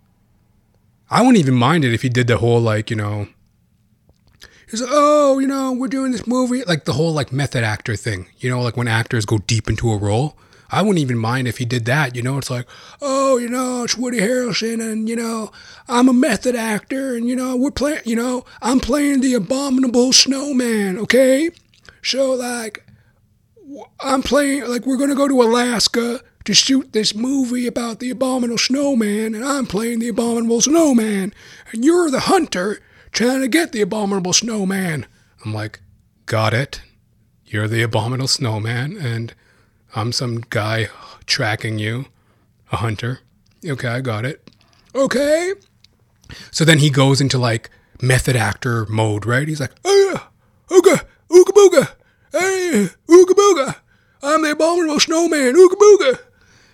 I 1.09 1.22
wouldn't 1.22 1.38
even 1.38 1.55
mind 1.55 1.86
it 1.86 1.93
if 1.93 2.01
he 2.01 2.09
did 2.09 2.28
the 2.28 2.39
whole, 2.39 2.59
like, 2.59 2.89
you 2.89 2.97
know, 2.97 3.30
he's 4.74 4.82
like, 4.82 4.89
oh, 4.91 5.38
you 5.38 5.45
know, 5.45 5.71
we're 5.71 5.88
doing 5.88 6.11
this 6.11 6.26
movie. 6.26 6.63
Like 6.63 6.86
the 6.86 6.93
whole, 6.93 7.13
like, 7.13 7.32
method 7.32 7.63
actor 7.63 7.95
thing. 7.95 8.26
You 8.39 8.49
know, 8.49 8.59
like 8.61 8.76
when 8.76 8.88
actors 8.88 9.24
go 9.24 9.38
deep 9.38 9.69
into 9.69 9.91
a 9.91 9.97
role. 9.97 10.36
I 10.71 10.82
wouldn't 10.82 10.97
even 10.97 11.19
mind 11.19 11.47
if 11.47 11.59
he 11.59 11.65
did 11.65 11.86
that. 11.86 12.15
You 12.15 12.24
know, 12.24 12.39
it's 12.39 12.49
like, 12.49 12.65
oh, 12.99 13.38
you 13.38 13.47
know, 13.47 13.84
it's 13.84 13.95
Woody 13.95 14.19
Harrelson, 14.19 14.82
and 14.82 15.07
you 15.07 15.15
know, 15.15 15.51
I'm 15.88 16.09
a 16.09 16.13
method 16.13 16.55
actor, 16.55 17.15
and 17.15 17.28
you 17.30 17.36
know, 17.36 17.55
we're 17.55 17.69
playing, 17.69 18.01
you 18.05 18.15
know, 18.15 18.43
I'm 18.59 18.80
playing 18.80 19.21
the 19.21 19.36
abominable 19.36 20.11
snowman. 20.13 20.97
Okay, 20.97 21.51
so 22.01 22.34
like, 22.34 22.84
I'm 23.99 24.24
playing 24.24 24.67
like 24.67 24.88
we're 24.88 24.97
gonna 24.97 25.13
go 25.13 25.28
to 25.28 25.43
Alaska 25.43 26.21
to 26.45 26.53
shoot 26.55 26.91
this 26.91 27.13
movie 27.13 27.67
about 27.67 27.99
the 27.99 28.09
abominable 28.09 28.57
snowman, 28.57 29.36
and 29.36 29.45
I'm 29.45 29.67
playing 29.67 29.99
the 29.99 30.07
abominable 30.07 30.61
snowman, 30.61 31.36
and 31.71 31.86
you're 31.86 32.09
the 32.09 32.21
hunter 32.21 32.82
trying 33.14 33.41
to 33.41 33.47
get 33.47 33.72
the 33.72 33.82
abominable 33.82 34.34
snowman. 34.34 35.05
I'm 35.45 35.53
like, 35.53 35.80
got 36.26 36.53
it. 36.53 36.82
You're 37.45 37.68
the 37.68 37.84
abominable 37.84 38.28
snowman, 38.28 38.97
and 38.97 39.34
I'm 39.95 40.11
some 40.11 40.43
guy 40.49 40.89
tracking 41.26 41.78
you, 41.78 42.07
a 42.72 42.78
hunter. 42.78 43.20
Okay, 43.66 43.88
I 43.88 44.01
got 44.01 44.26
it. 44.26 44.49
Okay. 44.95 45.53
So 46.51 46.66
then 46.66 46.80
he 46.80 46.89
goes 46.89 47.22
into 47.22 47.38
like 47.38 47.70
method 48.01 48.36
actor 48.36 48.86
mode, 48.88 49.26
right? 49.26 49.47
He's 49.47 49.59
like, 49.59 49.74
oh 49.86 50.11
yeah, 50.11 50.76
ooga, 50.76 51.05
ooga 51.30 51.51
booga, 51.53 51.93
hey, 52.32 52.89
ooga 53.07 53.34
booga. 53.34 53.76
I'm 54.24 54.41
the 54.41 54.51
abominable 54.51 54.99
snowman, 54.99 55.55
ooga 55.55 55.76
booga. 55.76 56.20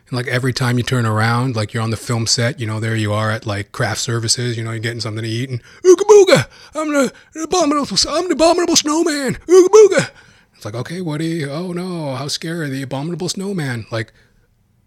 And 0.10 0.18
like 0.18 0.28
every 0.28 0.54
time 0.54 0.78
you 0.78 0.84
turn 0.84 1.06
around, 1.06 1.56
like 1.56 1.74
you're 1.74 1.84
on 1.84 1.92
the 1.92 1.98
film 1.98 2.26
set, 2.26 2.60
you 2.60 2.66
know, 2.66 2.80
there 2.80 2.96
you 2.96 3.14
are 3.14 3.30
at 3.30 3.46
like 3.46 3.72
craft 3.72 4.02
services, 4.02 4.58
you 4.58 4.64
know, 4.64 4.72
you're 4.72 4.80
getting 4.80 5.00
something 5.00 5.24
to 5.24 5.30
eat, 5.30 5.50
and 5.50 5.62
ooga 5.84 6.02
booga, 6.02 6.50
I'm 6.74 6.92
the, 6.92 7.14
the 7.34 7.44
abominable, 7.44 7.96
I'm 8.10 8.28
the 8.28 8.34
abominable 8.34 8.76
snowman, 8.76 9.36
ooga 9.36 9.68
booga. 9.68 10.10
It's 10.56 10.66
like, 10.66 10.76
okay, 10.76 11.00
Woody, 11.00 11.46
oh 11.46 11.74
no, 11.74 12.16
how 12.16 12.28
scary, 12.28 12.70
the 12.70 12.82
abominable 12.82 13.30
snowman. 13.30 13.86
Like, 13.92 14.12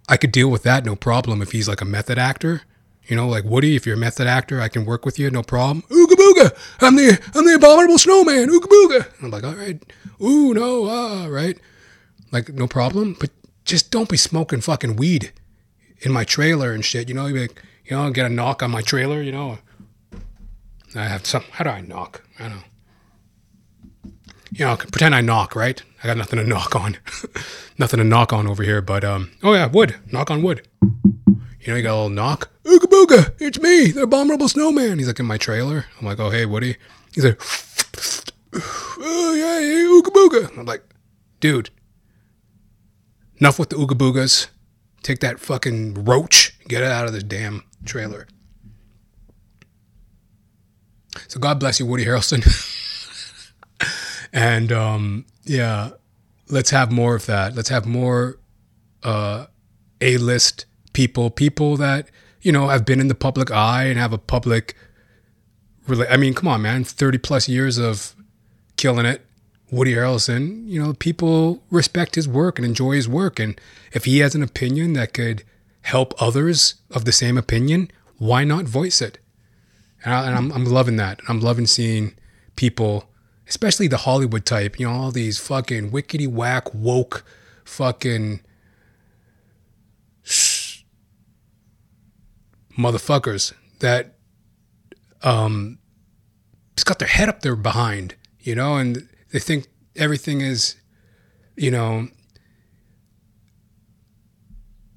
I 0.09 0.17
could 0.17 0.33
deal 0.33 0.51
with 0.51 0.65
that, 0.65 0.85
no 0.85 0.97
problem, 0.97 1.41
if 1.41 1.53
he's 1.53 1.69
like 1.69 1.81
a 1.81 1.87
method 1.87 2.19
actor. 2.19 2.63
You 3.07 3.17
know, 3.17 3.29
like 3.29 3.45
Woody, 3.45 3.75
if 3.77 3.87
you're 3.87 3.97
a 3.97 3.99
method 3.99 4.27
actor, 4.27 4.61
I 4.61 4.69
can 4.69 4.85
work 4.85 5.05
with 5.05 5.19
you, 5.19 5.31
no 5.31 5.43
problem. 5.43 5.83
Ooga 5.83 6.15
booga, 6.15 6.57
I'm 6.81 6.97
the 6.97 7.21
I'm 7.35 7.47
the 7.47 7.55
abominable 7.55 7.99
snowman, 7.99 8.49
ooga 8.49 8.67
booga. 8.67 9.09
I'm 9.23 9.31
like, 9.31 9.45
all 9.45 9.55
right, 9.55 9.83
ooh 10.21 10.53
no, 10.53 10.89
ah, 10.89 11.27
right, 11.27 11.59
like 12.33 12.49
no 12.49 12.67
problem. 12.67 13.17
But 13.19 13.31
just 13.73 13.91
don't 13.91 14.09
be 14.09 14.17
smoking 14.17 14.61
fucking 14.61 14.97
weed 14.97 15.33
in 16.01 16.13
my 16.13 16.25
trailer 16.25 16.73
and 16.73 16.85
shit. 16.85 17.09
You 17.09 17.15
know, 17.15 17.27
you 17.27 17.41
like, 17.41 17.63
you 17.85 17.97
know, 17.97 18.11
get 18.11 18.27
a 18.27 18.29
knock 18.29 18.63
on 18.63 18.71
my 18.71 18.83
trailer. 18.83 19.23
You 19.23 19.33
know, 19.33 19.59
I 20.95 21.05
have 21.05 21.27
some. 21.27 21.43
How 21.53 21.65
do 21.65 21.71
I 21.71 21.81
knock? 21.81 22.23
I 22.39 22.45
don't 22.45 22.57
know 22.57 22.65
you 24.53 24.67
know, 24.67 24.77
pretend 24.77 25.15
I 25.15 25.23
knock, 25.23 25.57
right? 25.57 25.83
I 26.03 26.07
got 26.07 26.19
nothing 26.19 26.39
to 26.39 26.45
knock 26.47 26.77
on. 26.77 26.99
nothing 27.79 27.99
to 27.99 28.05
knock 28.05 28.33
on 28.33 28.47
over 28.47 28.63
here, 28.63 28.83
but 28.83 29.05
um 29.05 29.31
oh 29.43 29.55
yeah, 29.55 29.67
wood. 29.67 29.97
Knock 30.13 30.31
on 30.31 30.43
wood. 30.43 30.69
You 30.83 31.69
know, 31.69 31.77
you 31.77 31.83
got 31.83 31.93
a 31.93 31.95
little 31.95 32.09
knock. 32.11 32.51
Ooga 32.65 32.85
booga, 32.85 33.35
it's 33.41 33.61
me, 33.61 33.93
the 33.93 34.03
abominable 34.03 34.49
snowman. 34.49 34.99
He's 34.99 35.07
like 35.07 35.21
in 35.21 35.27
my 35.27 35.39
trailer. 35.39 35.87
I'm 35.99 36.07
like, 36.07 36.21
oh 36.21 36.31
hey, 36.31 36.45
Woody. 36.45 36.77
He's 37.15 37.25
like, 37.25 37.41
oh 39.01 39.35
yeah, 39.35 39.61
hey, 39.61 39.85
ooga 39.89 40.13
booga. 40.13 40.59
I'm 40.59 40.67
like, 40.67 40.85
dude, 41.41 41.71
enough 43.43 43.59
with 43.59 43.71
the 43.71 43.77
ooga 43.77 43.97
boogas. 43.97 44.47
Take 45.03 45.21
that 45.21 45.41
fucking 45.41 46.05
roach, 46.05 46.57
get 46.69 46.83
it 46.83 46.91
out 46.91 47.07
of 47.07 47.13
this 47.13 47.25
damn 47.25 47.65
trailer. 47.85 48.29
So 51.29 51.41
God 51.41 51.59
bless 51.59 51.81
you, 51.81 51.87
Woody 51.87 52.05
Harrelson. 52.05 52.43
And 54.33 54.73
um, 54.73 55.27
yeah, 55.45 55.91
let's 56.49 56.71
have 56.71 56.91
more 56.91 57.15
of 57.15 57.27
that. 57.27 57.55
Let's 57.55 57.69
have 57.69 57.85
more 57.85 58.39
uh, 59.03 59.47
A 60.01 60.17
list 60.17 60.65
people, 60.95 61.31
people 61.31 61.77
that, 61.77 62.09
you 62.41 62.51
know, 62.51 62.69
have 62.69 62.87
been 62.87 63.01
in 63.01 63.09
the 63.09 63.15
public 63.15 63.51
eye 63.51 63.85
and 63.85 63.99
have 63.99 64.13
a 64.13 64.19
public. 64.19 64.75
I 66.09 66.17
mean, 66.17 66.33
come 66.33 66.49
on, 66.49 66.63
man. 66.63 66.85
30 66.85 67.19
plus 67.19 67.49
years 67.49 67.77
of 67.77 68.17
killing 68.77 69.05
it. 69.05 69.27
Woody 69.73 69.95
Harrelson, 69.95 70.69
you 70.69 70.81
know, 70.81 70.93
people 70.93 71.65
respect 71.71 72.15
his 72.15 72.29
work 72.29 72.59
and 72.59 72.67
enjoy 72.67 72.93
his 72.93 73.09
work. 73.09 73.41
And 73.41 73.59
if 73.93 74.05
he 74.05 74.19
has 74.19 74.35
an 74.35 74.43
opinion 74.43 74.93
that 74.93 75.15
could 75.15 75.45
help 75.81 76.15
others 76.23 76.75
of 76.91 77.07
the 77.07 77.13
same 77.13 77.39
opinion, 77.39 77.91
why 78.19 78.45
not 78.45 78.67
voice 78.67 79.01
it? 79.01 79.19
And, 80.05 80.15
I, 80.15 80.31
am 80.31 80.53
I'm 80.53 80.67
loving 80.67 80.97
that. 80.97 81.21
I'm 81.27 81.41
loving 81.41 81.67
seeing 81.67 82.15
people 82.55 83.09
especially 83.49 83.87
the 83.87 83.99
Hollywood 83.99 84.47
type, 84.47 84.79
you 84.79 84.87
know, 84.87 84.95
all 84.95 85.11
these 85.11 85.39
fucking 85.39 85.91
wickety 85.91 86.27
whack 86.27 86.73
woke 86.73 87.25
fucking 87.65 88.41
motherfuckers 92.79 93.53
that 93.81 94.15
um 95.23 95.79
just 96.77 96.87
got 96.87 96.99
their 96.99 97.09
head 97.09 97.29
up 97.29 97.43
there 97.43 97.57
behind, 97.57 98.15
you 98.41 98.55
know, 98.55 98.77
and 98.77 99.09
they 99.33 99.39
think 99.39 99.67
everything 99.97 100.41
is, 100.41 100.77
you 101.57 101.71
know, 101.71 102.09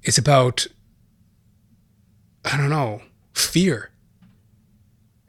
it's 0.02 0.18
about 0.18 0.66
I 2.44 2.56
don't 2.56 2.70
know, 2.70 3.02
fear. 3.34 3.90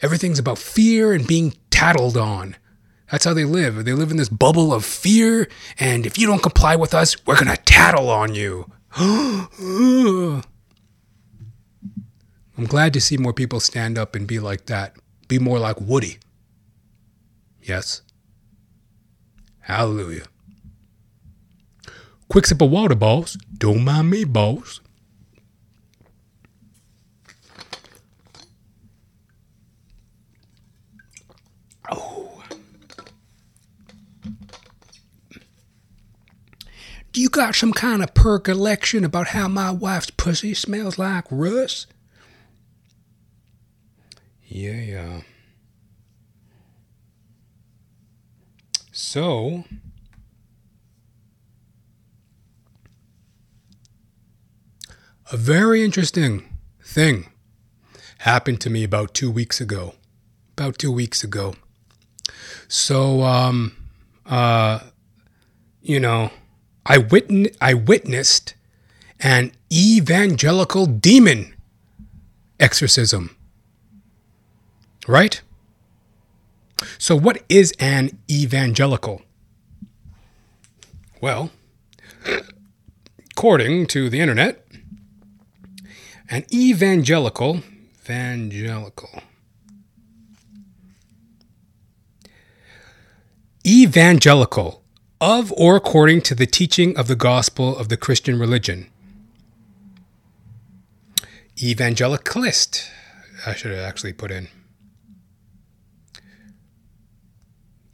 Everything's 0.01 0.38
about 0.38 0.60
fear 0.60 1.14
and 1.14 1.26
being 1.26 1.55
tattled 1.72 2.16
on. 2.16 2.55
That's 3.12 3.26
how 3.26 3.34
they 3.34 3.45
live. 3.45 3.86
They 3.86 3.93
live 3.93 4.12
in 4.12 4.18
this 4.18 4.30
bubble 4.30 4.72
of 4.72 4.86
fear, 4.86 5.49
and 5.80 6.05
if 6.05 6.20
you 6.20 6.28
don't 6.28 6.43
comply 6.43 6.76
with 6.76 6.93
us, 6.93 7.16
we're 7.26 7.43
going 7.43 7.47
to 7.47 7.64
tattle 7.64 8.10
on 8.10 8.36
you. 8.36 8.70
I'm 8.95 10.43
glad 12.66 12.93
to 12.93 13.01
see 13.01 13.18
more 13.18 13.34
people 13.34 13.60
stand 13.60 13.97
up 13.97 14.16
and 14.16 14.28
be 14.28 14.39
like 14.39 14.66
that. 14.66 14.95
Be 15.28 15.39
more 15.39 15.58
like 15.58 15.80
Woody. 15.80 16.18
Yes. 17.62 18.01
Hallelujah. 19.68 20.24
Quick 22.30 22.45
sip 22.45 22.61
of 22.61 22.72
water, 22.72 22.95
boss. 22.95 23.38
Don't 23.57 23.84
mind 23.84 24.09
me, 24.09 24.24
boss. 24.24 24.80
Oh. 31.91 32.41
Do 37.11 37.20
you 37.20 37.28
got 37.28 37.53
some 37.53 37.74
kind 37.74 38.01
of 38.01 38.13
percolation 38.13 39.03
about 39.03 39.28
how 39.28 39.49
my 39.49 39.72
wife's 39.72 40.11
pussy 40.11 40.53
smells 40.53 40.97
like 40.97 41.26
Russ? 41.30 41.88
Yeah, 44.45 44.80
yeah. 44.80 45.22
So, 49.10 49.64
a 55.32 55.38
very 55.38 55.82
interesting 55.82 56.49
thing 56.84 57.30
happened 58.18 58.60
to 58.60 58.70
me 58.70 58.84
about 58.84 59.14
two 59.14 59.32
weeks 59.32 59.62
ago. 59.62 59.95
About 60.58 60.78
two 60.78 60.91
weeks 60.91 61.24
ago. 61.24 61.53
So, 62.68 63.24
um, 63.24 63.78
uh, 64.26 64.80
you 65.82 66.01
know, 66.01 66.32
I, 66.86 66.97
I 67.62 67.76
witnessed 67.76 68.55
an 69.22 69.53
evangelical 69.72 70.86
demon 70.86 71.55
exorcism. 72.60 73.38
Right? 75.08 75.39
So, 76.98 77.16
what 77.16 77.43
is 77.48 77.74
an 77.80 78.18
evangelical? 78.30 79.22
Well, 81.22 81.52
according 83.32 83.88
to 83.88 84.10
the 84.10 84.20
internet, 84.20 84.66
an 86.30 86.45
evangelical, 86.52 87.62
evangelical, 88.04 89.22
evangelical, 93.66 94.84
of 95.20 95.52
or 95.54 95.76
according 95.76 96.22
to 96.22 96.36
the 96.36 96.45
teaching 96.45 96.98
of 96.98 97.08
the 97.08 97.16
gospel 97.16 97.78
of 97.78 97.89
the 97.89 97.98
Christian 97.98 98.39
religion. 98.39 98.89
Evangelicalist, 101.58 102.88
I 103.45 103.54
should 103.54 103.72
have 103.72 103.84
actually 103.84 104.14
put 104.14 104.32
in. 104.32 104.48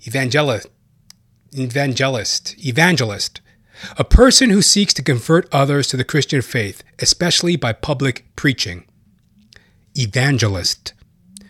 Evangelist, 0.06 0.68
evangelist, 1.54 2.56
evangelist, 2.66 3.42
a 3.98 4.04
person 4.04 4.50
who 4.50 4.62
seeks 4.62 4.94
to 4.94 5.04
convert 5.04 5.48
others 5.54 5.88
to 5.88 5.98
the 5.98 6.04
Christian 6.04 6.42
faith, 6.42 6.84
especially 7.00 7.56
by 7.56 7.74
public 7.74 8.26
preaching. 8.36 8.86
Evangelist. 9.96 10.94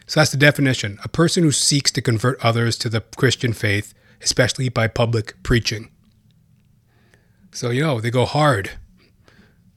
So 0.05 0.19
that's 0.19 0.31
the 0.31 0.37
definition. 0.37 0.99
A 1.03 1.09
person 1.09 1.43
who 1.43 1.51
seeks 1.51 1.91
to 1.91 2.01
convert 2.01 2.43
others 2.43 2.77
to 2.79 2.89
the 2.89 3.01
Christian 3.01 3.53
faith, 3.53 3.93
especially 4.21 4.69
by 4.69 4.87
public 4.87 5.41
preaching. 5.43 5.89
So, 7.51 7.71
you 7.71 7.81
know, 7.81 7.99
they 7.99 8.11
go 8.11 8.25
hard. 8.25 8.71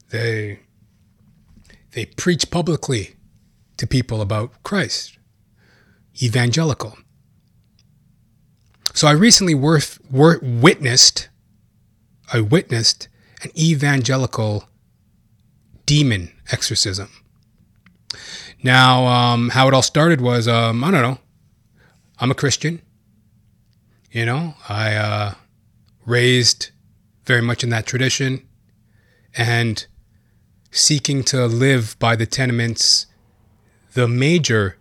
They 0.09 0.59
they 1.91 2.05
preach 2.05 2.51
publicly 2.51 3.15
to 3.77 3.87
people 3.87 4.21
about 4.21 4.51
Christ. 4.63 5.17
Evangelical. 6.21 6.97
So 8.97 9.07
I 9.07 9.11
recently 9.11 9.53
worth, 9.53 9.99
wor- 10.09 10.39
witnessed, 10.41 11.29
I 12.33 12.41
witnessed 12.41 13.09
an 13.43 13.51
evangelical 13.55 14.67
demon 15.85 16.31
exorcism. 16.51 17.11
Now, 18.63 19.05
um, 19.05 19.49
how 19.49 19.67
it 19.67 19.75
all 19.75 19.83
started 19.83 20.19
was, 20.19 20.47
um, 20.47 20.83
I 20.83 20.89
don't 20.89 21.03
know. 21.03 21.19
I'm 22.17 22.31
a 22.31 22.33
Christian. 22.33 22.81
You 24.11 24.25
know, 24.25 24.55
I 24.67 24.95
uh, 24.95 25.33
raised 26.07 26.71
very 27.25 27.43
much 27.43 27.63
in 27.63 27.69
that 27.69 27.85
tradition 27.85 28.47
and 29.37 29.85
seeking 30.71 31.23
to 31.25 31.45
live 31.45 31.95
by 31.99 32.15
the 32.15 32.25
tenements, 32.25 33.05
the 33.93 34.07
major 34.07 34.79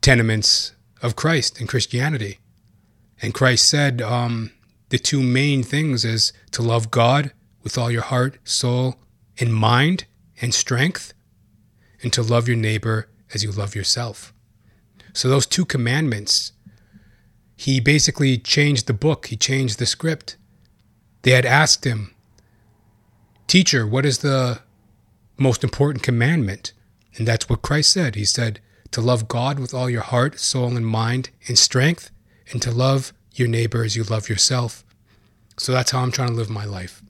tenements 0.00 0.72
of 1.02 1.14
Christ 1.14 1.60
and 1.60 1.68
Christianity. 1.68 2.40
And 3.24 3.32
Christ 3.32 3.70
said 3.70 4.02
um, 4.02 4.50
the 4.90 4.98
two 4.98 5.22
main 5.22 5.62
things 5.62 6.04
is 6.04 6.34
to 6.50 6.60
love 6.60 6.90
God 6.90 7.32
with 7.62 7.78
all 7.78 7.90
your 7.90 8.02
heart, 8.02 8.36
soul, 8.44 8.96
and 9.40 9.54
mind 9.54 10.04
and 10.42 10.52
strength, 10.52 11.14
and 12.02 12.12
to 12.12 12.20
love 12.20 12.48
your 12.48 12.58
neighbor 12.58 13.08
as 13.32 13.42
you 13.42 13.50
love 13.50 13.74
yourself. 13.74 14.34
So 15.14 15.30
those 15.30 15.46
two 15.46 15.64
commandments, 15.64 16.52
he 17.56 17.80
basically 17.80 18.36
changed 18.36 18.86
the 18.86 18.92
book, 18.92 19.28
he 19.28 19.38
changed 19.38 19.78
the 19.78 19.86
script. 19.86 20.36
They 21.22 21.30
had 21.30 21.46
asked 21.46 21.86
him, 21.86 22.14
Teacher, 23.46 23.86
what 23.86 24.04
is 24.04 24.18
the 24.18 24.60
most 25.38 25.64
important 25.64 26.04
commandment? 26.04 26.74
And 27.16 27.26
that's 27.26 27.48
what 27.48 27.62
Christ 27.62 27.90
said. 27.90 28.16
He 28.16 28.26
said, 28.26 28.60
To 28.90 29.00
love 29.00 29.28
God 29.28 29.58
with 29.58 29.72
all 29.72 29.88
your 29.88 30.02
heart, 30.02 30.38
soul, 30.38 30.76
and 30.76 30.86
mind 30.86 31.30
and 31.48 31.58
strength, 31.58 32.10
and 32.50 32.60
to 32.62 32.70
love 32.70 33.12
your 33.32 33.48
neighbor 33.48 33.84
as 33.84 33.96
you 33.96 34.04
love 34.04 34.28
yourself. 34.28 34.84
So 35.56 35.72
that's 35.72 35.90
how 35.90 36.00
I'm 36.00 36.12
trying 36.12 36.28
to 36.28 36.34
live 36.34 36.50
my 36.50 36.64
life. 36.64 37.02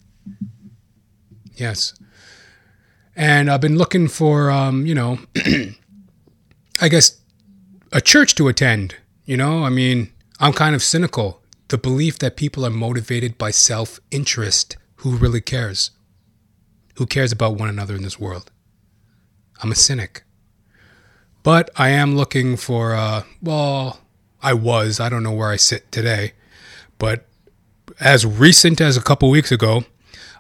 Yes. 1.55 1.95
And 3.17 3.51
I've 3.51 3.61
been 3.61 3.79
looking 3.79 4.09
for, 4.09 4.51
um, 4.51 4.87
you 4.87 4.95
know, 4.95 5.19
I 6.81 6.89
guess 6.89 7.21
a 7.93 8.01
church 8.01 8.35
to 8.37 8.49
attend. 8.49 8.97
You 9.25 9.37
know, 9.37 9.65
I 9.65 9.71
mean, 9.71 10.13
I'm 10.41 10.53
kind 10.53 10.75
of 10.75 10.83
cynical. 10.83 11.41
The 11.69 11.79
belief 11.79 12.19
that 12.19 12.37
people 12.37 12.67
are 12.67 12.71
motivated 12.71 13.39
by 13.39 13.51
self 13.51 14.01
interest. 14.11 14.77
Who 14.97 15.17
really 15.17 15.41
cares? 15.41 15.91
Who 16.97 17.07
cares 17.07 17.33
about 17.33 17.57
one 17.57 17.69
another 17.69 17.95
in 17.95 18.03
this 18.03 18.21
world? 18.21 18.51
I'm 19.63 19.73
a 19.73 19.77
cynic. 19.77 20.25
But 21.43 21.71
I 21.77 21.91
am 21.91 22.17
looking 22.17 22.57
for, 22.57 22.95
uh, 22.95 23.23
well, 23.43 24.01
I 24.45 24.53
was. 24.53 25.01
I 25.01 25.09
don't 25.09 25.23
know 25.23 25.33
where 25.33 25.49
I 25.49 25.57
sit 25.57 25.91
today. 25.91 26.35
But 26.99 27.27
as 27.99 28.27
recent 28.27 28.79
as 28.79 28.95
a 28.95 29.03
couple 29.03 29.31
weeks 29.31 29.51
ago, 29.51 29.85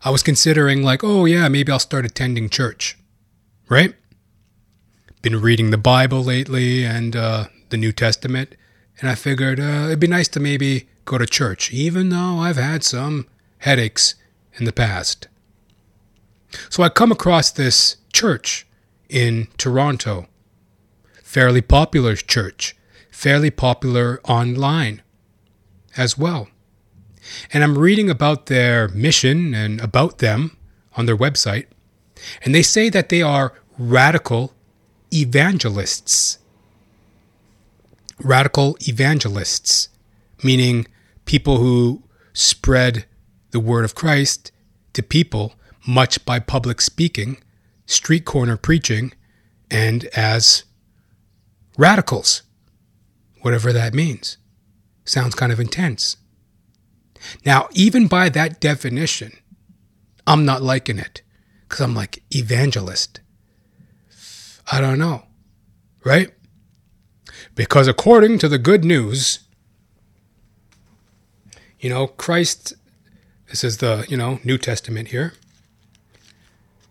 I 0.04 0.10
was 0.10 0.22
considering, 0.22 0.82
like, 0.82 1.02
oh, 1.02 1.24
yeah, 1.24 1.48
maybe 1.48 1.72
I'll 1.72 1.78
start 1.78 2.04
attending 2.04 2.50
church. 2.50 2.98
Right? 3.70 3.94
Been 5.22 5.40
reading 5.40 5.70
the 5.70 5.78
Bible 5.78 6.22
lately 6.22 6.84
and 6.84 7.16
uh, 7.16 7.46
the 7.70 7.78
New 7.78 7.92
Testament. 7.92 8.54
And 9.00 9.08
I 9.08 9.14
figured 9.14 9.58
uh, 9.58 9.86
it'd 9.86 10.00
be 10.00 10.06
nice 10.06 10.28
to 10.28 10.40
maybe 10.40 10.86
go 11.06 11.16
to 11.16 11.24
church, 11.24 11.72
even 11.72 12.10
though 12.10 12.38
I've 12.38 12.56
had 12.56 12.84
some 12.84 13.26
headaches 13.58 14.16
in 14.56 14.66
the 14.66 14.72
past. 14.72 15.28
So 16.68 16.82
I 16.82 16.90
come 16.90 17.10
across 17.10 17.50
this 17.50 17.96
church 18.12 18.66
in 19.08 19.48
Toronto, 19.56 20.26
fairly 21.22 21.62
popular 21.62 22.14
church 22.16 22.76
fairly 23.14 23.48
popular 23.48 24.20
online 24.24 25.00
as 25.96 26.18
well. 26.18 26.48
And 27.52 27.62
I'm 27.62 27.78
reading 27.78 28.10
about 28.10 28.46
their 28.46 28.88
mission 28.88 29.54
and 29.54 29.80
about 29.80 30.18
them 30.18 30.56
on 30.96 31.06
their 31.06 31.16
website, 31.16 31.66
and 32.42 32.54
they 32.54 32.62
say 32.62 32.90
that 32.90 33.08
they 33.08 33.22
are 33.22 33.54
radical 33.78 34.52
evangelists. 35.12 36.38
Radical 38.18 38.76
evangelists, 38.86 39.88
meaning 40.42 40.86
people 41.24 41.58
who 41.58 42.02
spread 42.32 43.06
the 43.52 43.60
word 43.60 43.84
of 43.84 43.94
Christ 43.94 44.50
to 44.92 45.02
people 45.02 45.54
much 45.86 46.22
by 46.26 46.40
public 46.40 46.80
speaking, 46.80 47.38
street 47.86 48.24
corner 48.24 48.56
preaching, 48.56 49.12
and 49.70 50.04
as 50.16 50.64
radicals 51.78 52.42
whatever 53.44 53.74
that 53.74 53.92
means. 53.92 54.38
Sounds 55.04 55.34
kind 55.34 55.52
of 55.52 55.60
intense. 55.60 56.16
Now, 57.44 57.68
even 57.72 58.06
by 58.06 58.30
that 58.30 58.58
definition, 58.58 59.32
I'm 60.26 60.46
not 60.46 60.62
liking 60.62 60.98
it 60.98 61.20
because 61.62 61.80
I'm 61.80 61.94
like 61.94 62.22
evangelist. 62.30 63.20
I 64.72 64.80
don't 64.80 64.98
know. 64.98 65.24
Right? 66.04 66.32
Because 67.54 67.86
according 67.86 68.38
to 68.38 68.48
the 68.48 68.58
good 68.58 68.82
news, 68.82 69.40
you 71.80 71.90
know, 71.90 72.06
Christ, 72.06 72.72
this 73.48 73.62
is 73.62 73.76
the, 73.78 74.06
you 74.08 74.16
know, 74.16 74.40
New 74.42 74.56
Testament 74.56 75.08
here. 75.08 75.34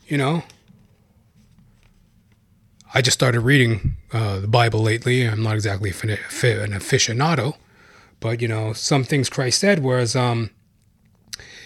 You 0.08 0.18
know, 0.18 0.43
I 2.94 3.02
just 3.02 3.16
started 3.16 3.41
reading 3.41 3.98
uh, 4.12 4.39
the 4.39 4.48
Bible 4.48 4.80
lately. 4.82 5.28
I'm 5.28 5.41
not 5.41 5.56
exactly 5.56 5.89
an 5.89 6.74
aficionado, 6.74 7.56
but, 8.20 8.41
you 8.41 8.48
know, 8.48 8.74
some 8.74 9.04
things 9.04 9.30
Christ 9.30 9.60
said 9.60 9.84
was, 9.84 10.16
um, 10.16 10.52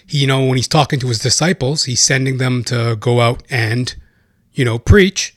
he, 0.06 0.20
you 0.20 0.28
know, 0.28 0.46
when 0.46 0.56
he's 0.56 0.70
talking 0.70 1.00
to 1.02 1.08
his 1.08 1.20
disciples, 1.20 1.84
he's 1.84 2.02
sending 2.02 2.38
them 2.38 2.64
to 2.66 2.96
go 2.96 3.20
out 3.20 3.44
and, 3.50 3.94
you 4.54 4.64
know, 4.64 4.80
preach. 4.80 5.36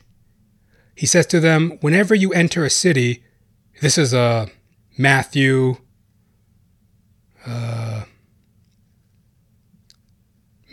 He 0.94 1.06
says 1.06 1.26
to 1.26 1.40
them, 1.40 1.78
whenever 1.80 2.14
you 2.14 2.32
enter 2.32 2.64
a 2.64 2.70
city, 2.70 3.24
this 3.80 3.98
is 3.98 4.14
uh, 4.14 4.46
Matthew 4.96 5.78
uh, 7.46 8.04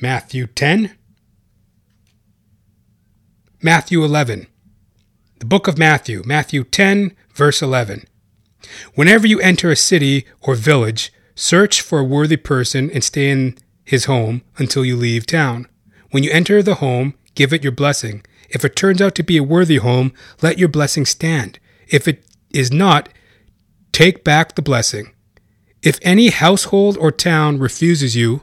Matthew 0.02 0.48
10, 0.48 0.96
Matthew 3.62 4.04
11. 4.04 4.48
Book 5.48 5.70
of 5.70 5.78
Matthew, 5.78 6.24
Matthew 6.26 6.66
10, 6.66 7.16
verse 7.34 7.62
11. 7.62 8.06
Whenever 8.96 9.26
you 9.26 9.40
enter 9.40 9.72
a 9.72 9.78
city 9.78 10.26
or 10.42 10.56
village, 10.56 11.14
search 11.36 11.80
for 11.80 12.00
a 12.00 12.04
worthy 12.04 12.36
person 12.36 12.92
and 12.92 13.02
stay 13.02 13.30
in 13.30 13.58
his 13.86 14.06
home 14.06 14.42
until 14.58 14.84
you 14.84 14.98
leave 14.98 15.26
town. 15.26 15.66
When 16.12 16.22
you 16.22 16.32
enter 16.32 16.62
the 16.62 16.76
home, 16.76 17.14
give 17.34 17.54
it 17.54 17.64
your 17.64 17.72
blessing. 17.72 18.26
If 18.50 18.66
it 18.66 18.76
turns 18.76 19.02
out 19.02 19.16
to 19.16 19.24
be 19.24 19.38
a 19.38 19.44
worthy 19.44 19.78
home, 19.78 20.12
let 20.42 20.58
your 20.58 20.68
blessing 20.68 21.06
stand. 21.06 21.60
If 21.88 22.10
it 22.10 22.26
is 22.50 22.70
not, 22.70 23.08
take 23.94 24.26
back 24.26 24.56
the 24.56 24.62
blessing. 24.62 25.14
If 25.82 25.98
any 26.02 26.28
household 26.28 26.98
or 26.98 27.10
town 27.10 27.58
refuses 27.58 28.18
you, 28.18 28.42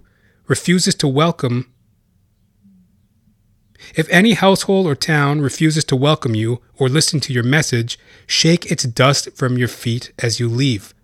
refuses 0.48 0.94
to 0.94 1.08
welcome, 1.08 1.70
if 3.94 4.08
any 4.10 4.32
household 4.32 4.86
or 4.86 4.94
town 4.94 5.40
refuses 5.40 5.84
to 5.84 5.96
welcome 5.96 6.34
you 6.34 6.60
or 6.76 6.88
listen 6.88 7.20
to 7.20 7.32
your 7.32 7.42
message, 7.42 7.98
shake 8.26 8.70
its 8.70 8.84
dust 8.84 9.36
from 9.36 9.58
your 9.58 9.68
feet 9.68 10.12
as 10.18 10.40
you 10.40 10.48
leave. 10.48 10.94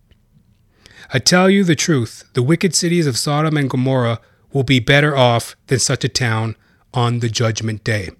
I 1.12 1.18
tell 1.18 1.50
you 1.50 1.64
the 1.64 1.74
truth, 1.74 2.24
the 2.34 2.42
wicked 2.42 2.74
cities 2.74 3.06
of 3.06 3.18
Sodom 3.18 3.56
and 3.56 3.68
Gomorrah 3.68 4.20
will 4.52 4.62
be 4.62 4.80
better 4.80 5.16
off 5.16 5.56
than 5.66 5.78
such 5.78 6.04
a 6.04 6.08
town 6.08 6.56
on 6.94 7.18
the 7.18 7.28
judgment 7.28 7.84
day. 7.84 8.10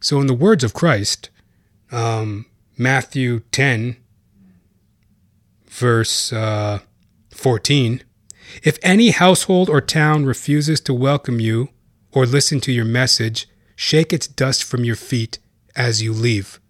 So, 0.00 0.20
in 0.20 0.26
the 0.26 0.34
words 0.34 0.62
of 0.62 0.74
Christ, 0.74 1.30
um, 1.90 2.46
Matthew 2.76 3.40
10, 3.52 3.96
verse 5.66 6.32
uh, 6.32 6.80
14 7.30 8.02
If 8.62 8.78
any 8.82 9.10
household 9.10 9.68
or 9.68 9.80
town 9.80 10.26
refuses 10.26 10.80
to 10.82 10.94
welcome 10.94 11.40
you 11.40 11.70
or 12.14 12.26
listen 12.26 12.60
to 12.60 12.72
your 12.72 12.84
message, 12.84 13.48
shake 13.76 14.12
its 14.12 14.26
dust 14.26 14.64
from 14.64 14.84
your 14.84 14.96
feet 14.96 15.38
as 15.76 16.00
you 16.00 16.12
leave. 16.12 16.60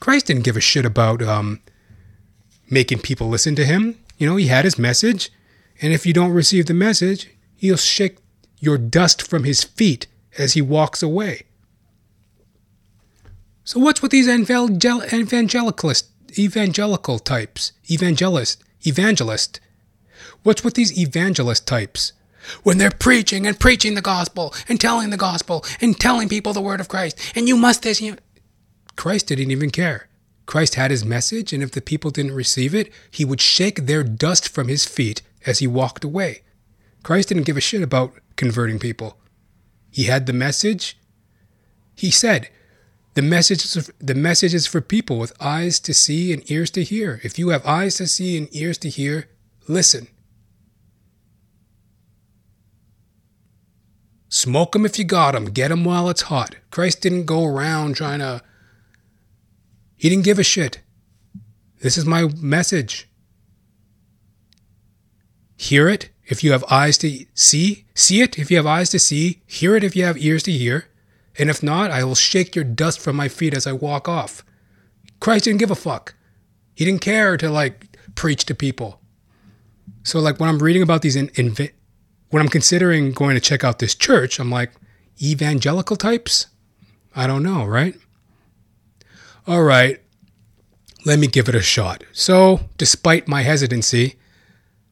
Christ 0.00 0.26
didn't 0.26 0.44
give 0.44 0.56
a 0.56 0.60
shit 0.60 0.86
about 0.86 1.22
um, 1.22 1.60
making 2.70 3.00
people 3.00 3.28
listen 3.28 3.54
to 3.56 3.64
him. 3.64 3.98
You 4.18 4.28
know, 4.28 4.36
he 4.36 4.46
had 4.46 4.64
his 4.64 4.78
message, 4.78 5.30
and 5.80 5.92
if 5.92 6.06
you 6.06 6.12
don't 6.12 6.32
receive 6.32 6.66
the 6.66 6.74
message, 6.74 7.28
he'll 7.56 7.76
shake 7.76 8.18
your 8.58 8.78
dust 8.78 9.28
from 9.28 9.44
his 9.44 9.64
feet 9.64 10.06
as 10.38 10.54
he 10.54 10.62
walks 10.62 11.02
away. 11.02 11.42
So, 13.64 13.78
what's 13.78 14.02
with 14.02 14.10
these 14.10 14.28
evangel- 14.28 15.04
evangelicalists 15.12 16.08
evangelical 16.38 17.18
types, 17.18 17.72
evangelist, 17.90 18.62
evangelist. 18.86 19.60
What's 20.42 20.64
with 20.64 20.74
these 20.74 20.98
evangelist 20.98 21.66
types? 21.66 22.12
When 22.62 22.78
they're 22.78 22.90
preaching 22.90 23.46
and 23.46 23.58
preaching 23.58 23.94
the 23.94 24.02
gospel 24.02 24.54
and 24.68 24.80
telling 24.80 25.10
the 25.10 25.16
gospel 25.16 25.64
and 25.80 25.98
telling 25.98 26.28
people 26.28 26.52
the 26.52 26.60
word 26.60 26.80
of 26.80 26.88
Christ, 26.88 27.18
and 27.34 27.48
you 27.48 27.56
must 27.56 27.82
this, 27.82 28.00
you. 28.00 28.16
Christ 28.96 29.28
didn't 29.28 29.50
even 29.50 29.70
care. 29.70 30.08
Christ 30.46 30.74
had 30.74 30.90
his 30.90 31.04
message, 31.04 31.52
and 31.52 31.62
if 31.62 31.70
the 31.70 31.80
people 31.80 32.10
didn't 32.10 32.34
receive 32.34 32.74
it, 32.74 32.92
he 33.10 33.24
would 33.24 33.40
shake 33.40 33.86
their 33.86 34.02
dust 34.02 34.48
from 34.48 34.68
his 34.68 34.84
feet 34.84 35.22
as 35.46 35.60
he 35.60 35.66
walked 35.66 36.04
away. 36.04 36.42
Christ 37.02 37.28
didn't 37.28 37.44
give 37.46 37.56
a 37.56 37.60
shit 37.60 37.82
about 37.82 38.12
converting 38.36 38.78
people. 38.78 39.16
He 39.90 40.04
had 40.04 40.26
the 40.26 40.32
message. 40.32 40.96
He 41.94 42.10
said, 42.10 42.48
the 43.14 43.22
message, 43.22 43.64
is, 43.64 43.90
the 43.98 44.14
message 44.14 44.54
is 44.54 44.66
for 44.66 44.80
people 44.80 45.18
with 45.18 45.34
eyes 45.40 45.78
to 45.80 45.92
see 45.92 46.32
and 46.32 46.50
ears 46.50 46.70
to 46.70 46.82
hear. 46.82 47.20
If 47.22 47.38
you 47.38 47.50
have 47.50 47.64
eyes 47.66 47.96
to 47.96 48.06
see 48.06 48.38
and 48.38 48.48
ears 48.52 48.78
to 48.78 48.88
hear, 48.88 49.28
listen. 49.68 50.08
Smoke 54.32 54.72
them 54.72 54.86
if 54.86 54.98
you 54.98 55.04
got 55.04 55.32
them. 55.32 55.46
Get 55.46 55.68
them 55.68 55.84
while 55.84 56.08
it's 56.08 56.22
hot. 56.22 56.56
Christ 56.70 57.02
didn't 57.02 57.26
go 57.26 57.44
around 57.44 57.96
trying 57.96 58.20
to. 58.20 58.40
He 59.96 60.08
didn't 60.08 60.24
give 60.24 60.38
a 60.38 60.42
shit. 60.42 60.80
This 61.80 61.98
is 61.98 62.06
my 62.06 62.28
message. 62.40 63.08
Hear 65.56 65.88
it 65.88 66.08
if 66.24 66.42
you 66.42 66.52
have 66.52 66.64
eyes 66.70 66.96
to 66.98 67.26
see. 67.34 67.84
See 67.94 68.22
it 68.22 68.38
if 68.38 68.50
you 68.50 68.56
have 68.56 68.66
eyes 68.66 68.88
to 68.90 68.98
see. 68.98 69.42
Hear 69.46 69.76
it 69.76 69.84
if 69.84 69.94
you 69.94 70.04
have 70.04 70.16
ears 70.16 70.42
to 70.44 70.52
hear 70.52 70.86
and 71.38 71.48
if 71.48 71.62
not, 71.62 71.90
I 71.90 72.04
will 72.04 72.14
shake 72.14 72.54
your 72.54 72.64
dust 72.64 73.00
from 73.00 73.16
my 73.16 73.28
feet 73.28 73.54
as 73.54 73.66
I 73.66 73.72
walk 73.72 74.08
off. 74.08 74.44
Christ 75.20 75.44
didn't 75.44 75.60
give 75.60 75.70
a 75.70 75.76
fuck. 75.76 76.14
He 76.74 76.84
didn't 76.84 77.00
care 77.00 77.36
to 77.36 77.50
like 77.50 77.96
preach 78.14 78.44
to 78.46 78.54
people. 78.54 79.00
So 80.02 80.20
like 80.20 80.40
when 80.40 80.48
I'm 80.48 80.62
reading 80.62 80.82
about 80.82 81.02
these 81.02 81.16
in, 81.16 81.30
in 81.34 81.54
when 82.32 82.40
I'm 82.42 82.48
considering 82.48 83.12
going 83.12 83.34
to 83.34 83.40
check 83.40 83.62
out 83.62 83.78
this 83.78 83.94
church, 83.94 84.40
I'm 84.40 84.50
like 84.50 84.72
evangelical 85.20 85.96
types? 85.96 86.46
I 87.14 87.26
don't 87.26 87.42
know, 87.42 87.66
right? 87.66 87.94
All 89.46 89.62
right. 89.62 90.00
Let 91.04 91.18
me 91.18 91.26
give 91.26 91.50
it 91.50 91.54
a 91.54 91.60
shot. 91.60 92.04
So, 92.12 92.60
despite 92.78 93.28
my 93.28 93.42
hesitancy, 93.42 94.14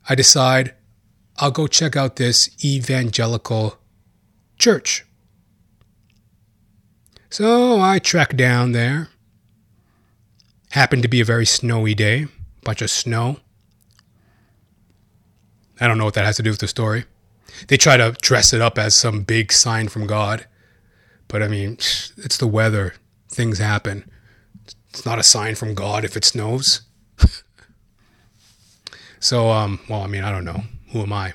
I 0.07 0.14
decide 0.14 0.74
I'll 1.38 1.51
go 1.51 1.66
check 1.66 1.97
out 1.97 2.16
this 2.16 2.51
evangelical 2.62 3.78
church. 4.59 5.07
So 7.30 7.80
I 7.80 8.01
trek 8.01 8.36
down 8.36 8.72
there. 8.72 9.09
Happened 10.72 11.03
to 11.05 11.09
be 11.09 11.22
a 11.22 11.24
very 11.24 11.47
snowy 11.47 11.95
day, 11.95 12.26
bunch 12.64 12.82
of 12.82 12.91
snow. 12.91 13.38
I 15.80 15.88
don't 15.88 15.97
know 15.97 16.05
what 16.05 16.14
that 16.14 16.26
has 16.26 16.36
to 16.36 16.43
do 16.43 16.51
with 16.51 16.61
the 16.61 16.68
story. 16.68 17.07
They 17.69 17.77
try 17.77 17.97
to 17.97 18.13
dress 18.21 18.53
it 18.53 18.61
up 18.61 18.79
as 18.79 18.95
some 18.95 19.23
big 19.23 19.53
sign 19.53 19.89
from 19.89 20.07
God. 20.07 20.47
But 21.29 21.43
I 21.43 21.49
mean, 21.49 21.73
it's 21.73 22.37
the 22.37 22.47
weather. 22.47 22.95
Things 23.29 23.59
happen. 23.59 24.11
It's 24.91 25.07
not 25.07 25.19
a 25.19 25.23
sign 25.23 25.55
from 25.55 25.75
God 25.75 26.05
if 26.05 26.17
it 26.17 26.25
snows. 26.25 26.83
so, 29.21 29.51
um, 29.51 29.81
well, 29.89 30.03
I 30.03 30.07
mean, 30.07 30.25
I 30.25 30.33
don't 30.33 30.45
know. 30.45 30.65
Who 30.93 31.03
am 31.03 31.13
I? 31.13 31.35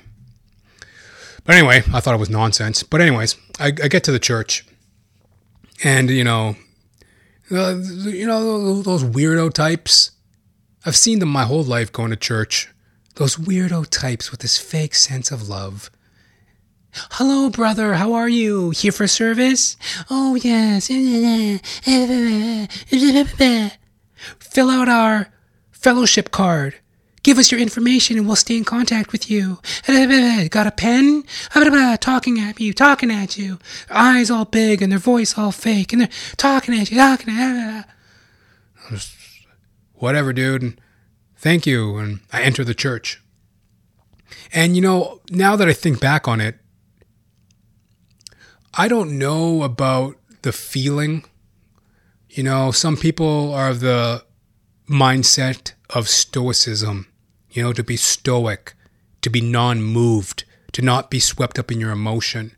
But 1.44 1.54
anyway, 1.54 1.82
I 1.92 2.00
thought 2.00 2.14
it 2.14 2.20
was 2.20 2.28
nonsense. 2.28 2.82
But, 2.82 3.00
anyways, 3.00 3.36
I, 3.58 3.68
I 3.68 3.88
get 3.88 4.04
to 4.04 4.12
the 4.12 4.18
church 4.18 4.66
and 5.84 6.10
you 6.10 6.24
know, 6.24 6.56
uh, 7.50 7.76
you 7.76 8.26
know 8.26 8.82
those 8.82 9.04
weirdo 9.04 9.52
types. 9.52 10.12
I've 10.84 10.96
seen 10.96 11.18
them 11.18 11.28
my 11.28 11.44
whole 11.44 11.64
life 11.64 11.92
going 11.92 12.10
to 12.10 12.16
church. 12.16 12.72
Those 13.16 13.36
weirdo 13.36 13.88
types 13.88 14.30
with 14.30 14.40
this 14.40 14.58
fake 14.58 14.94
sense 14.94 15.30
of 15.30 15.48
love. 15.48 15.90
Hello, 17.12 17.50
brother. 17.50 17.94
How 17.94 18.14
are 18.14 18.28
you? 18.28 18.70
Here 18.70 18.92
for 18.92 19.06
service? 19.06 19.76
Oh, 20.08 20.34
yes. 20.34 20.88
Fill 24.38 24.70
out 24.70 24.88
our 24.88 25.28
fellowship 25.70 26.30
card. 26.30 26.76
Give 27.22 27.38
us 27.38 27.50
your 27.50 27.60
information 27.60 28.16
and 28.16 28.26
we'll 28.26 28.36
stay 28.36 28.56
in 28.56 28.64
contact 28.64 29.12
with 29.12 29.30
you. 29.30 29.58
Got 30.50 30.66
a 30.66 30.70
pen? 30.70 31.24
Talking 32.00 32.38
at 32.38 32.60
you, 32.60 32.72
talking 32.72 33.10
at 33.10 33.36
you. 33.36 33.58
Their 33.88 33.98
Eyes 33.98 34.30
all 34.30 34.44
big 34.44 34.80
and 34.80 34.90
their 34.90 34.98
voice 34.98 35.36
all 35.36 35.52
fake 35.52 35.92
and 35.92 36.02
they're 36.02 36.08
talking 36.36 36.78
at 36.78 36.90
you, 36.90 36.96
talking 36.96 37.34
at 37.36 37.86
you. 38.90 38.98
Whatever, 39.94 40.32
dude. 40.32 40.80
Thank 41.36 41.66
you. 41.66 41.96
And 41.98 42.20
I 42.32 42.42
enter 42.42 42.64
the 42.64 42.74
church. 42.74 43.20
And 44.52 44.76
you 44.76 44.82
know, 44.82 45.20
now 45.30 45.56
that 45.56 45.68
I 45.68 45.72
think 45.72 46.00
back 46.00 46.28
on 46.28 46.40
it, 46.40 46.58
I 48.76 48.88
don't 48.88 49.18
know 49.18 49.62
about 49.62 50.16
the 50.42 50.52
feeling. 50.52 51.24
You 52.28 52.42
know, 52.42 52.70
some 52.70 52.96
people 52.96 53.54
are 53.54 53.70
of 53.70 53.80
the 53.80 54.24
mindset 54.88 55.72
of 55.90 56.08
stoicism 56.08 57.06
you 57.56 57.62
know, 57.62 57.72
to 57.72 57.82
be 57.82 57.96
stoic, 57.96 58.74
to 59.22 59.30
be 59.30 59.40
non 59.40 59.82
moved, 59.82 60.44
to 60.72 60.82
not 60.82 61.10
be 61.10 61.18
swept 61.18 61.58
up 61.58 61.72
in 61.72 61.80
your 61.80 61.90
emotion. 61.90 62.54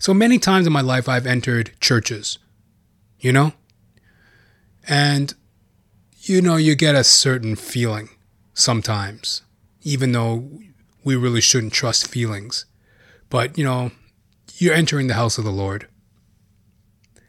So 0.00 0.12
many 0.12 0.38
times 0.40 0.66
in 0.66 0.72
my 0.72 0.80
life, 0.80 1.08
I've 1.08 1.26
entered 1.26 1.70
churches, 1.80 2.38
you 3.20 3.32
know? 3.32 3.52
And, 4.88 5.34
you 6.22 6.42
know, 6.42 6.56
you 6.56 6.74
get 6.74 6.96
a 6.96 7.04
certain 7.04 7.54
feeling 7.54 8.08
sometimes, 8.54 9.42
even 9.82 10.10
though 10.10 10.50
we 11.04 11.14
really 11.14 11.40
shouldn't 11.40 11.72
trust 11.72 12.08
feelings. 12.08 12.66
But, 13.30 13.56
you 13.56 13.64
know, 13.64 13.92
you're 14.58 14.74
entering 14.74 15.06
the 15.06 15.14
house 15.14 15.38
of 15.38 15.44
the 15.44 15.50
Lord. 15.50 15.88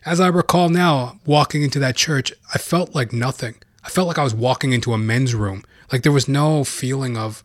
As 0.05 0.19
I 0.19 0.27
recall 0.27 0.69
now, 0.69 1.19
walking 1.25 1.63
into 1.63 1.79
that 1.79 1.95
church, 1.95 2.31
I 2.53 2.57
felt 2.57 2.93
like 2.93 3.11
nothing. 3.11 3.55
I 3.83 3.89
felt 3.89 4.07
like 4.07 4.19
I 4.19 4.23
was 4.23 4.35
walking 4.35 4.71
into 4.71 4.93
a 4.93 4.97
men's 4.97 5.33
room. 5.33 5.63
Like 5.91 6.03
there 6.03 6.11
was 6.11 6.27
no 6.27 6.63
feeling 6.63 7.17
of, 7.17 7.43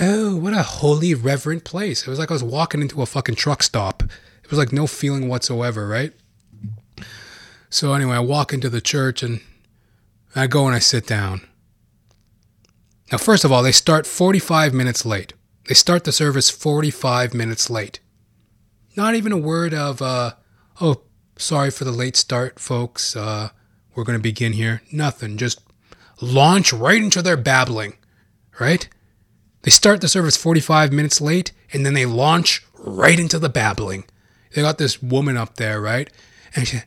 oh, 0.00 0.36
what 0.36 0.52
a 0.52 0.62
holy, 0.62 1.14
reverent 1.14 1.64
place. 1.64 2.02
It 2.02 2.08
was 2.08 2.18
like 2.18 2.30
I 2.30 2.34
was 2.34 2.44
walking 2.44 2.80
into 2.80 3.02
a 3.02 3.06
fucking 3.06 3.36
truck 3.36 3.62
stop. 3.62 4.02
It 4.02 4.50
was 4.50 4.58
like 4.58 4.72
no 4.72 4.86
feeling 4.86 5.28
whatsoever, 5.28 5.86
right? 5.86 6.12
So 7.70 7.92
anyway, 7.94 8.16
I 8.16 8.20
walk 8.20 8.52
into 8.52 8.68
the 8.68 8.80
church 8.80 9.22
and 9.22 9.40
I 10.34 10.46
go 10.46 10.66
and 10.66 10.74
I 10.74 10.80
sit 10.80 11.06
down. 11.06 11.46
Now, 13.12 13.18
first 13.18 13.44
of 13.44 13.52
all, 13.52 13.62
they 13.62 13.72
start 13.72 14.06
45 14.06 14.74
minutes 14.74 15.06
late. 15.06 15.34
They 15.68 15.74
start 15.74 16.04
the 16.04 16.12
service 16.12 16.50
45 16.50 17.34
minutes 17.34 17.70
late. 17.70 18.00
Not 18.96 19.14
even 19.14 19.32
a 19.32 19.38
word 19.38 19.74
of, 19.74 20.00
uh, 20.00 20.32
oh, 20.80 21.02
sorry 21.36 21.70
for 21.70 21.84
the 21.84 21.92
late 21.92 22.16
start, 22.16 22.58
folks. 22.58 23.16
Uh, 23.16 23.50
we're 23.94 24.04
going 24.04 24.18
to 24.18 24.22
begin 24.22 24.52
here. 24.52 24.82
Nothing. 24.92 25.36
Just 25.36 25.60
launch 26.20 26.72
right 26.72 27.02
into 27.02 27.22
their 27.22 27.36
babbling, 27.36 27.94
right? 28.60 28.88
They 29.62 29.70
start 29.70 30.00
the 30.00 30.08
service 30.08 30.36
45 30.36 30.92
minutes 30.92 31.20
late 31.20 31.52
and 31.72 31.84
then 31.84 31.94
they 31.94 32.06
launch 32.06 32.64
right 32.78 33.18
into 33.18 33.38
the 33.38 33.48
babbling. 33.48 34.04
They 34.54 34.62
got 34.62 34.78
this 34.78 35.02
woman 35.02 35.36
up 35.36 35.56
there, 35.56 35.80
right? 35.80 36.10
And 36.54 36.68
she, 36.68 36.78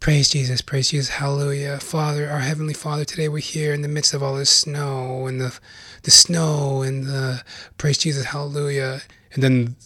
Praise 0.00 0.28
Jesus, 0.28 0.60
praise 0.60 0.90
Jesus, 0.90 1.08
hallelujah. 1.08 1.80
Father, 1.80 2.30
our 2.30 2.38
Heavenly 2.38 2.72
Father, 2.72 3.04
today 3.04 3.28
we're 3.28 3.38
here 3.38 3.74
in 3.74 3.82
the 3.82 3.88
midst 3.88 4.14
of 4.14 4.22
all 4.22 4.36
this 4.36 4.48
snow 4.48 5.26
and 5.26 5.40
the 5.40 5.58
the 6.04 6.12
snow 6.12 6.82
and 6.82 7.04
the 7.04 7.42
praise 7.78 7.98
Jesus, 7.98 8.26
hallelujah. 8.26 9.00
And 9.32 9.42
then 9.42 9.76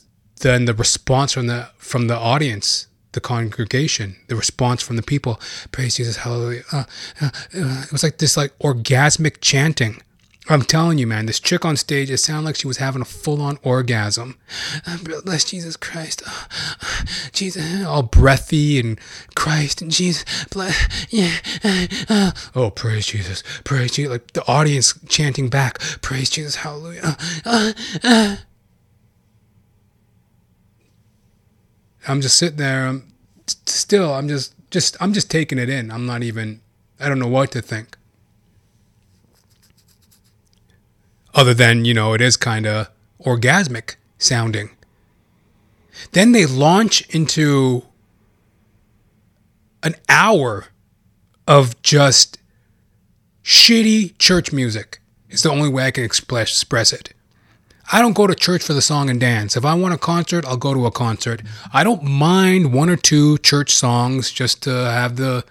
then 0.42 0.66
the 0.66 0.74
response 0.74 1.32
from 1.32 1.46
the 1.46 1.68
from 1.78 2.06
the 2.06 2.16
audience, 2.16 2.86
the 3.12 3.20
congregation, 3.20 4.16
the 4.28 4.36
response 4.36 4.82
from 4.82 4.96
the 4.96 5.02
people, 5.02 5.40
praise 5.72 5.96
Jesus, 5.96 6.18
hallelujah. 6.18 6.62
Uh, 6.72 6.84
uh, 7.20 7.30
uh, 7.56 7.82
it 7.84 7.92
was 7.92 8.02
like 8.02 8.18
this 8.18 8.36
like 8.36 8.56
orgasmic 8.58 9.40
chanting 9.40 10.00
I'm 10.48 10.62
telling 10.62 10.98
you, 10.98 11.06
man, 11.06 11.26
this 11.26 11.38
chick 11.38 11.64
on 11.64 11.76
stage, 11.76 12.10
it 12.10 12.18
sounded 12.18 12.46
like 12.46 12.56
she 12.56 12.66
was 12.66 12.78
having 12.78 13.00
a 13.00 13.04
full 13.04 13.40
on 13.40 13.58
orgasm. 13.62 14.38
Uh, 14.84 14.98
bless 15.24 15.44
Jesus 15.44 15.76
Christ. 15.76 16.22
Uh, 16.26 16.44
uh, 16.82 17.04
Jesus, 17.32 17.84
all 17.84 18.02
breathy 18.02 18.80
and 18.80 18.98
Christ 19.36 19.82
and 19.82 19.92
Jesus, 19.92 20.24
bless, 20.50 21.06
yeah. 21.10 21.38
Oh, 22.56 22.70
praise 22.70 23.06
Jesus, 23.06 23.44
praise 23.62 23.92
Jesus. 23.92 24.10
Like 24.10 24.32
the 24.32 24.46
audience 24.48 24.98
chanting 25.08 25.48
back, 25.48 25.78
praise 26.02 26.28
Jesus, 26.28 26.56
hallelujah. 26.56 27.16
I'm 32.08 32.20
just 32.20 32.36
sitting 32.36 32.58
there. 32.58 32.86
I'm 32.86 33.12
still, 33.46 34.12
I'm 34.12 34.28
just, 34.28 34.54
just, 34.70 34.96
I'm 35.00 35.12
just 35.12 35.30
taking 35.30 35.58
it 35.58 35.68
in. 35.68 35.90
I'm 35.90 36.06
not 36.06 36.22
even, 36.22 36.60
I 36.98 37.08
don't 37.08 37.18
know 37.18 37.28
what 37.28 37.52
to 37.52 37.62
think. 37.62 37.96
other 41.34 41.54
than, 41.54 41.84
you 41.84 41.94
know, 41.94 42.12
it 42.12 42.20
is 42.20 42.36
kind 42.36 42.66
of 42.66 42.88
orgasmic 43.24 43.96
sounding. 44.18 44.70
Then 46.12 46.32
they 46.32 46.46
launch 46.46 47.02
into 47.14 47.84
an 49.82 49.94
hour 50.08 50.66
of 51.46 51.80
just 51.82 52.38
shitty 53.42 54.16
church 54.18 54.52
music. 54.52 55.00
It's 55.28 55.42
the 55.42 55.50
only 55.50 55.68
way 55.68 55.86
I 55.86 55.90
can 55.90 56.04
express, 56.04 56.48
express 56.48 56.92
it. 56.92 57.14
I 57.90 58.00
don't 58.00 58.12
go 58.12 58.26
to 58.26 58.34
church 58.34 58.62
for 58.62 58.74
the 58.74 58.82
song 58.82 59.10
and 59.10 59.18
dance. 59.18 59.56
If 59.56 59.64
I 59.64 59.74
want 59.74 59.94
a 59.94 59.98
concert, 59.98 60.44
I'll 60.46 60.56
go 60.56 60.72
to 60.72 60.86
a 60.86 60.90
concert. 60.90 61.42
I 61.72 61.82
don't 61.84 62.04
mind 62.04 62.72
one 62.72 62.88
or 62.88 62.96
two 62.96 63.38
church 63.38 63.74
songs 63.74 64.30
just 64.30 64.62
to 64.62 64.70
have 64.70 65.16
the 65.16 65.44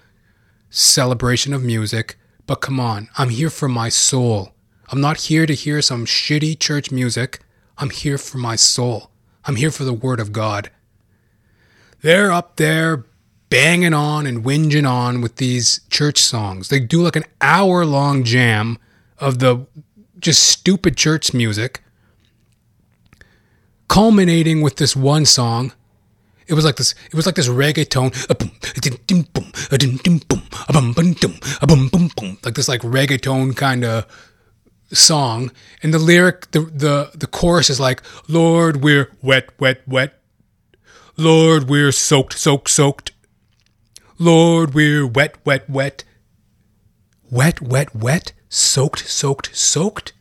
celebration 0.69 1.53
of 1.53 1.63
music. 1.63 2.17
But 2.47 2.61
come 2.61 2.79
on, 2.79 3.09
I'm 3.17 3.29
here 3.29 3.49
for 3.49 3.67
my 3.67 3.89
soul. 3.89 4.53
I'm 4.89 5.01
not 5.01 5.17
here 5.17 5.45
to 5.45 5.53
hear 5.53 5.81
some 5.81 6.05
shitty 6.05 6.59
church 6.59 6.91
music. 6.91 7.39
I'm 7.77 7.89
here 7.89 8.17
for 8.17 8.37
my 8.37 8.55
soul. 8.55 9.11
I'm 9.45 9.55
here 9.55 9.71
for 9.71 9.83
the 9.83 9.93
Word 9.93 10.19
of 10.19 10.31
God. 10.31 10.69
They're 12.01 12.31
up 12.31 12.55
there 12.55 13.05
banging 13.49 13.93
on 13.93 14.25
and 14.25 14.43
whinging 14.43 14.89
on 14.89 15.21
with 15.21 15.35
these 15.35 15.81
church 15.89 16.19
songs. 16.19 16.69
They 16.69 16.79
do 16.79 17.01
like 17.01 17.15
an 17.15 17.25
hour 17.41 17.85
long 17.85 18.23
jam 18.23 18.77
of 19.19 19.39
the 19.39 19.67
just 20.19 20.43
stupid 20.43 20.97
church 20.97 21.33
music, 21.33 21.81
culminating 23.91 24.61
with 24.61 24.77
this 24.77 24.95
one 24.95 25.25
song. 25.25 25.73
It 26.47 26.53
was 26.53 26.63
like 26.63 26.77
this. 26.77 26.95
It 27.07 27.13
was 27.13 27.25
like 27.25 27.35
this 27.35 27.49
reggaeton, 27.49 28.09
like 32.45 32.55
this 32.55 32.69
like 32.69 32.81
reggaeton 32.81 33.55
kind 33.55 33.83
of 33.83 34.05
song, 34.93 35.51
and 35.83 35.93
the 35.93 35.99
lyric, 35.99 36.51
the 36.51 36.61
the 36.61 37.11
the 37.13 37.27
chorus 37.27 37.69
is 37.69 37.79
like, 37.81 38.01
"Lord, 38.29 38.81
we're 38.81 39.11
wet, 39.21 39.49
wet, 39.59 39.81
wet. 39.85 40.13
Lord, 41.17 41.69
we're 41.69 41.91
soaked, 41.91 42.39
soaked, 42.39 42.69
soaked. 42.69 43.11
Lord, 44.17 44.73
we're 44.73 45.05
wet, 45.05 45.35
wet, 45.45 45.69
wet. 45.69 46.05
Wet, 47.29 47.61
wet, 47.61 47.93
wet. 47.93 48.31
Soaked, 48.49 49.05
soaked, 49.09 49.53
soaked." 49.53 50.13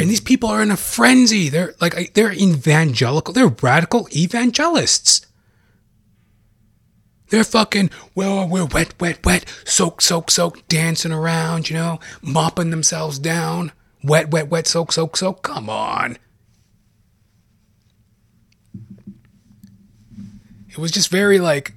And 0.00 0.08
these 0.08 0.20
people 0.20 0.48
are 0.48 0.62
in 0.62 0.70
a 0.70 0.76
frenzy. 0.76 1.50
They're 1.50 1.74
like 1.80 2.14
they're 2.14 2.32
evangelical. 2.32 3.34
They're 3.34 3.48
radical 3.48 4.08
evangelists. 4.14 5.26
They're 7.28 7.44
fucking, 7.44 7.90
well, 8.14 8.48
we're 8.48 8.64
wet, 8.64 8.94
wet, 8.98 9.24
wet, 9.24 9.44
soak, 9.64 10.00
soak, 10.00 10.32
soak, 10.32 10.66
dancing 10.66 11.12
around, 11.12 11.70
you 11.70 11.76
know, 11.76 12.00
mopping 12.22 12.70
themselves 12.70 13.20
down. 13.20 13.70
Wet, 14.02 14.30
wet, 14.30 14.48
wet, 14.48 14.66
soak, 14.66 14.90
soak, 14.90 15.16
soak. 15.16 15.42
Come 15.42 15.70
on. 15.70 16.18
It 20.70 20.78
was 20.78 20.90
just 20.90 21.08
very 21.08 21.38
like, 21.38 21.72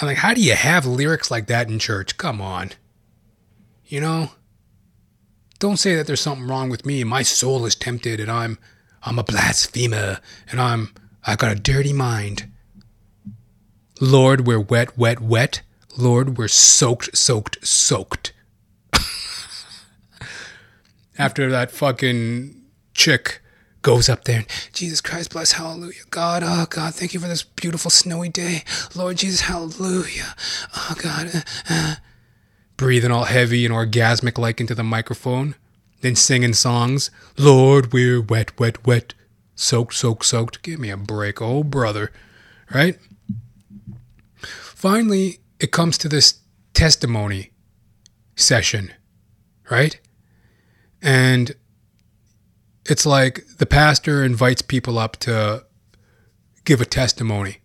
I'm 0.00 0.06
like, 0.06 0.18
how 0.18 0.32
do 0.32 0.40
you 0.40 0.54
have 0.54 0.86
lyrics 0.86 1.30
like 1.30 1.48
that 1.48 1.68
in 1.68 1.78
church? 1.80 2.16
Come 2.18 2.40
on. 2.40 2.70
You 3.86 4.00
know? 4.00 4.30
Don't 5.62 5.76
say 5.76 5.94
that 5.94 6.08
there's 6.08 6.20
something 6.20 6.48
wrong 6.48 6.70
with 6.70 6.84
me. 6.84 7.04
My 7.04 7.22
soul 7.22 7.64
is 7.66 7.76
tempted 7.76 8.18
and 8.18 8.28
I'm 8.28 8.58
I'm 9.04 9.16
a 9.16 9.22
blasphemer 9.22 10.18
and 10.50 10.60
I'm 10.60 10.92
I 11.24 11.36
got 11.36 11.52
a 11.52 11.54
dirty 11.54 11.92
mind. 11.92 12.50
Lord, 14.00 14.44
we're 14.44 14.58
wet, 14.58 14.98
wet, 14.98 15.20
wet. 15.20 15.62
Lord, 15.96 16.36
we're 16.36 16.48
soaked, 16.48 17.16
soaked, 17.16 17.64
soaked. 17.64 18.32
After 21.16 21.48
that 21.52 21.70
fucking 21.70 22.60
chick 22.92 23.40
goes 23.82 24.08
up 24.08 24.24
there 24.24 24.44
Jesus 24.72 25.00
Christ 25.00 25.30
bless, 25.30 25.52
hallelujah. 25.52 26.02
God, 26.10 26.42
oh 26.44 26.66
God, 26.68 26.92
thank 26.92 27.14
you 27.14 27.20
for 27.20 27.28
this 27.28 27.44
beautiful 27.44 27.92
snowy 27.92 28.30
day. 28.30 28.64
Lord 28.96 29.18
Jesus, 29.18 29.42
hallelujah. 29.42 30.34
Oh 30.76 30.96
God. 31.00 31.30
Uh, 31.32 31.40
uh. 31.70 31.94
Breathing 32.76 33.10
all 33.10 33.24
heavy 33.24 33.64
and 33.64 33.74
orgasmic 33.74 34.38
like 34.38 34.60
into 34.60 34.74
the 34.74 34.82
microphone. 34.82 35.54
Then 36.00 36.16
singing 36.16 36.54
songs. 36.54 37.10
Lord, 37.38 37.92
we're 37.92 38.20
wet, 38.20 38.58
wet, 38.58 38.86
wet. 38.86 39.14
Soaked, 39.54 39.94
soaked, 39.94 40.24
soaked. 40.24 40.62
Give 40.62 40.80
me 40.80 40.90
a 40.90 40.96
break, 40.96 41.40
oh 41.40 41.62
brother. 41.62 42.10
Right? 42.74 42.98
Finally, 44.36 45.38
it 45.60 45.70
comes 45.70 45.96
to 45.98 46.08
this 46.08 46.40
testimony 46.74 47.52
session, 48.34 48.92
right? 49.70 50.00
And 51.00 51.54
it's 52.84 53.06
like 53.06 53.44
the 53.58 53.66
pastor 53.66 54.24
invites 54.24 54.62
people 54.62 54.98
up 54.98 55.16
to 55.18 55.64
give 56.64 56.80
a 56.80 56.84
testimony. 56.84 57.61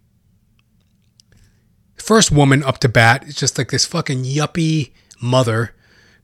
First 2.07 2.31
woman 2.31 2.63
up 2.63 2.77
to 2.77 2.87
bat 2.87 3.25
is 3.27 3.35
just 3.35 3.57
like 3.57 3.69
this 3.69 3.85
fucking 3.85 4.23
yuppie 4.23 4.91
mother 5.21 5.75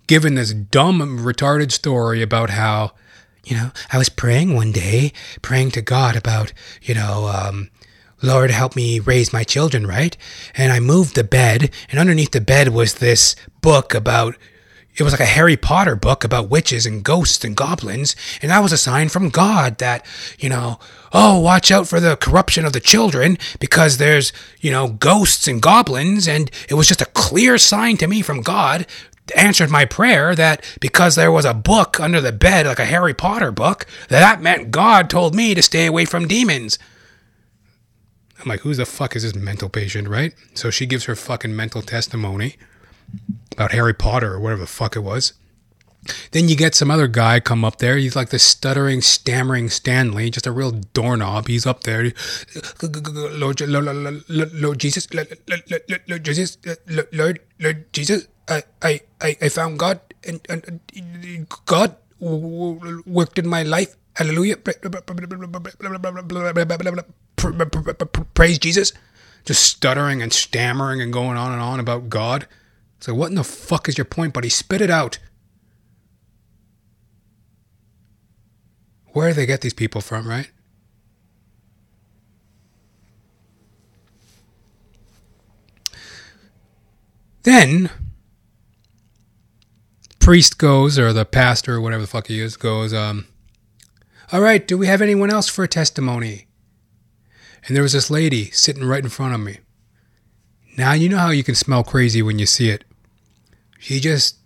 giving 0.08 0.36
this 0.36 0.54
dumb, 0.54 1.20
retarded 1.20 1.74
story 1.74 2.22
about 2.22 2.52
how, 2.52 2.94
you 3.44 3.58
know, 3.58 3.72
I 3.92 3.98
was 3.98 4.08
praying 4.08 4.54
one 4.54 4.72
day, 4.72 5.12
praying 5.42 5.72
to 5.72 5.82
God 5.82 6.16
about, 6.16 6.54
you 6.82 6.96
know, 6.96 7.28
um, 7.28 7.70
Lord, 8.22 8.50
help 8.50 8.78
me 8.78 9.02
raise 9.02 9.34
my 9.34 9.44
children, 9.44 9.86
right? 9.86 10.16
And 10.56 10.72
I 10.72 10.80
moved 10.80 11.16
the 11.16 11.24
bed, 11.26 11.70
and 11.90 12.00
underneath 12.00 12.32
the 12.32 12.40
bed 12.40 12.70
was 12.70 12.94
this 12.94 13.36
book 13.60 13.94
about 13.94 14.38
it 14.96 15.04
was 15.04 15.14
like 15.14 15.20
a 15.20 15.26
Harry 15.26 15.58
Potter 15.58 15.96
book 15.96 16.24
about 16.24 16.50
witches 16.50 16.86
and 16.86 17.04
ghosts 17.04 17.44
and 17.44 17.56
goblins, 17.56 18.16
and 18.42 18.52
that 18.52 18.62
was 18.62 18.72
a 18.72 18.78
sign 18.78 19.10
from 19.10 19.30
God 19.30 19.80
that, 19.80 20.06
you 20.38 20.50
know, 20.50 20.80
oh, 21.12 21.40
watch 21.40 21.72
out 21.72 21.88
for 21.88 22.00
the 22.00 22.16
corruption 22.16 22.66
of 22.66 22.74
the 22.74 22.80
children 22.80 23.38
because 23.60 23.98
there's, 23.98 24.32
you 24.60 24.72
know, 24.72 24.90
ghosts 24.90 25.48
and 25.48 25.62
goblins, 25.62 26.28
and 26.28 26.52
it 26.70 26.76
was 26.76 26.88
just 26.88 27.02
a 27.02 27.06
clear 27.06 27.58
sign 27.58 27.98
to 27.98 28.08
me 28.08 28.22
from 28.22 28.42
God 28.42 28.86
answered 29.36 29.70
my 29.70 29.86
prayer 29.86 30.36
that 30.36 30.66
because 30.82 31.16
there 31.16 31.32
was 31.32 31.46
a 31.46 31.54
book 31.54 32.00
under 32.00 32.20
the 32.20 32.32
bed, 32.32 32.66
like 32.66 32.80
a 32.80 32.86
Harry 32.86 33.14
Potter 33.14 33.52
book, 33.52 33.86
that 34.10 34.20
that 34.20 34.42
meant 34.42 34.72
God 34.72 35.10
told 35.10 35.34
me 35.34 35.56
to 35.56 35.62
stay 35.62 35.86
away 35.86 36.06
from 36.06 36.28
demons. 36.28 36.78
I'm 38.40 38.50
like, 38.50 38.62
who 38.62 38.74
the 38.74 38.86
fuck 38.86 39.16
is 39.16 39.24
this 39.24 39.34
mental 39.34 39.70
patient, 39.70 40.10
right? 40.10 40.34
So 40.54 40.70
she 40.70 40.86
gives 40.86 41.06
her 41.06 41.16
fucking 41.16 41.56
mental 41.56 41.82
testimony 41.82 42.58
about 43.54 43.72
Harry 43.72 43.94
Potter 43.94 44.34
or 44.34 44.40
whatever 44.40 44.62
the 44.62 44.68
fuck 44.68 44.96
it 44.96 45.02
was. 45.02 45.34
Then 46.32 46.50
you 46.50 46.58
get 46.58 46.76
some 46.76 46.92
other 46.92 47.08
guy 47.08 47.40
come 47.40 47.64
up 47.64 47.78
there. 47.78 47.96
He's 47.96 48.16
like 48.16 48.30
the 48.30 48.38
stuttering, 48.40 49.00
stammering 49.00 49.70
Stanley, 49.70 50.30
just 50.30 50.46
a 50.46 50.52
real 50.52 50.72
doorknob. 50.72 51.48
He's 51.48 51.66
up 51.66 51.84
there. 51.84 52.12
Lord, 52.82 53.58
Jesus, 53.58 53.78
Lord 54.28 54.80
Jesus, 54.80 56.58
Lord, 57.14 57.40
Jesus. 57.94 58.28
I, 58.50 58.64
I, 58.82 59.00
I 59.22 59.48
found 59.48 59.80
God, 59.80 60.02
and 60.26 61.48
God 61.66 61.96
worked 62.20 63.40
in 63.40 63.48
my 63.48 63.64
life. 63.64 63.96
Hallelujah. 64.16 64.58
Praise 68.34 68.60
Jesus. 68.60 68.92
Just 69.46 69.64
stuttering 69.64 70.22
and 70.22 70.34
stammering 70.34 71.02
and 71.02 71.14
going 71.14 71.38
on 71.38 71.54
and 71.54 71.62
on 71.62 71.80
about 71.80 72.10
God. 72.10 72.48
It's 73.04 73.10
like, 73.10 73.18
what 73.18 73.32
in 73.32 73.36
the 73.36 73.44
fuck 73.44 73.90
is 73.90 73.98
your 73.98 74.06
point, 74.06 74.32
buddy? 74.32 74.48
Spit 74.48 74.80
it 74.80 74.90
out. 74.90 75.20
Where 79.08 79.28
do 79.28 79.34
they 79.34 79.46
get 79.46 79.60
these 79.60 79.74
people 79.74 80.00
from, 80.00 80.26
right? 80.26 80.50
Then, 87.42 87.90
priest 90.20 90.58
goes, 90.58 90.98
or 90.98 91.12
the 91.12 91.26
pastor, 91.26 91.76
or 91.76 91.82
whatever 91.82 92.04
the 92.04 92.08
fuck 92.08 92.28
he 92.28 92.40
is, 92.40 92.56
goes, 92.56 92.94
um, 92.94 93.28
all 94.32 94.40
right, 94.40 94.66
do 94.66 94.78
we 94.78 94.88
have 94.88 95.02
anyone 95.02 95.30
else 95.30 95.50
for 95.50 95.66
a 95.66 95.68
testimony? 95.68 96.48
And 97.68 97.76
there 97.76 97.84
was 97.84 97.92
this 97.92 98.10
lady 98.10 98.50
sitting 98.52 98.86
right 98.86 99.04
in 99.04 99.10
front 99.10 99.36
of 99.36 99.42
me. 99.42 99.58
Now, 100.78 100.94
you 100.94 101.10
know 101.10 101.18
how 101.18 101.32
you 101.32 101.44
can 101.44 101.56
smell 101.56 101.84
crazy 101.84 102.22
when 102.22 102.40
you 102.40 102.46
see 102.46 102.70
it. 102.70 102.86
She 103.84 104.00
just 104.00 104.38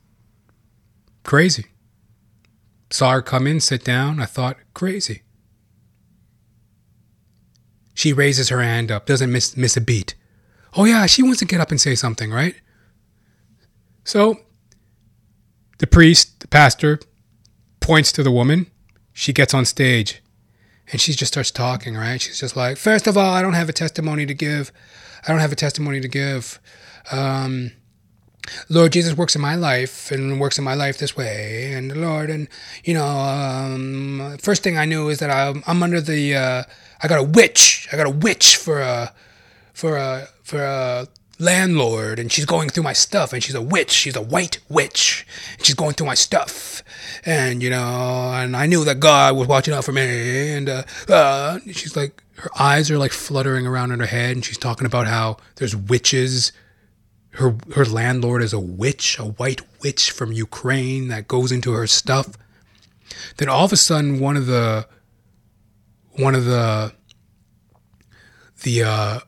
crazy. 1.23 1.65
Saw 2.89 3.11
her 3.11 3.21
come 3.21 3.45
in, 3.45 3.59
sit 3.59 3.83
down. 3.83 4.19
I 4.19 4.25
thought, 4.25 4.57
crazy. 4.73 5.21
She 7.93 8.13
raises 8.13 8.49
her 8.49 8.63
hand 8.63 8.89
up, 8.89 9.05
doesn't 9.05 9.31
miss, 9.31 9.55
miss 9.55 9.77
a 9.77 9.81
beat. 9.81 10.15
Oh, 10.75 10.85
yeah, 10.85 11.05
she 11.05 11.21
wants 11.21 11.38
to 11.38 11.45
get 11.45 11.61
up 11.61 11.69
and 11.69 11.79
say 11.79 11.93
something, 11.93 12.31
right? 12.31 12.55
So 14.03 14.39
the 15.77 15.85
priest, 15.85 16.39
the 16.39 16.47
pastor, 16.47 16.99
points 17.79 18.11
to 18.13 18.23
the 18.23 18.31
woman. 18.31 18.71
She 19.13 19.33
gets 19.33 19.53
on 19.53 19.65
stage 19.65 20.23
and 20.91 20.99
she 20.99 21.13
just 21.13 21.31
starts 21.31 21.51
talking, 21.51 21.95
right? 21.95 22.19
She's 22.19 22.39
just 22.39 22.55
like, 22.55 22.77
first 22.77 23.05
of 23.05 23.15
all, 23.15 23.35
I 23.35 23.43
don't 23.43 23.53
have 23.53 23.69
a 23.69 23.73
testimony 23.73 24.25
to 24.25 24.33
give. 24.33 24.71
I 25.27 25.31
don't 25.31 25.41
have 25.41 25.51
a 25.51 25.55
testimony 25.55 26.01
to 26.01 26.07
give. 26.07 26.59
Um, 27.11 27.73
Lord 28.69 28.93
Jesus 28.93 29.15
works 29.15 29.35
in 29.35 29.41
my 29.41 29.55
life 29.55 30.11
and 30.11 30.39
works 30.39 30.57
in 30.57 30.63
my 30.63 30.73
life 30.73 30.97
this 30.97 31.15
way, 31.15 31.73
and 31.73 31.95
Lord, 31.95 32.29
and 32.29 32.47
you 32.83 32.93
know, 32.93 33.05
um, 33.05 34.37
first 34.39 34.63
thing 34.63 34.77
I 34.77 34.85
knew 34.85 35.09
is 35.09 35.19
that 35.19 35.29
I'm, 35.29 35.63
I'm 35.67 35.83
under 35.83 36.01
the, 36.01 36.35
uh, 36.35 36.63
I 37.01 37.07
got 37.07 37.19
a 37.19 37.23
witch, 37.23 37.87
I 37.91 37.97
got 37.97 38.07
a 38.07 38.11
witch 38.11 38.57
for 38.57 38.79
a, 38.79 39.13
for 39.73 39.97
a, 39.97 40.27
for 40.43 40.63
a 40.63 41.07
landlord 41.39 42.17
and 42.17 42.31
she's 42.31 42.45
going 42.45 42.69
through 42.69 42.83
my 42.83 42.93
stuff 42.93 43.31
and 43.31 43.43
she's 43.43 43.55
a 43.55 43.61
witch. 43.61 43.91
She's 43.91 44.15
a 44.15 44.21
white 44.21 44.59
witch. 44.69 45.25
And 45.57 45.65
she's 45.65 45.75
going 45.75 45.93
through 45.93 46.07
my 46.07 46.15
stuff. 46.15 46.83
And 47.25 47.61
you 47.61 47.69
know 47.69 48.31
and 48.33 48.55
i 48.55 48.65
knew 48.65 48.83
that 48.85 48.99
god 48.99 49.35
was 49.35 49.47
watching 49.47 49.73
out 49.73 49.83
for 49.83 49.91
me 49.91 50.53
and 50.53 50.69
uh, 50.69 50.83
uh, 51.09 51.59
she's 51.65 51.95
like 51.95 52.23
her 52.37 52.49
eyes 52.59 52.89
are 52.89 52.97
like 52.97 53.11
fluttering 53.11 53.65
around 53.67 53.91
in 53.91 53.99
her 53.99 54.05
head 54.05 54.35
and 54.35 54.45
she's 54.45 54.57
talking 54.57 54.85
about 54.85 55.07
how 55.07 55.37
there's 55.55 55.75
witches 55.75 56.51
her 57.38 57.55
her 57.75 57.85
landlord 57.85 58.43
is 58.43 58.53
a 58.53 58.59
witch 58.59 59.17
a 59.19 59.23
white 59.23 59.61
witch 59.81 60.11
from 60.11 60.31
ukraine 60.31 61.07
that 61.07 61.27
goes 61.27 61.51
into 61.51 61.71
her 61.71 61.88
stuff 61.88 62.38
then 63.38 63.49
all 63.49 63.65
of 63.65 63.73
a 63.73 63.77
sudden 63.77 64.19
one 64.19 64.38
of 64.38 64.45
the 64.45 64.88
one 66.13 66.35
of 66.35 66.45
the 66.45 66.93
the 68.63 68.83
uh 68.83 69.19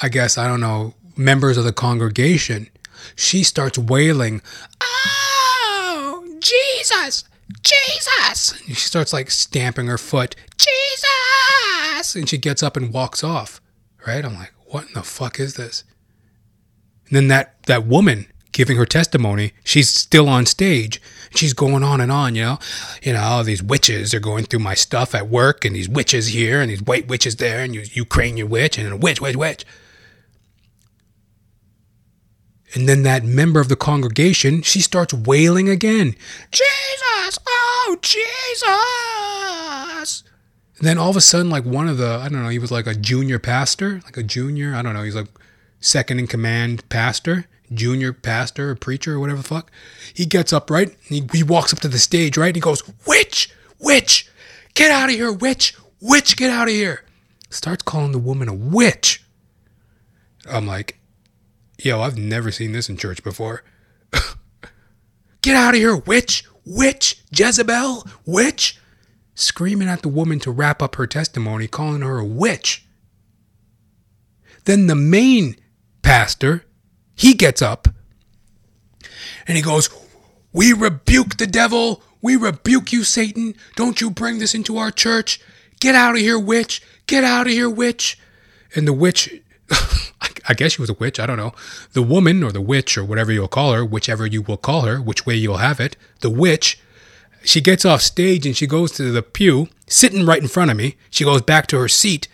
I 0.00 0.08
guess, 0.08 0.38
I 0.38 0.46
don't 0.46 0.60
know, 0.60 0.94
members 1.16 1.56
of 1.56 1.64
the 1.64 1.72
congregation, 1.72 2.68
she 3.16 3.42
starts 3.42 3.78
wailing, 3.78 4.42
Oh, 4.80 6.36
Jesus, 6.38 7.24
Jesus. 7.62 8.52
And 8.52 8.76
she 8.76 8.86
starts 8.86 9.12
like 9.12 9.30
stamping 9.30 9.88
her 9.88 9.98
foot, 9.98 10.36
Jesus. 10.56 12.14
And 12.14 12.28
she 12.28 12.38
gets 12.38 12.62
up 12.62 12.76
and 12.76 12.92
walks 12.92 13.24
off, 13.24 13.60
right? 14.06 14.24
I'm 14.24 14.34
like, 14.34 14.52
what 14.66 14.86
in 14.86 14.94
the 14.94 15.02
fuck 15.02 15.40
is 15.40 15.54
this? 15.54 15.82
And 17.08 17.16
then 17.16 17.28
that, 17.28 17.62
that 17.64 17.86
woman 17.86 18.26
giving 18.52 18.76
her 18.76 18.86
testimony, 18.86 19.52
she's 19.64 19.88
still 19.88 20.28
on 20.28 20.44
stage. 20.44 21.00
She's 21.34 21.52
going 21.52 21.82
on 21.82 22.00
and 22.00 22.10
on, 22.10 22.34
you 22.34 22.42
know. 22.42 22.58
You 23.02 23.12
know, 23.12 23.42
these 23.42 23.62
witches 23.62 24.14
are 24.14 24.20
going 24.20 24.44
through 24.44 24.60
my 24.60 24.74
stuff 24.74 25.14
at 25.14 25.28
work, 25.28 25.64
and 25.64 25.76
these 25.76 25.88
witches 25.88 26.28
here, 26.28 26.60
and 26.60 26.70
these 26.70 26.82
white 26.82 27.08
witches 27.08 27.36
there, 27.36 27.62
and 27.62 27.74
you 27.74 27.84
Ukrainian 27.92 28.48
witch, 28.48 28.78
and 28.78 28.92
a 28.92 28.96
witch, 28.96 29.20
witch, 29.20 29.36
witch. 29.36 29.64
And 32.74 32.88
then 32.88 33.02
that 33.04 33.24
member 33.24 33.60
of 33.60 33.68
the 33.68 33.76
congregation, 33.76 34.62
she 34.62 34.80
starts 34.80 35.14
wailing 35.14 35.68
again. 35.68 36.14
Jesus! 36.50 37.38
Oh, 37.46 37.96
Jesus! 38.02 38.64
And 40.78 40.86
then 40.86 40.98
all 40.98 41.10
of 41.10 41.16
a 41.16 41.20
sudden, 41.20 41.50
like 41.50 41.64
one 41.64 41.88
of 41.88 41.96
the, 41.96 42.20
I 42.22 42.28
don't 42.28 42.42
know, 42.42 42.50
he 42.50 42.58
was 42.58 42.70
like 42.70 42.86
a 42.86 42.94
junior 42.94 43.38
pastor, 43.38 44.00
like 44.04 44.16
a 44.16 44.22
junior, 44.22 44.74
I 44.74 44.82
don't 44.82 44.94
know, 44.94 45.02
he's 45.02 45.16
like 45.16 45.28
second 45.80 46.18
in 46.18 46.26
command 46.26 46.88
pastor, 46.88 47.46
junior 47.72 48.12
pastor 48.12 48.70
or 48.70 48.74
preacher 48.74 49.14
or 49.14 49.20
whatever 49.20 49.42
the 49.42 49.48
fuck. 49.48 49.70
He 50.12 50.26
gets 50.26 50.52
up, 50.52 50.70
right? 50.70 50.96
He, 51.02 51.26
he 51.32 51.42
walks 51.42 51.72
up 51.72 51.80
to 51.80 51.88
the 51.88 51.98
stage, 51.98 52.36
right? 52.36 52.48
And 52.48 52.56
he 52.56 52.60
goes, 52.60 52.82
Witch! 53.06 53.50
Witch! 53.78 54.28
Get 54.74 54.90
out 54.90 55.08
of 55.08 55.14
here, 55.14 55.32
witch! 55.32 55.74
Witch, 56.00 56.36
get 56.36 56.50
out 56.50 56.68
of 56.68 56.74
here! 56.74 57.04
Starts 57.50 57.82
calling 57.82 58.12
the 58.12 58.18
woman 58.18 58.48
a 58.48 58.54
witch. 58.54 59.24
I'm 60.50 60.66
like, 60.66 60.98
Yo, 61.80 62.00
I've 62.00 62.18
never 62.18 62.50
seen 62.50 62.72
this 62.72 62.88
in 62.88 62.96
church 62.96 63.22
before. 63.22 63.62
Get 65.42 65.54
out 65.54 65.74
of 65.74 65.80
here, 65.80 65.96
witch! 65.96 66.44
Witch! 66.64 67.22
Jezebel! 67.30 68.04
Witch! 68.26 68.78
Screaming 69.36 69.88
at 69.88 70.02
the 70.02 70.08
woman 70.08 70.40
to 70.40 70.50
wrap 70.50 70.82
up 70.82 70.96
her 70.96 71.06
testimony, 71.06 71.68
calling 71.68 72.02
her 72.02 72.18
a 72.18 72.24
witch. 72.24 72.84
Then 74.64 74.88
the 74.88 74.96
main 74.96 75.56
pastor, 76.08 76.64
he 77.14 77.34
gets 77.34 77.60
up 77.60 77.86
and 79.46 79.58
he 79.58 79.62
goes, 79.62 79.90
We 80.54 80.72
rebuke 80.72 81.36
the 81.36 81.46
devil. 81.46 82.02
We 82.22 82.34
rebuke 82.34 82.92
you, 82.92 83.04
Satan. 83.04 83.54
Don't 83.76 84.00
you 84.00 84.10
bring 84.10 84.38
this 84.38 84.54
into 84.54 84.78
our 84.78 84.90
church. 84.90 85.38
Get 85.80 85.94
out 85.94 86.14
of 86.14 86.22
here, 86.22 86.38
witch. 86.38 86.82
Get 87.06 87.24
out 87.24 87.46
of 87.46 87.52
here, 87.52 87.68
witch. 87.68 88.18
And 88.74 88.88
the 88.88 88.94
witch 88.94 89.30
I 90.48 90.54
guess 90.54 90.72
she 90.72 90.80
was 90.80 90.88
a 90.88 90.94
witch, 90.94 91.20
I 91.20 91.26
don't 91.26 91.36
know. 91.36 91.52
The 91.92 92.02
woman, 92.02 92.42
or 92.42 92.52
the 92.52 92.62
witch, 92.62 92.96
or 92.96 93.04
whatever 93.04 93.30
you'll 93.30 93.46
call 93.46 93.74
her, 93.74 93.84
whichever 93.84 94.26
you 94.26 94.40
will 94.40 94.56
call 94.56 94.82
her, 94.82 95.02
which 95.02 95.26
way 95.26 95.34
you'll 95.34 95.58
have 95.58 95.78
it, 95.78 95.94
the 96.20 96.30
witch, 96.30 96.80
she 97.44 97.60
gets 97.60 97.84
off 97.84 98.00
stage 98.00 98.46
and 98.46 98.56
she 98.56 98.66
goes 98.66 98.92
to 98.92 99.12
the 99.12 99.22
pew, 99.22 99.68
sitting 99.86 100.24
right 100.24 100.40
in 100.40 100.48
front 100.48 100.70
of 100.70 100.78
me. 100.78 100.96
She 101.10 101.24
goes 101.24 101.42
back 101.42 101.66
to 101.66 101.78
her 101.78 101.88
seat. 101.88 102.28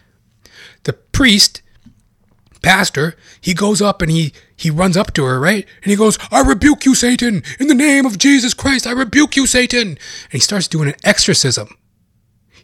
The 0.84 0.92
priest, 0.92 1.60
pastor, 2.64 3.14
he 3.42 3.52
goes 3.52 3.82
up 3.82 4.00
and 4.00 4.10
he 4.10 4.32
he 4.56 4.70
runs 4.70 4.96
up 4.96 5.12
to 5.12 5.24
her, 5.24 5.38
right? 5.38 5.66
And 5.82 5.90
he 5.90 5.96
goes, 5.96 6.18
I 6.30 6.40
rebuke 6.40 6.86
you, 6.86 6.94
Satan! 6.94 7.42
In 7.60 7.68
the 7.68 7.74
name 7.74 8.06
of 8.06 8.18
Jesus 8.18 8.54
Christ, 8.54 8.86
I 8.86 8.92
rebuke 8.92 9.36
you, 9.36 9.46
Satan! 9.46 9.88
And 9.88 9.98
he 10.30 10.38
starts 10.38 10.66
doing 10.66 10.88
an 10.88 10.94
exorcism. 11.04 11.76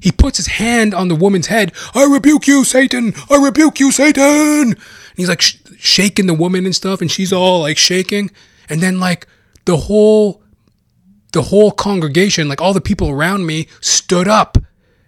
He 0.01 0.11
puts 0.11 0.39
his 0.39 0.47
hand 0.47 0.95
on 0.95 1.09
the 1.09 1.15
woman's 1.15 1.49
head. 1.49 1.73
I 1.95 2.05
rebuke 2.05 2.47
you, 2.47 2.65
Satan! 2.65 3.13
I 3.29 3.37
rebuke 3.37 3.79
you, 3.79 3.93
Satan! 3.93 4.73
And 4.73 4.77
he's 5.17 5.29
like 5.29 5.43
sh- 5.43 5.59
shaking 5.77 6.27
the 6.27 6.35
woman 6.35 6.65
and 6.65 6.75
stuff, 6.75 7.03
and 7.03 7.11
she's 7.11 7.33
all 7.33 7.61
like 7.61 7.77
shaking. 7.77 8.31
And 8.71 8.81
then 8.81 9.01
like 9.01 9.27
the 9.67 9.77
whole, 9.77 10.43
the 11.35 11.43
whole 11.43 11.73
congregation, 11.73 12.49
like 12.49 12.63
all 12.63 12.73
the 12.73 12.81
people 12.81 13.11
around 13.11 13.45
me, 13.45 13.69
stood 13.81 14.29
up. 14.29 14.57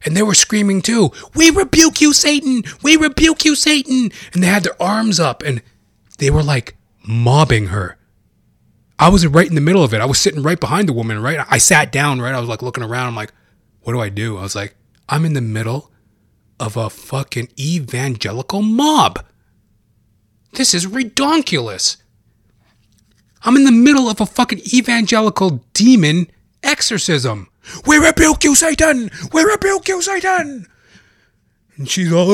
And 0.04 0.16
they 0.16 0.22
were 0.22 0.34
screaming 0.34 0.82
too, 0.82 1.12
We 1.34 1.50
rebuke 1.50 2.00
you, 2.00 2.12
Satan! 2.12 2.62
We 2.82 2.96
rebuke 2.96 3.44
you, 3.44 3.54
Satan! 3.54 4.10
And 4.32 4.42
they 4.42 4.48
had 4.48 4.64
their 4.64 4.80
arms 4.82 5.20
up 5.20 5.42
and 5.42 5.62
they 6.18 6.30
were 6.30 6.42
like 6.42 6.76
mobbing 7.06 7.66
her. 7.66 7.96
I 8.98 9.08
was 9.08 9.26
right 9.26 9.48
in 9.48 9.54
the 9.54 9.60
middle 9.60 9.82
of 9.82 9.92
it. 9.92 10.00
I 10.00 10.04
was 10.06 10.20
sitting 10.20 10.42
right 10.42 10.60
behind 10.60 10.88
the 10.88 10.92
woman, 10.92 11.20
right? 11.20 11.44
I 11.48 11.58
sat 11.58 11.90
down, 11.90 12.20
right? 12.20 12.34
I 12.34 12.40
was 12.40 12.48
like 12.48 12.62
looking 12.62 12.84
around. 12.84 13.08
I'm 13.08 13.16
like, 13.16 13.32
what 13.80 13.92
do 13.92 14.00
I 14.00 14.08
do? 14.08 14.38
I 14.38 14.42
was 14.42 14.54
like, 14.54 14.76
I'm 15.08 15.24
in 15.24 15.32
the 15.32 15.40
middle 15.40 15.90
of 16.60 16.76
a 16.76 16.88
fucking 16.88 17.48
evangelical 17.58 18.62
mob. 18.62 19.24
This 20.52 20.74
is 20.74 20.86
redonkulous. 20.86 21.96
I'm 23.42 23.56
in 23.56 23.64
the 23.64 23.72
middle 23.72 24.08
of 24.08 24.20
a 24.20 24.26
fucking 24.26 24.60
evangelical 24.72 25.64
demon 25.74 26.28
exorcism. 26.62 27.48
We 27.86 27.98
rebuke 27.98 28.44
you, 28.44 28.54
Satan! 28.54 29.10
We 29.32 29.42
rebuke 29.42 29.88
you, 29.88 30.02
Satan! 30.02 30.66
And 31.76 31.88
she's 31.88 32.12
all. 32.12 32.26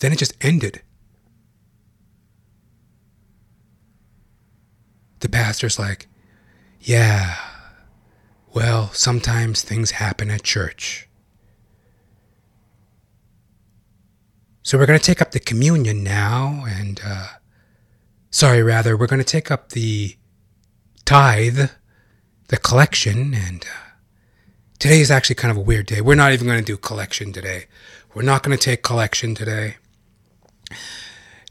Then 0.00 0.12
it 0.12 0.18
just 0.18 0.34
ended. 0.40 0.82
The 5.20 5.28
pastor's 5.28 5.78
like, 5.78 6.06
Yeah, 6.80 7.36
well, 8.54 8.90
sometimes 8.92 9.62
things 9.62 9.92
happen 9.92 10.30
at 10.30 10.42
church. 10.42 11.08
So 14.62 14.78
we're 14.78 14.86
going 14.86 14.98
to 14.98 15.04
take 15.04 15.22
up 15.22 15.30
the 15.32 15.40
communion 15.40 16.04
now, 16.04 16.64
and, 16.68 17.00
uh, 17.04 17.28
sorry, 18.30 18.62
rather, 18.62 18.96
we're 18.96 19.06
going 19.06 19.20
to 19.20 19.24
take 19.24 19.50
up 19.50 19.70
the 19.70 20.16
tithe, 21.04 21.70
the 22.48 22.56
collection, 22.56 23.34
and 23.34 23.64
uh, 23.64 23.90
today 24.78 25.00
is 25.00 25.10
actually 25.10 25.36
kind 25.36 25.50
of 25.50 25.56
a 25.56 25.60
weird 25.62 25.86
day. 25.86 26.00
We're 26.00 26.14
not 26.14 26.32
even 26.32 26.46
going 26.46 26.58
to 26.60 26.64
do 26.64 26.76
collection 26.76 27.32
today. 27.32 27.66
We're 28.14 28.22
not 28.22 28.42
going 28.42 28.56
to 28.56 28.62
take 28.62 28.82
collection 28.82 29.34
today. 29.34 29.76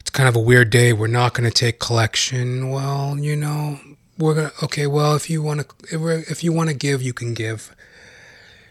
It's 0.00 0.10
kind 0.10 0.28
of 0.28 0.36
a 0.36 0.40
weird 0.40 0.70
day. 0.70 0.92
We're 0.92 1.06
not 1.06 1.34
going 1.34 1.48
to 1.48 1.54
take 1.54 1.78
collection. 1.78 2.70
Well, 2.70 3.18
you 3.18 3.36
know, 3.36 3.78
we're 4.18 4.34
gonna. 4.34 4.52
Okay, 4.64 4.86
well, 4.86 5.14
if 5.14 5.30
you 5.30 5.42
want 5.42 5.68
to, 5.68 6.24
if 6.28 6.42
you 6.42 6.52
want 6.52 6.70
to 6.70 6.74
give, 6.74 7.00
you 7.00 7.12
can 7.12 7.34
give. 7.34 7.74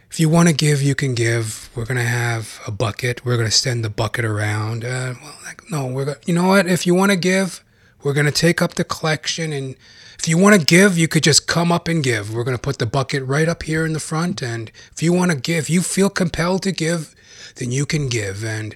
If 0.09 0.19
you 0.19 0.29
want 0.29 0.49
to 0.49 0.53
give, 0.53 0.81
you 0.81 0.93
can 0.93 1.15
give. 1.15 1.69
We're 1.73 1.85
gonna 1.85 2.03
have 2.03 2.59
a 2.67 2.71
bucket. 2.71 3.25
We're 3.25 3.37
gonna 3.37 3.51
send 3.51 3.83
the 3.83 3.89
bucket 3.89 4.25
around. 4.25 4.83
Uh, 4.83 5.15
well, 5.21 5.35
like, 5.45 5.61
no, 5.71 5.87
we're 5.87 6.05
gonna. 6.05 6.17
You 6.25 6.33
know 6.33 6.47
what? 6.49 6.67
If 6.67 6.85
you 6.85 6.93
want 6.93 7.11
to 7.11 7.17
give, 7.17 7.63
we're 8.03 8.13
gonna 8.13 8.31
take 8.31 8.61
up 8.61 8.75
the 8.75 8.83
collection, 8.83 9.51
and 9.51 9.75
if 10.19 10.27
you 10.27 10.37
want 10.37 10.59
to 10.59 10.65
give, 10.65 10.97
you 10.97 11.07
could 11.07 11.23
just 11.23 11.47
come 11.47 11.71
up 11.71 11.87
and 11.87 12.03
give. 12.03 12.33
We're 12.33 12.43
gonna 12.43 12.57
put 12.57 12.79
the 12.79 12.85
bucket 12.85 13.23
right 13.23 13.47
up 13.47 13.63
here 13.63 13.85
in 13.85 13.93
the 13.93 13.99
front, 13.99 14.41
and 14.41 14.71
if 14.91 15.01
you 15.01 15.13
want 15.13 15.31
to 15.31 15.37
give, 15.37 15.69
you 15.69 15.81
feel 15.81 16.09
compelled 16.09 16.63
to 16.63 16.71
give, 16.71 17.15
then 17.55 17.71
you 17.71 17.85
can 17.85 18.07
give, 18.07 18.43
and 18.43 18.75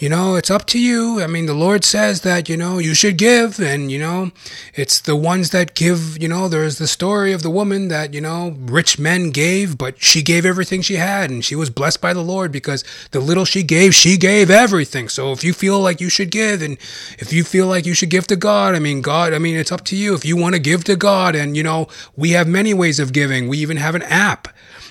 you 0.00 0.08
know, 0.08 0.34
it's 0.34 0.50
up 0.50 0.64
to 0.64 0.80
you. 0.80 1.22
I 1.22 1.26
mean, 1.26 1.44
the 1.44 1.52
Lord 1.52 1.84
says 1.84 2.22
that, 2.22 2.48
you 2.48 2.56
know, 2.56 2.78
you 2.78 2.94
should 2.94 3.18
give. 3.18 3.60
And, 3.60 3.92
you 3.92 3.98
know, 3.98 4.32
it's 4.74 4.98
the 4.98 5.14
ones 5.14 5.50
that 5.50 5.74
give, 5.74 6.20
you 6.20 6.26
know, 6.26 6.48
there's 6.48 6.78
the 6.78 6.88
story 6.88 7.34
of 7.34 7.42
the 7.42 7.50
woman 7.50 7.88
that, 7.88 8.14
you 8.14 8.20
know, 8.22 8.56
rich 8.60 8.98
men 8.98 9.28
gave, 9.30 9.76
but 9.76 10.02
she 10.02 10.22
gave 10.22 10.46
everything 10.46 10.80
she 10.80 10.94
had. 10.94 11.30
And 11.30 11.44
she 11.44 11.54
was 11.54 11.68
blessed 11.68 12.00
by 12.00 12.14
the 12.14 12.22
Lord 12.22 12.50
because 12.50 12.82
the 13.10 13.20
little 13.20 13.44
she 13.44 13.62
gave, 13.62 13.94
she 13.94 14.16
gave 14.16 14.50
everything. 14.50 15.10
So 15.10 15.32
if 15.32 15.44
you 15.44 15.52
feel 15.52 15.78
like 15.78 16.00
you 16.00 16.08
should 16.08 16.30
give 16.30 16.62
and 16.62 16.78
if 17.18 17.30
you 17.30 17.44
feel 17.44 17.66
like 17.66 17.84
you 17.84 17.92
should 17.92 18.10
give 18.10 18.26
to 18.28 18.36
God, 18.36 18.74
I 18.74 18.78
mean, 18.78 19.02
God, 19.02 19.34
I 19.34 19.38
mean, 19.38 19.54
it's 19.54 19.70
up 19.70 19.84
to 19.84 19.96
you. 19.96 20.14
If 20.14 20.24
you 20.24 20.34
want 20.34 20.54
to 20.54 20.60
give 20.60 20.82
to 20.84 20.96
God, 20.96 21.34
and, 21.34 21.58
you 21.58 21.62
know, 21.62 21.88
we 22.16 22.30
have 22.30 22.48
many 22.48 22.72
ways 22.72 22.98
of 22.98 23.12
giving, 23.12 23.48
we 23.48 23.58
even 23.58 23.76
have 23.76 23.94
an 23.94 24.02
app 24.04 24.48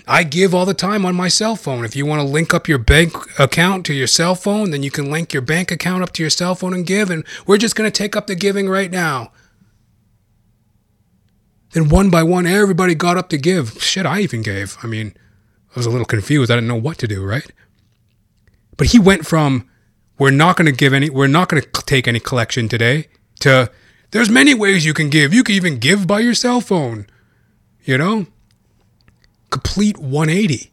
I 0.10 0.24
give 0.24 0.56
all 0.56 0.66
the 0.66 0.74
time 0.74 1.06
on 1.06 1.14
my 1.14 1.28
cell 1.28 1.56
phone. 1.56 1.86
If 1.86 1.96
you 1.96 2.04
want 2.04 2.20
to 2.20 2.28
link 2.28 2.52
up 2.52 2.68
your 2.68 2.80
bank 2.80 3.14
account 3.38 3.86
to 3.86 3.94
your 3.94 4.08
cell 4.08 4.34
phone, 4.34 4.72
then 4.72 4.82
you 4.82 4.90
can 4.90 5.12
link 5.12 5.34
your 5.34 5.44
bank 5.44 5.70
account 5.70 6.02
up 6.02 6.14
to 6.14 6.24
your 6.24 6.32
cell 6.32 6.56
phone 6.56 6.74
and 6.74 6.84
give. 6.84 7.12
And 7.12 7.24
we're 7.46 7.60
just 7.60 7.76
going 7.76 7.90
to 7.90 7.96
take 7.96 8.16
up 8.16 8.26
the 8.26 8.34
giving 8.34 8.68
right 8.68 8.90
now. 8.90 9.32
Then 11.74 11.90
one 11.90 12.10
by 12.10 12.24
one, 12.24 12.48
everybody 12.48 12.96
got 12.96 13.18
up 13.18 13.30
to 13.30 13.38
give. 13.38 13.84
Shit, 13.84 14.08
I 14.08 14.22
even 14.22 14.42
gave. 14.42 14.78
I 14.82 14.88
mean, 14.88 15.14
I 15.76 15.80
was 15.80 15.86
a 15.86 15.92
little 15.92 16.06
confused. 16.06 16.50
I 16.50 16.56
didn't 16.56 16.70
know 16.70 16.76
what 16.76 16.98
to 16.98 17.08
do, 17.08 17.24
right? 17.24 17.46
But 18.78 18.88
he 18.88 18.98
went 18.98 19.28
from, 19.28 19.70
we're 20.18 20.32
not 20.32 20.58
going 20.58 20.66
to 20.66 20.72
give 20.72 20.92
any, 20.92 21.12
we're 21.12 21.28
not 21.28 21.50
going 21.50 21.62
to 21.62 21.70
take 21.84 22.08
any 22.08 22.20
collection 22.20 22.68
today, 22.68 23.10
to, 23.42 23.70
there's 24.10 24.32
many 24.32 24.56
ways 24.56 24.88
you 24.88 24.96
can 24.96 25.12
give. 25.12 25.36
You 25.36 25.44
can 25.44 25.54
even 25.54 25.78
give 25.78 26.08
by 26.08 26.22
your 26.22 26.34
cell 26.34 26.62
phone, 26.62 27.06
you 27.84 27.96
know? 27.96 28.26
Complete 29.50 29.98
180. 29.98 30.72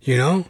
You 0.00 0.18
know? 0.18 0.46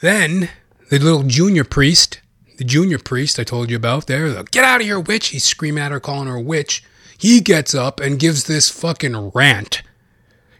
Then 0.00 0.50
the 0.90 0.98
little 0.98 1.22
junior 1.22 1.64
priest, 1.64 2.20
the 2.58 2.64
junior 2.64 2.98
priest 2.98 3.38
I 3.38 3.44
told 3.44 3.70
you 3.70 3.76
about 3.76 4.06
there, 4.06 4.30
the, 4.30 4.44
get 4.44 4.64
out 4.64 4.80
of 4.80 4.86
here, 4.86 5.00
witch. 5.00 5.28
He's 5.28 5.44
screaming 5.44 5.82
at 5.82 5.92
her, 5.92 6.00
calling 6.00 6.28
her 6.28 6.36
a 6.36 6.40
witch. 6.40 6.84
He 7.16 7.40
gets 7.40 7.74
up 7.74 8.00
and 8.00 8.18
gives 8.18 8.44
this 8.44 8.68
fucking 8.68 9.30
rant. 9.30 9.82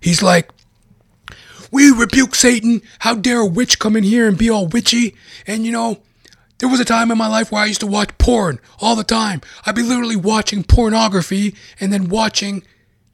He's 0.01 0.23
like, 0.23 0.51
We 1.71 1.91
rebuke 1.91 2.35
Satan. 2.35 2.81
How 3.01 3.15
dare 3.15 3.41
a 3.41 3.47
witch 3.47 3.79
come 3.79 3.97
in 3.97 4.05
here 4.05 4.27
and 4.27 4.39
be 4.39 4.49
all 4.49 4.67
witchy? 4.67 5.17
And 5.47 5.67
you 5.67 5.73
know, 5.73 6.01
there 6.59 6.69
was 6.69 6.81
a 6.81 6.85
time 6.85 7.11
in 7.11 7.19
my 7.19 7.29
life 7.29 7.53
where 7.53 7.63
I 7.63 7.67
used 7.67 7.81
to 7.81 7.87
watch 7.87 8.17
porn 8.19 8.61
all 8.81 8.97
the 8.97 9.05
time. 9.05 9.41
I'd 9.65 9.75
be 9.75 9.83
literally 9.83 10.17
watching 10.17 10.65
pornography 10.65 11.55
and 11.81 11.93
then 11.93 12.09
watching 12.09 12.63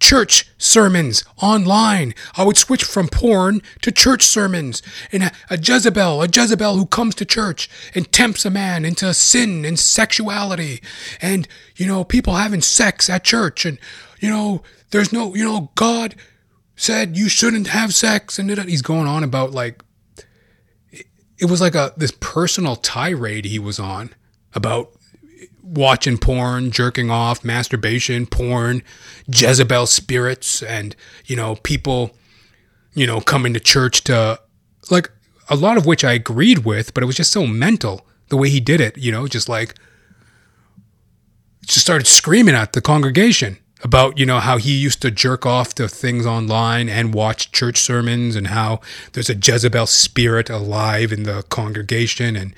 church 0.02 0.50
sermons 0.58 1.24
online. 1.40 2.14
I 2.36 2.44
would 2.44 2.56
switch 2.56 2.82
from 2.84 3.08
porn 3.08 3.62
to 3.82 3.92
church 3.92 4.24
sermons. 4.24 4.82
And 5.12 5.24
a, 5.24 5.32
a, 5.48 5.56
Jezebel, 5.56 6.22
a 6.22 6.26
Jezebel 6.26 6.76
who 6.76 6.86
comes 6.86 7.14
to 7.16 7.24
church 7.24 7.70
and 7.94 8.10
tempts 8.12 8.44
a 8.44 8.50
man 8.50 8.84
into 8.84 9.14
sin 9.14 9.64
and 9.64 9.78
sexuality. 9.78 10.82
And, 11.20 11.46
you 11.76 11.86
know, 11.86 12.02
people 12.02 12.34
having 12.34 12.62
sex 12.62 13.08
at 13.08 13.24
church. 13.24 13.64
And, 13.64 13.78
you 14.20 14.28
know, 14.28 14.62
there's 14.90 15.12
no, 15.12 15.34
you 15.34 15.44
know, 15.44 15.70
God 15.76 16.16
said 16.74 17.16
you 17.16 17.28
shouldn't 17.28 17.68
have 17.68 17.94
sex. 17.94 18.40
And 18.40 18.50
he's 18.68 18.82
going 18.82 19.06
on 19.06 19.22
about 19.22 19.52
like 19.52 19.82
it 21.42 21.50
was 21.50 21.60
like 21.60 21.74
a 21.74 21.92
this 21.96 22.12
personal 22.20 22.76
tirade 22.76 23.46
he 23.46 23.58
was 23.58 23.80
on 23.80 24.14
about 24.54 24.92
watching 25.60 26.16
porn, 26.16 26.70
jerking 26.70 27.10
off, 27.10 27.44
masturbation, 27.44 28.26
porn, 28.26 28.80
Jezebel 29.26 29.86
spirits, 29.86 30.62
and 30.62 30.94
you 31.26 31.34
know 31.34 31.56
people, 31.56 32.12
you 32.94 33.08
know, 33.08 33.20
coming 33.20 33.52
to 33.54 33.60
church 33.60 34.04
to 34.04 34.38
like 34.88 35.10
a 35.48 35.56
lot 35.56 35.76
of 35.76 35.84
which 35.84 36.04
I 36.04 36.12
agreed 36.12 36.60
with, 36.60 36.94
but 36.94 37.02
it 37.02 37.06
was 37.06 37.16
just 37.16 37.32
so 37.32 37.44
mental 37.44 38.06
the 38.28 38.36
way 38.36 38.48
he 38.48 38.60
did 38.60 38.80
it. 38.80 38.96
You 38.96 39.10
know, 39.10 39.26
just 39.26 39.48
like 39.48 39.74
just 41.66 41.80
started 41.80 42.06
screaming 42.06 42.54
at 42.54 42.72
the 42.72 42.80
congregation 42.80 43.58
about 43.82 44.18
you 44.18 44.24
know 44.24 44.38
how 44.38 44.58
he 44.58 44.72
used 44.72 45.02
to 45.02 45.10
jerk 45.10 45.44
off 45.44 45.74
to 45.74 45.88
things 45.88 46.24
online 46.26 46.88
and 46.88 47.14
watch 47.14 47.52
church 47.52 47.78
sermons 47.78 48.36
and 48.36 48.48
how 48.48 48.80
there's 49.12 49.30
a 49.30 49.34
Jezebel 49.34 49.86
spirit 49.86 50.48
alive 50.48 51.12
in 51.12 51.24
the 51.24 51.42
congregation 51.48 52.36
and 52.36 52.54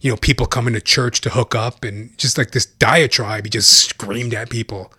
you 0.00 0.10
know 0.10 0.16
people 0.16 0.46
coming 0.46 0.74
to 0.74 0.80
church 0.80 1.20
to 1.22 1.30
hook 1.30 1.54
up 1.54 1.84
and 1.84 2.16
just 2.18 2.38
like 2.38 2.52
this 2.52 2.66
diatribe 2.66 3.44
he 3.44 3.50
just 3.50 3.72
screamed 3.72 4.34
at 4.34 4.50
people. 4.50 4.92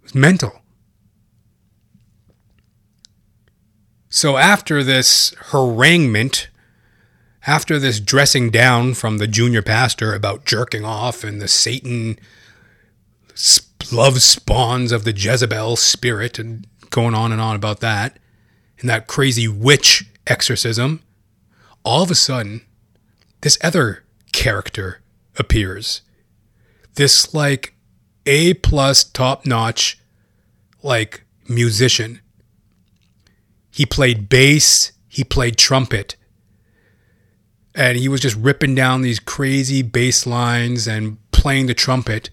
It 0.00 0.02
was 0.02 0.14
mental. 0.14 0.60
So 4.08 4.36
after 4.36 4.82
this 4.82 5.34
haranguement 5.50 6.48
after 7.46 7.78
this 7.78 8.00
dressing 8.00 8.50
down 8.50 8.92
from 8.92 9.18
the 9.18 9.26
junior 9.28 9.62
pastor 9.62 10.14
about 10.14 10.44
jerking 10.44 10.84
off 10.84 11.22
and 11.22 11.40
the 11.40 11.46
satan 11.46 12.18
love 13.92 14.22
spawns 14.22 14.92
of 14.92 15.04
the 15.04 15.12
Jezebel 15.12 15.76
spirit 15.76 16.38
and 16.38 16.66
going 16.90 17.14
on 17.14 17.32
and 17.32 17.40
on 17.40 17.56
about 17.56 17.80
that 17.80 18.18
and 18.80 18.88
that 18.88 19.06
crazy 19.06 19.48
witch 19.48 20.04
exorcism. 20.26 21.02
All 21.84 22.02
of 22.02 22.10
a 22.10 22.14
sudden, 22.14 22.62
this 23.42 23.58
other 23.62 24.04
character 24.32 25.00
appears. 25.38 26.02
This 26.94 27.32
like 27.34 27.74
A 28.24 28.54
plus 28.54 29.04
top 29.04 29.46
notch 29.46 29.98
like 30.82 31.24
musician. 31.48 32.20
He 33.70 33.86
played 33.86 34.28
bass, 34.28 34.92
he 35.08 35.22
played 35.22 35.56
trumpet. 35.56 36.16
And 37.74 37.98
he 37.98 38.08
was 38.08 38.20
just 38.20 38.36
ripping 38.36 38.74
down 38.74 39.02
these 39.02 39.20
crazy 39.20 39.82
bass 39.82 40.26
lines 40.26 40.88
and 40.88 41.18
playing 41.30 41.66
the 41.66 41.74
trumpet 41.74 42.30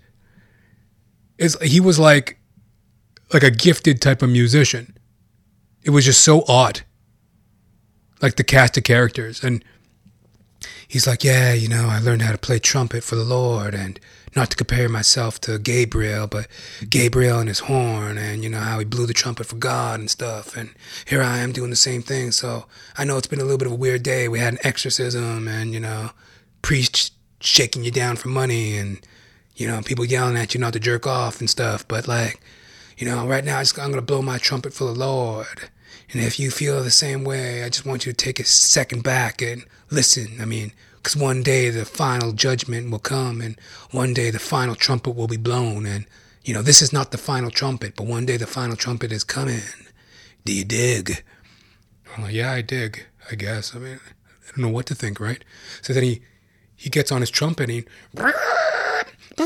is 1.38 1.58
he 1.62 1.80
was 1.80 2.00
like 2.00 2.38
like 3.34 3.44
a 3.44 3.52
gifted 3.52 4.02
type 4.02 4.22
of 4.22 4.30
musician. 4.30 4.96
It 5.84 5.90
was 5.90 6.06
just 6.06 6.24
so 6.24 6.44
odd. 6.48 6.82
Like 8.22 8.36
the 8.36 8.44
cast 8.44 8.78
of 8.78 8.84
characters. 8.84 9.44
And 9.44 9.64
he's 10.88 11.08
like, 11.08 11.24
Yeah, 11.24 11.54
you 11.54 11.68
know, 11.68 11.88
I 11.90 12.00
learned 12.00 12.22
how 12.22 12.32
to 12.32 12.38
play 12.38 12.60
trumpet 12.60 13.04
for 13.04 13.16
the 13.16 13.24
Lord 13.24 13.74
and 13.74 14.00
not 14.36 14.50
to 14.50 14.58
compare 14.58 14.90
myself 14.90 15.40
to 15.42 15.60
Gabriel, 15.60 16.28
but 16.28 16.48
Gabriel 16.90 17.40
and 17.40 17.48
his 17.48 17.60
horn, 17.60 18.18
and 18.18 18.44
you 18.44 18.50
know 18.50 18.60
how 18.60 18.80
he 18.80 18.86
blew 18.86 19.06
the 19.06 19.14
trumpet 19.14 19.46
for 19.46 19.58
God 19.58 20.00
and 20.00 20.10
stuff. 20.10 20.58
And 20.58 20.72
here 21.06 21.22
I 21.22 21.40
am 21.40 21.52
doing 21.52 21.70
the 21.70 21.76
same 21.76 22.02
thing. 22.02 22.32
So 22.32 22.66
I 22.98 23.04
know 23.04 23.18
it's 23.18 23.28
been 23.28 23.40
a 23.40 23.44
little 23.44 23.58
bit 23.58 23.68
of 23.68 23.74
a 23.74 23.78
weird 23.78 24.02
day. 24.04 24.28
We 24.28 24.40
had 24.40 24.54
an 24.54 24.60
exorcism, 24.64 25.48
and 25.48 25.74
you 25.74 25.80
know, 25.80 26.12
priest 26.62 27.14
shaking 27.42 27.84
you 27.84 27.92
down 27.92 28.16
for 28.16 28.30
money, 28.30 28.78
and 28.78 29.06
you 29.56 29.68
know, 29.68 29.82
people 29.82 30.06
yelling 30.06 30.38
at 30.38 30.54
you 30.54 30.60
not 30.60 30.74
to 30.74 30.80
jerk 30.80 31.06
off 31.08 31.40
and 31.40 31.50
stuff. 31.50 31.88
But 31.88 32.08
like, 32.08 32.42
you 32.98 33.06
know, 33.08 33.26
right 33.28 33.44
now 33.44 33.60
I'm 33.60 33.92
gonna 33.92 34.02
blow 34.02 34.22
my 34.22 34.38
trumpet 34.38 34.74
for 34.74 34.86
the 34.86 34.92
Lord. 34.92 35.70
And 36.12 36.22
if 36.22 36.40
you 36.40 36.52
feel 36.52 36.84
the 36.84 36.92
same 36.92 37.24
way, 37.24 37.64
I 37.64 37.70
just 37.70 37.86
want 37.86 38.06
you 38.06 38.12
to 38.12 38.18
take 38.18 38.40
a 38.40 38.46
second 38.46 39.04
back 39.04 39.42
and 39.42 39.66
listen. 39.90 40.38
I 40.40 40.46
mean, 40.46 40.72
because 40.98 41.16
one 41.18 41.44
day 41.44 41.70
the 41.70 41.86
final 41.86 42.32
judgment 42.32 42.90
will 42.92 43.00
come, 43.00 43.42
and 43.42 43.60
one 43.92 44.14
day 44.14 44.30
the 44.30 44.40
final 44.40 44.76
trumpet 44.76 45.16
will 45.16 45.28
be 45.28 45.38
blown. 45.38 45.86
And, 45.86 46.06
you 46.46 46.54
know, 46.54 46.62
this 46.62 46.82
is 46.82 46.94
not 46.94 47.12
the 47.12 47.18
final 47.18 47.50
trumpet, 47.50 47.96
but 47.96 48.06
one 48.06 48.26
day 48.26 48.38
the 48.38 48.48
final 48.48 48.76
trumpet 48.76 49.12
is 49.12 49.24
coming. 49.24 49.62
Do 50.46 50.54
you 50.54 50.64
dig? 50.64 51.24
I'm 52.16 52.24
like, 52.24 52.34
yeah, 52.34 52.52
I 52.52 52.62
dig, 52.62 53.06
I 53.32 53.36
guess. 53.36 53.76
I 53.76 53.80
mean, 53.80 54.00
I 54.06 54.52
don't 54.52 54.60
know 54.60 54.70
what 54.70 54.86
to 54.88 54.96
think, 54.96 55.20
right? 55.20 55.44
So 55.82 55.94
then 55.94 56.04
he, 56.04 56.22
he 56.76 56.90
gets 56.90 57.12
on 57.12 57.22
his 57.22 57.30
trumpet 57.30 57.70
and 57.70 57.72
he. 57.72 57.86
He 59.36 59.42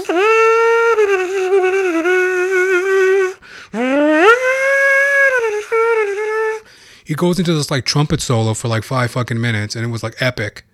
goes 7.15 7.39
into 7.39 7.53
this 7.53 7.71
like 7.71 7.85
trumpet 7.85 8.19
solo 8.19 8.53
for 8.53 8.67
like 8.67 8.83
five 8.83 9.11
fucking 9.11 9.39
minutes 9.39 9.75
and 9.75 9.85
it 9.85 9.89
was 9.89 10.03
like 10.03 10.21
epic. 10.21 10.65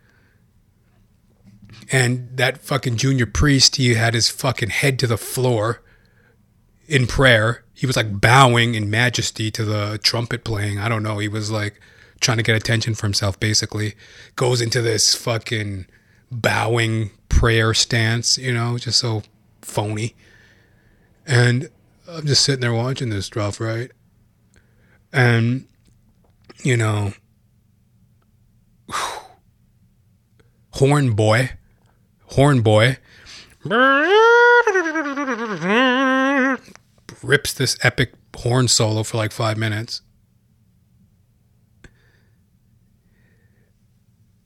And 1.91 2.35
that 2.37 2.57
fucking 2.57 2.97
junior 2.97 3.27
priest, 3.27 3.75
he 3.75 3.93
had 3.93 4.15
his 4.15 4.29
fucking 4.29 4.69
head 4.69 4.97
to 4.99 5.07
the 5.07 5.17
floor 5.17 5.83
in 6.87 7.05
prayer. 7.05 7.63
He 7.73 7.85
was 7.85 7.95
like 7.95 8.19
bowing 8.19 8.73
in 8.73 8.89
majesty 8.89 9.51
to 9.51 9.63
the 9.63 9.99
trumpet 10.01 10.43
playing. 10.43 10.79
I 10.79 10.89
don't 10.89 11.03
know. 11.03 11.19
He 11.19 11.27
was 11.27 11.51
like 11.51 11.79
trying 12.19 12.37
to 12.37 12.43
get 12.43 12.55
attention 12.55 12.95
for 12.95 13.05
himself, 13.05 13.39
basically. 13.39 13.93
Goes 14.35 14.59
into 14.59 14.81
this 14.81 15.13
fucking 15.13 15.85
bowing 16.41 17.11
prayer 17.29 17.73
stance, 17.73 18.37
you 18.37 18.53
know, 18.53 18.77
just 18.77 18.99
so 18.99 19.23
phony. 19.61 20.15
And 21.25 21.69
I'm 22.07 22.25
just 22.25 22.43
sitting 22.43 22.61
there 22.61 22.73
watching 22.73 23.09
this 23.09 23.25
stuff, 23.25 23.59
right? 23.59 23.91
And, 25.11 25.67
you 26.63 26.77
know, 26.77 27.13
horn 30.71 31.13
boy 31.13 31.51
horn 32.33 32.61
boy 32.61 32.97
rips 37.21 37.53
this 37.53 37.77
epic 37.83 38.13
horn 38.35 38.67
solo 38.67 39.03
for 39.03 39.17
like 39.17 39.31
five 39.31 39.57
minutes. 39.57 40.01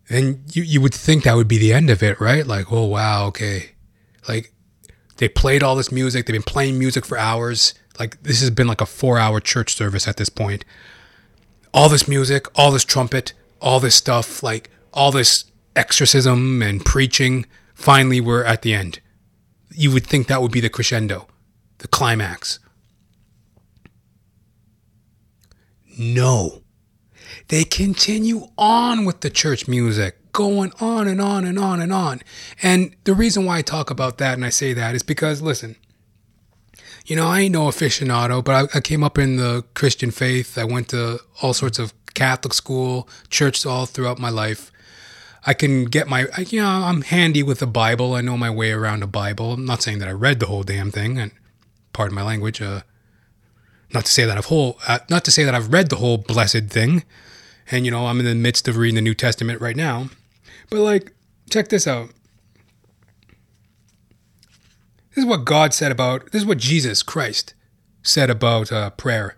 And 0.09 0.43
you, 0.55 0.63
you 0.63 0.81
would 0.81 0.93
think 0.93 1.23
that 1.23 1.35
would 1.35 1.47
be 1.47 1.57
the 1.57 1.73
end 1.73 1.89
of 1.89 2.01
it, 2.01 2.19
right? 2.19 2.47
Like, 2.47 2.71
oh, 2.71 2.85
wow, 2.85 3.25
okay. 3.27 3.71
Like, 4.27 4.53
they 5.17 5.27
played 5.27 5.63
all 5.63 5.75
this 5.75 5.91
music. 5.91 6.25
They've 6.25 6.33
been 6.33 6.43
playing 6.43 6.79
music 6.79 7.05
for 7.05 7.17
hours. 7.17 7.73
Like, 7.99 8.21
this 8.23 8.39
has 8.41 8.49
been 8.49 8.67
like 8.67 8.81
a 8.81 8.85
four 8.85 9.17
hour 9.17 9.39
church 9.39 9.75
service 9.75 10.07
at 10.07 10.17
this 10.17 10.29
point. 10.29 10.63
All 11.73 11.89
this 11.89 12.07
music, 12.07 12.47
all 12.57 12.71
this 12.71 12.85
trumpet, 12.85 13.33
all 13.61 13.79
this 13.79 13.95
stuff, 13.95 14.41
like, 14.41 14.69
all 14.93 15.11
this 15.11 15.45
exorcism 15.75 16.61
and 16.61 16.83
preaching 16.83 17.45
finally 17.77 18.19
we're 18.19 18.43
at 18.43 18.63
the 18.63 18.73
end. 18.73 18.99
You 19.71 19.91
would 19.91 20.05
think 20.05 20.27
that 20.27 20.41
would 20.41 20.51
be 20.51 20.59
the 20.59 20.69
crescendo, 20.69 21.27
the 21.77 21.87
climax. 21.87 22.59
No. 25.97 26.63
They 27.49 27.63
continue 27.63 28.49
on 28.57 29.05
with 29.05 29.21
the 29.21 29.29
church 29.29 29.67
music, 29.67 30.17
going 30.33 30.73
on 30.81 31.07
and 31.07 31.21
on 31.21 31.45
and 31.45 31.57
on 31.57 31.79
and 31.79 31.93
on. 31.93 32.21
And 32.61 32.95
the 33.05 33.13
reason 33.13 33.45
why 33.45 33.59
I 33.59 33.61
talk 33.61 33.89
about 33.89 34.17
that 34.17 34.33
and 34.33 34.43
I 34.43 34.49
say 34.49 34.73
that 34.73 34.95
is 34.95 35.03
because, 35.03 35.41
listen, 35.41 35.77
you 37.05 37.15
know, 37.15 37.27
I 37.27 37.41
ain't 37.41 37.53
no 37.53 37.67
aficionado, 37.67 38.43
but 38.43 38.75
I, 38.75 38.77
I 38.77 38.81
came 38.81 39.03
up 39.03 39.17
in 39.17 39.37
the 39.37 39.63
Christian 39.73 40.11
faith. 40.11 40.57
I 40.57 40.65
went 40.65 40.89
to 40.89 41.19
all 41.41 41.53
sorts 41.53 41.79
of 41.79 41.93
Catholic 42.13 42.53
school, 42.53 43.07
church 43.29 43.65
all 43.65 43.85
throughout 43.85 44.19
my 44.19 44.29
life. 44.29 44.71
I 45.45 45.53
can 45.53 45.85
get 45.85 46.09
my, 46.09 46.27
you 46.49 46.59
know, 46.59 46.67
I'm 46.67 47.03
handy 47.03 47.43
with 47.43 47.59
the 47.59 47.67
Bible. 47.67 48.15
I 48.15 48.21
know 48.21 48.35
my 48.35 48.49
way 48.49 48.73
around 48.73 49.03
a 49.03 49.07
Bible. 49.07 49.53
I'm 49.53 49.63
not 49.63 49.81
saying 49.81 49.99
that 49.99 50.09
I 50.09 50.11
read 50.11 50.41
the 50.41 50.47
whole 50.47 50.63
damn 50.63 50.91
thing, 50.91 51.17
and 51.17 51.31
pardon 51.93 52.15
my 52.15 52.23
language. 52.23 52.61
Uh, 52.61 52.81
not 53.93 54.03
to 54.03 54.11
say 54.11 54.25
that 54.25 54.37
I've 54.37 54.45
whole, 54.45 54.77
uh, 54.85 54.99
not 55.09 55.23
to 55.25 55.31
say 55.31 55.45
that 55.45 55.55
I've 55.55 55.71
read 55.71 55.89
the 55.89 55.95
whole 55.95 56.17
blessed 56.17 56.65
thing, 56.65 57.05
and 57.71 57.85
you 57.85 57.91
know, 57.91 58.07
I'm 58.07 58.19
in 58.19 58.25
the 58.25 58.35
midst 58.35 58.67
of 58.67 58.77
reading 58.77 58.95
the 58.95 59.01
New 59.01 59.13
Testament 59.13 59.61
right 59.61 59.75
now. 59.75 60.09
But 60.69 60.79
like, 60.79 61.13
check 61.49 61.69
this 61.69 61.87
out. 61.87 62.09
This 65.09 65.23
is 65.23 65.25
what 65.25 65.45
God 65.45 65.73
said 65.73 65.91
about. 65.91 66.31
This 66.31 66.43
is 66.43 66.45
what 66.47 66.59
Jesus 66.59 67.01
Christ 67.01 67.53
said 68.03 68.29
about 68.29 68.71
uh, 68.71 68.91
prayer. 68.91 69.35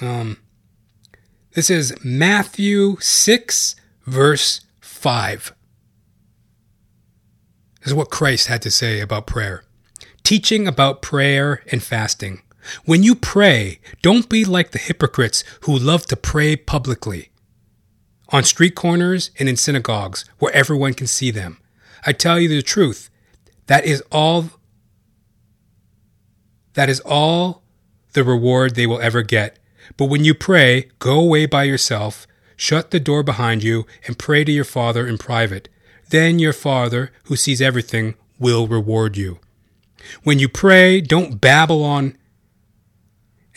Um, 0.00 0.38
this 1.54 1.68
is 1.68 1.94
Matthew 2.04 2.96
6, 3.00 3.76
verse 4.06 4.60
5. 4.80 5.52
This 7.80 7.88
is 7.88 7.94
what 7.94 8.10
Christ 8.10 8.46
had 8.46 8.62
to 8.62 8.70
say 8.70 9.00
about 9.00 9.26
prayer. 9.26 9.64
Teaching 10.22 10.68
about 10.68 11.02
prayer 11.02 11.62
and 11.70 11.82
fasting. 11.82 12.42
When 12.84 13.02
you 13.02 13.14
pray, 13.14 13.80
don't 14.02 14.28
be 14.28 14.44
like 14.44 14.70
the 14.70 14.78
hypocrites 14.78 15.44
who 15.62 15.76
love 15.76 16.06
to 16.06 16.16
pray 16.16 16.56
publicly, 16.56 17.30
on 18.28 18.44
street 18.44 18.74
corners 18.74 19.30
and 19.38 19.48
in 19.48 19.56
synagogues 19.56 20.24
where 20.38 20.52
everyone 20.54 20.94
can 20.94 21.06
see 21.06 21.30
them. 21.30 21.58
I 22.06 22.12
tell 22.12 22.40
you 22.40 22.48
the 22.48 22.62
truth, 22.62 23.10
that 23.66 23.84
is 23.84 24.02
all 24.10 24.50
that 26.74 26.88
is 26.88 27.00
all 27.00 27.62
the 28.14 28.24
reward 28.24 28.74
they 28.74 28.86
will 28.86 29.00
ever 29.00 29.22
get. 29.22 29.58
But 29.96 30.06
when 30.06 30.24
you 30.24 30.34
pray, 30.34 30.88
go 30.98 31.20
away 31.20 31.46
by 31.46 31.64
yourself, 31.64 32.26
shut 32.56 32.90
the 32.90 33.00
door 33.00 33.22
behind 33.22 33.62
you, 33.62 33.86
and 34.06 34.18
pray 34.18 34.44
to 34.44 34.52
your 34.52 34.64
Father 34.64 35.06
in 35.06 35.18
private. 35.18 35.68
Then 36.08 36.38
your 36.38 36.52
Father, 36.52 37.12
who 37.24 37.36
sees 37.36 37.60
everything, 37.60 38.14
will 38.38 38.66
reward 38.66 39.16
you. 39.16 39.38
When 40.22 40.38
you 40.38 40.48
pray, 40.48 41.00
don't 41.00 41.40
babble 41.40 41.84
on 41.84 42.16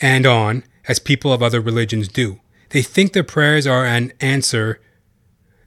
and 0.00 0.26
on 0.26 0.64
as 0.88 0.98
people 0.98 1.32
of 1.32 1.42
other 1.42 1.60
religions 1.60 2.08
do. 2.08 2.40
They 2.70 2.82
think 2.82 3.12
their 3.12 3.24
prayers 3.24 3.66
are 3.66 3.84
an 3.84 4.12
answer. 4.20 4.80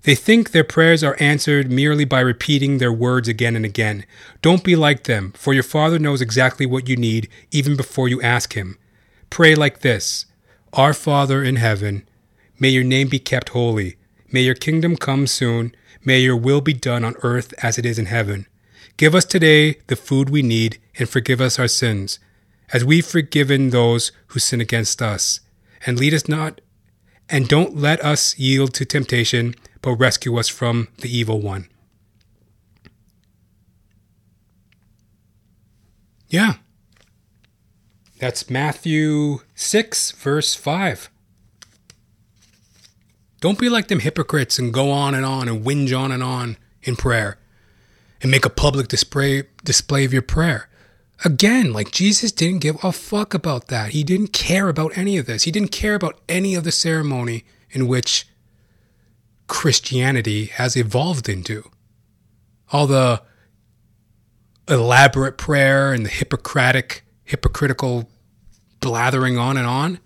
They 0.03 0.15
think 0.15 0.51
their 0.51 0.63
prayers 0.63 1.03
are 1.03 1.17
answered 1.19 1.71
merely 1.71 2.05
by 2.05 2.19
repeating 2.19 2.77
their 2.77 2.93
words 2.93 3.27
again 3.27 3.55
and 3.55 3.65
again. 3.65 4.05
Don't 4.41 4.63
be 4.63 4.75
like 4.75 5.03
them, 5.03 5.33
for 5.35 5.53
your 5.53 5.63
Father 5.63 5.99
knows 5.99 6.21
exactly 6.21 6.65
what 6.65 6.87
you 6.87 6.95
need 6.95 7.29
even 7.51 7.75
before 7.75 8.07
you 8.07 8.21
ask 8.21 8.53
Him. 8.53 8.77
Pray 9.29 9.55
like 9.55 9.79
this 9.79 10.25
our 10.73 10.93
Father 10.93 11.43
in 11.43 11.55
heaven, 11.55 12.07
may 12.59 12.69
your 12.69 12.83
name 12.83 13.09
be 13.09 13.19
kept 13.19 13.49
holy. 13.49 13.95
May 14.31 14.41
your 14.41 14.55
kingdom 14.55 14.95
come 14.95 15.25
soon. 15.25 15.73
May 16.05 16.19
your 16.19 16.35
will 16.35 16.61
be 16.61 16.73
done 16.73 17.03
on 17.03 17.15
earth 17.23 17.53
as 17.63 17.77
it 17.77 17.85
is 17.85 17.97
in 17.97 18.05
heaven. 18.05 18.45
Give 18.97 19.15
us 19.15 19.25
today 19.25 19.77
the 19.87 19.95
food 19.95 20.29
we 20.29 20.41
need 20.41 20.79
and 20.97 21.09
forgive 21.09 21.41
us 21.41 21.57
our 21.57 21.67
sins, 21.67 22.19
as 22.71 22.85
we've 22.85 23.05
forgiven 23.05 23.69
those 23.69 24.11
who 24.27 24.39
sin 24.39 24.61
against 24.61 25.01
us. 25.01 25.39
And 25.85 25.99
lead 25.99 26.13
us 26.13 26.27
not, 26.27 26.61
and 27.29 27.47
don't 27.47 27.77
let 27.77 28.03
us 28.03 28.37
yield 28.37 28.73
to 28.75 28.85
temptation, 28.85 29.55
but 29.81 29.93
rescue 29.93 30.37
us 30.37 30.49
from 30.49 30.89
the 30.97 31.15
evil 31.15 31.39
one. 31.39 31.67
Yeah. 36.27 36.55
That's 38.19 38.49
Matthew 38.49 39.39
6, 39.55 40.11
verse 40.11 40.53
5. 40.53 41.09
Don't 43.39 43.57
be 43.57 43.69
like 43.69 43.87
them 43.87 44.01
hypocrites 44.01 44.59
and 44.59 44.73
go 44.73 44.91
on 44.91 45.15
and 45.15 45.25
on 45.25 45.47
and 45.47 45.63
whinge 45.63 45.97
on 45.97 46.11
and 46.11 46.21
on 46.21 46.57
in 46.83 46.95
prayer 46.97 47.37
and 48.21 48.29
make 48.29 48.45
a 48.45 48.49
public 48.49 48.89
display, 48.89 49.43
display 49.63 50.03
of 50.03 50.11
your 50.11 50.21
prayer. 50.21 50.68
Again, 51.25 51.73
like 51.73 51.91
Jesus 51.91 52.31
didn't 52.31 52.61
give 52.61 52.81
a 52.83 52.91
fuck 52.91 53.33
about 53.33 53.67
that. 53.67 53.91
He 53.91 54.03
didn't 54.03 54.33
care 54.33 54.69
about 54.69 54.97
any 54.97 55.17
of 55.17 55.25
this. 55.25 55.43
He 55.43 55.51
didn't 55.51 55.71
care 55.71 55.95
about 55.95 56.19
any 56.29 56.55
of 56.55 56.63
the 56.63 56.71
ceremony 56.71 57.43
in 57.71 57.87
which 57.87 58.27
Christianity 59.47 60.45
has 60.45 60.77
evolved 60.77 61.27
into. 61.27 61.69
All 62.71 62.87
the 62.87 63.21
elaborate 64.67 65.37
prayer 65.37 65.91
and 65.91 66.05
the 66.05 66.09
Hippocratic 66.09 67.03
hypocritical 67.23 68.09
blathering 68.79 69.37
on 69.37 69.57
and 69.57 69.67
on. 69.67 69.99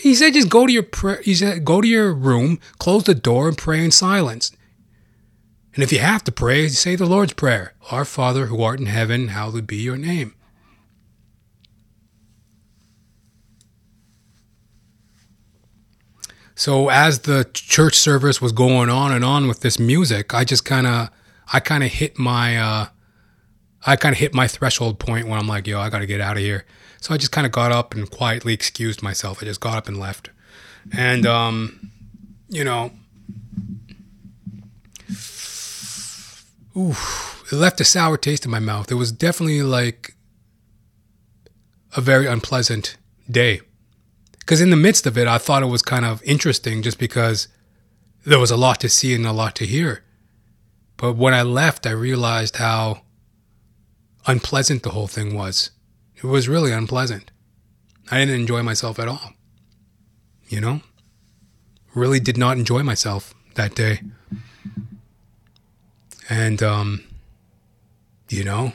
He 0.00 0.14
said, 0.14 0.34
just 0.34 0.48
go 0.48 0.66
to 0.66 0.72
your 0.72 0.86
he 1.22 1.34
said, 1.34 1.64
go 1.64 1.80
to 1.80 1.86
your 1.86 2.12
room, 2.12 2.58
close 2.78 3.04
the 3.04 3.14
door, 3.14 3.48
and 3.48 3.58
pray 3.58 3.84
in 3.84 3.90
silence. 3.90 4.50
And 5.74 5.82
if 5.82 5.92
you 5.92 5.98
have 5.98 6.22
to 6.24 6.32
pray, 6.32 6.68
say 6.68 6.94
the 6.94 7.06
Lord's 7.06 7.32
Prayer 7.32 7.74
Our 7.90 8.04
Father 8.04 8.46
who 8.46 8.62
art 8.62 8.78
in 8.78 8.86
heaven, 8.86 9.28
hallowed 9.28 9.66
be 9.66 9.76
your 9.76 9.96
name. 9.96 10.34
So 16.54 16.88
as 16.88 17.20
the 17.20 17.48
church 17.52 17.96
service 17.96 18.40
was 18.40 18.52
going 18.52 18.88
on 18.88 19.10
and 19.10 19.24
on 19.24 19.48
with 19.48 19.60
this 19.60 19.78
music, 19.78 20.32
I 20.32 20.44
just 20.44 20.64
kind 20.64 20.86
of, 20.86 21.10
I 21.52 21.58
kind 21.58 21.82
of 21.82 21.90
hit 21.90 22.16
my, 22.16 22.56
uh, 22.56 22.86
I 23.84 23.96
kind 23.96 24.12
of 24.12 24.20
hit 24.20 24.32
my 24.32 24.46
threshold 24.46 25.00
point 25.00 25.26
when 25.26 25.38
I'm 25.38 25.48
like, 25.48 25.66
yo, 25.66 25.80
I 25.80 25.90
got 25.90 25.98
to 25.98 26.06
get 26.06 26.20
out 26.20 26.36
of 26.36 26.42
here. 26.44 26.64
So 27.00 27.12
I 27.12 27.18
just 27.18 27.32
kind 27.32 27.44
of 27.44 27.52
got 27.52 27.72
up 27.72 27.92
and 27.92 28.08
quietly 28.08 28.54
excused 28.54 29.02
myself. 29.02 29.42
I 29.42 29.46
just 29.46 29.60
got 29.60 29.76
up 29.76 29.88
and 29.88 29.98
left. 29.98 30.30
And, 30.96 31.26
um, 31.26 31.90
you 32.48 32.62
know, 32.62 32.92
ooh, 36.76 36.96
it 37.50 37.52
left 37.52 37.80
a 37.80 37.84
sour 37.84 38.16
taste 38.16 38.44
in 38.44 38.50
my 38.50 38.58
mouth. 38.58 38.90
It 38.90 38.96
was 38.96 39.12
definitely 39.12 39.62
like 39.62 40.14
a 41.96 42.00
very 42.00 42.26
unpleasant 42.26 42.96
day. 43.30 43.60
Because 44.38 44.60
in 44.60 44.70
the 44.70 44.76
midst 44.76 45.06
of 45.06 45.16
it, 45.16 45.26
I 45.26 45.38
thought 45.38 45.62
it 45.62 45.66
was 45.66 45.82
kind 45.82 46.04
of 46.04 46.22
interesting 46.22 46.82
just 46.82 46.98
because 46.98 47.48
there 48.26 48.38
was 48.38 48.50
a 48.50 48.56
lot 48.56 48.80
to 48.80 48.88
see 48.88 49.14
and 49.14 49.26
a 49.26 49.32
lot 49.32 49.54
to 49.56 49.66
hear. 49.66 50.02
But 50.96 51.16
when 51.16 51.34
I 51.34 51.42
left, 51.42 51.86
I 51.86 51.90
realized 51.90 52.56
how 52.56 53.02
unpleasant 54.26 54.82
the 54.82 54.90
whole 54.90 55.06
thing 55.06 55.34
was. 55.34 55.70
It 56.16 56.24
was 56.24 56.48
really 56.48 56.72
unpleasant. 56.72 57.30
I 58.10 58.18
didn't 58.18 58.40
enjoy 58.40 58.62
myself 58.62 58.98
at 58.98 59.08
all. 59.08 59.32
You 60.48 60.60
know? 60.60 60.80
Really 61.94 62.20
did 62.20 62.36
not 62.36 62.58
enjoy 62.58 62.82
myself 62.82 63.34
that 63.54 63.74
day. 63.74 64.00
And, 66.28 66.62
um, 66.62 67.04
you 68.28 68.44
know, 68.44 68.72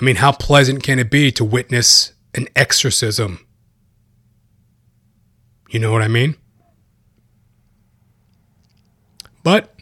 I 0.00 0.04
mean, 0.04 0.16
how 0.16 0.32
pleasant 0.32 0.82
can 0.82 0.98
it 0.98 1.10
be 1.10 1.30
to 1.32 1.44
witness 1.44 2.12
an 2.34 2.48
exorcism. 2.54 3.44
You 5.70 5.80
know 5.80 5.92
what 5.92 6.02
I 6.02 6.08
mean? 6.08 6.36
But 9.42 9.74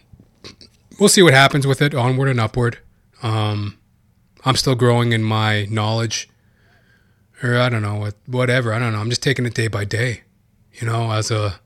we'll 0.99 1.09
see 1.09 1.23
what 1.23 1.35
happens 1.35 1.67
with 1.67 1.83
it, 1.83 1.95
onward 1.95 2.29
and 2.29 2.41
upward. 2.41 2.79
Um, 3.23 3.79
I'm 4.45 4.57
still 4.57 4.75
growing 4.75 5.13
in 5.13 5.23
my 5.23 5.67
knowledge, 5.71 6.29
or 7.43 7.59
I 7.59 7.69
don't 7.69 7.83
know, 7.83 8.11
whatever. 8.27 8.73
I 8.73 8.79
don't 8.79 8.93
know. 8.93 9.01
I'm 9.01 9.11
just 9.11 9.23
taking 9.23 9.47
it 9.47 9.55
day 9.55 9.69
by 9.69 9.85
day, 9.85 10.23
you 10.73 10.87
know, 10.87 11.11
as 11.13 11.31
a 11.31 11.61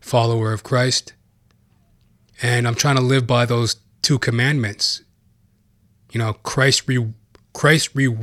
follower 0.00 0.52
of 0.52 0.62
Christ. 0.62 1.14
And 2.42 2.66
I'm 2.66 2.74
trying 2.74 2.96
to 2.96 3.02
live 3.02 3.26
by 3.26 3.46
those 3.46 3.76
two 4.02 4.18
commandments. 4.18 5.02
You 6.10 6.18
know, 6.18 6.32
Christ 6.32 6.88
re, 6.88 7.12
Christ 7.54 7.90
re, 7.94 8.14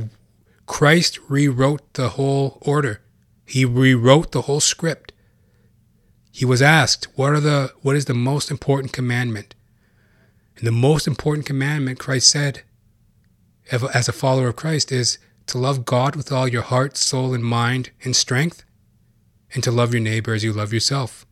Christ 0.66 1.18
rewrote 1.28 1.94
the 1.94 2.10
whole 2.10 2.58
order. 2.60 3.00
He 3.46 3.64
rewrote 3.64 4.30
the 4.30 4.42
whole 4.42 4.60
script. 4.60 5.12
He 6.30 6.44
was 6.44 6.62
asked, 6.62 7.06
"What 7.16 7.32
are 7.32 7.40
the 7.40 7.72
what 7.80 7.96
is 7.96 8.04
the 8.04 8.14
most 8.14 8.50
important 8.50 8.92
commandment?" 8.92 9.54
And 10.56 10.66
the 10.66 10.72
most 10.72 11.06
important 11.06 11.46
commandment, 11.46 11.98
Christ 11.98 12.28
said, 12.28 12.62
as 13.72 14.08
a 14.08 14.12
follower 14.12 14.48
of 14.48 14.56
Christ, 14.56 14.92
is 14.92 15.16
to 15.46 15.56
love 15.56 15.86
God 15.86 16.14
with 16.14 16.30
all 16.30 16.46
your 16.46 16.62
heart, 16.62 16.98
soul, 16.98 17.32
and 17.32 17.42
mind 17.42 17.90
and 18.04 18.14
strength, 18.14 18.64
and 19.54 19.64
to 19.64 19.72
love 19.72 19.94
your 19.94 20.02
neighbor 20.02 20.34
as 20.34 20.44
you 20.44 20.52
love 20.52 20.72
yourself. 20.72 21.24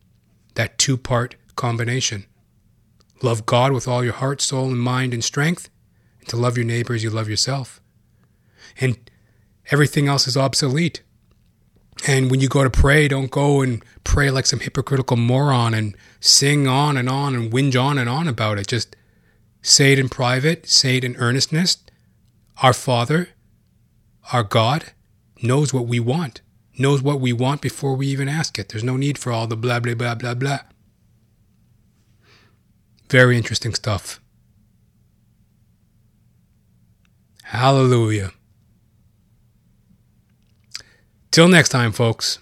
That 0.54 0.78
two 0.78 0.96
part 0.96 1.36
combination. 1.54 2.24
Love 3.22 3.46
God 3.46 3.72
with 3.72 3.88
all 3.88 4.04
your 4.04 4.12
heart, 4.12 4.40
soul, 4.40 4.66
and 4.66 4.80
mind 4.80 5.12
and 5.12 5.24
strength, 5.24 5.68
and 6.20 6.28
to 6.28 6.36
love 6.36 6.56
your 6.56 6.66
neighbor 6.66 6.94
as 6.94 7.02
you 7.02 7.10
love 7.10 7.28
yourself. 7.28 7.80
And 8.80 9.10
everything 9.70 10.06
else 10.06 10.28
is 10.28 10.36
obsolete. 10.36 11.02
And 12.06 12.30
when 12.30 12.40
you 12.40 12.48
go 12.48 12.62
to 12.62 12.70
pray, 12.70 13.08
don't 13.08 13.30
go 13.30 13.60
and 13.60 13.84
pray 14.04 14.30
like 14.30 14.46
some 14.46 14.60
hypocritical 14.60 15.16
moron 15.16 15.74
and 15.74 15.96
sing 16.20 16.68
on 16.68 16.96
and 16.96 17.08
on 17.08 17.34
and 17.34 17.52
whinge 17.52 17.80
on 17.80 17.98
and 17.98 18.08
on 18.08 18.28
about 18.28 18.58
it. 18.58 18.68
Just 18.68 18.94
say 19.62 19.92
it 19.92 19.98
in 19.98 20.08
private, 20.08 20.68
say 20.68 20.98
it 20.98 21.04
in 21.04 21.16
earnestness. 21.16 21.78
Our 22.62 22.72
Father, 22.72 23.30
our 24.32 24.44
God, 24.44 24.92
knows 25.42 25.74
what 25.74 25.86
we 25.86 25.98
want, 25.98 26.40
knows 26.78 27.02
what 27.02 27.20
we 27.20 27.32
want 27.32 27.60
before 27.60 27.94
we 27.94 28.06
even 28.08 28.28
ask 28.28 28.58
it. 28.58 28.68
There's 28.68 28.84
no 28.84 28.96
need 28.96 29.18
for 29.18 29.32
all 29.32 29.46
the 29.46 29.56
blah, 29.56 29.80
blah, 29.80 29.94
blah, 29.94 30.14
blah, 30.14 30.34
blah. 30.34 30.58
Very 33.10 33.36
interesting 33.36 33.74
stuff. 33.74 34.20
Hallelujah. 37.42 38.32
Till 41.30 41.48
next 41.48 41.70
time, 41.70 41.92
folks. 41.92 42.38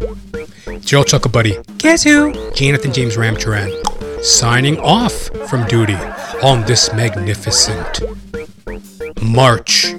It's 0.00 0.92
your 0.92 0.98
old 1.00 1.08
Chuckle 1.08 1.30
Buddy. 1.30 1.58
Guess 1.78 2.04
who? 2.04 2.32
Jonathan 2.52 2.92
James 2.92 3.16
Ramcharan. 3.16 3.72
Signing 4.22 4.78
off 4.78 5.30
from 5.48 5.66
duty 5.66 5.96
on 6.42 6.64
this 6.66 6.92
magnificent 6.92 8.02
March 9.22 9.94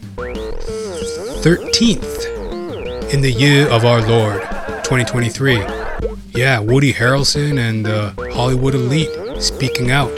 13th 1.44 3.14
in 3.14 3.22
the 3.22 3.32
year 3.32 3.68
of 3.70 3.84
our 3.84 4.02
Lord 4.08 4.42
2023. 4.84 5.81
Yeah, 6.34 6.60
Woody 6.60 6.94
Harrelson 6.94 7.60
and 7.60 7.86
the 7.86 8.14
Hollywood 8.34 8.74
elite 8.74 9.10
speaking 9.42 9.92
out. 9.92 10.12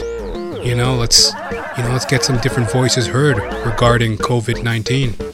You 0.64 0.74
know, 0.74 0.94
let's 0.94 1.32
you 1.76 1.82
know, 1.82 1.90
let's 1.90 2.04
get 2.04 2.22
some 2.22 2.38
different 2.38 2.70
voices 2.70 3.08
heard 3.08 3.36
regarding 3.66 4.16
COVID-19. 4.18 5.32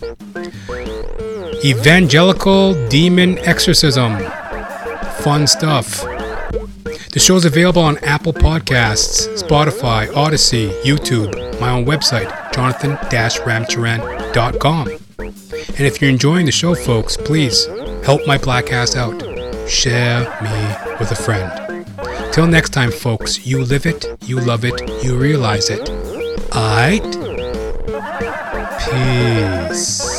Evangelical 1.63 2.89
Demon 2.89 3.37
Exorcism. 3.41 4.17
Fun 5.23 5.47
stuff. 5.47 6.01
The 7.13 7.19
show 7.19 7.37
is 7.37 7.45
available 7.45 7.83
on 7.83 7.99
Apple 7.99 8.33
Podcasts, 8.33 9.29
Spotify, 9.43 10.11
Odysee, 10.15 10.71
YouTube, 10.83 11.61
my 11.61 11.73
own 11.73 11.85
website, 11.85 12.33
jonathan-ramcharan.com. 12.55 14.89
And 15.19 15.87
if 15.87 16.01
you're 16.01 16.11
enjoying 16.11 16.47
the 16.47 16.53
show, 16.53 16.75
folks, 16.75 17.19
please 17.19 17.67
help 18.05 18.27
my 18.27 18.39
black 18.39 18.73
ass 18.73 18.97
out. 18.97 19.30
Share 19.71 20.23
me 20.43 20.97
with 20.99 21.13
a 21.13 21.15
friend. 21.15 21.87
Till 22.33 22.49
next 22.49 22.71
time, 22.71 22.91
folks, 22.91 23.47
you 23.47 23.63
live 23.63 23.87
it, 23.87 24.05
you 24.27 24.41
love 24.41 24.65
it, 24.65 25.05
you 25.05 25.17
realize 25.17 25.71
it. 25.71 25.89
Aight? 26.51 27.07
Peace. 29.71 30.10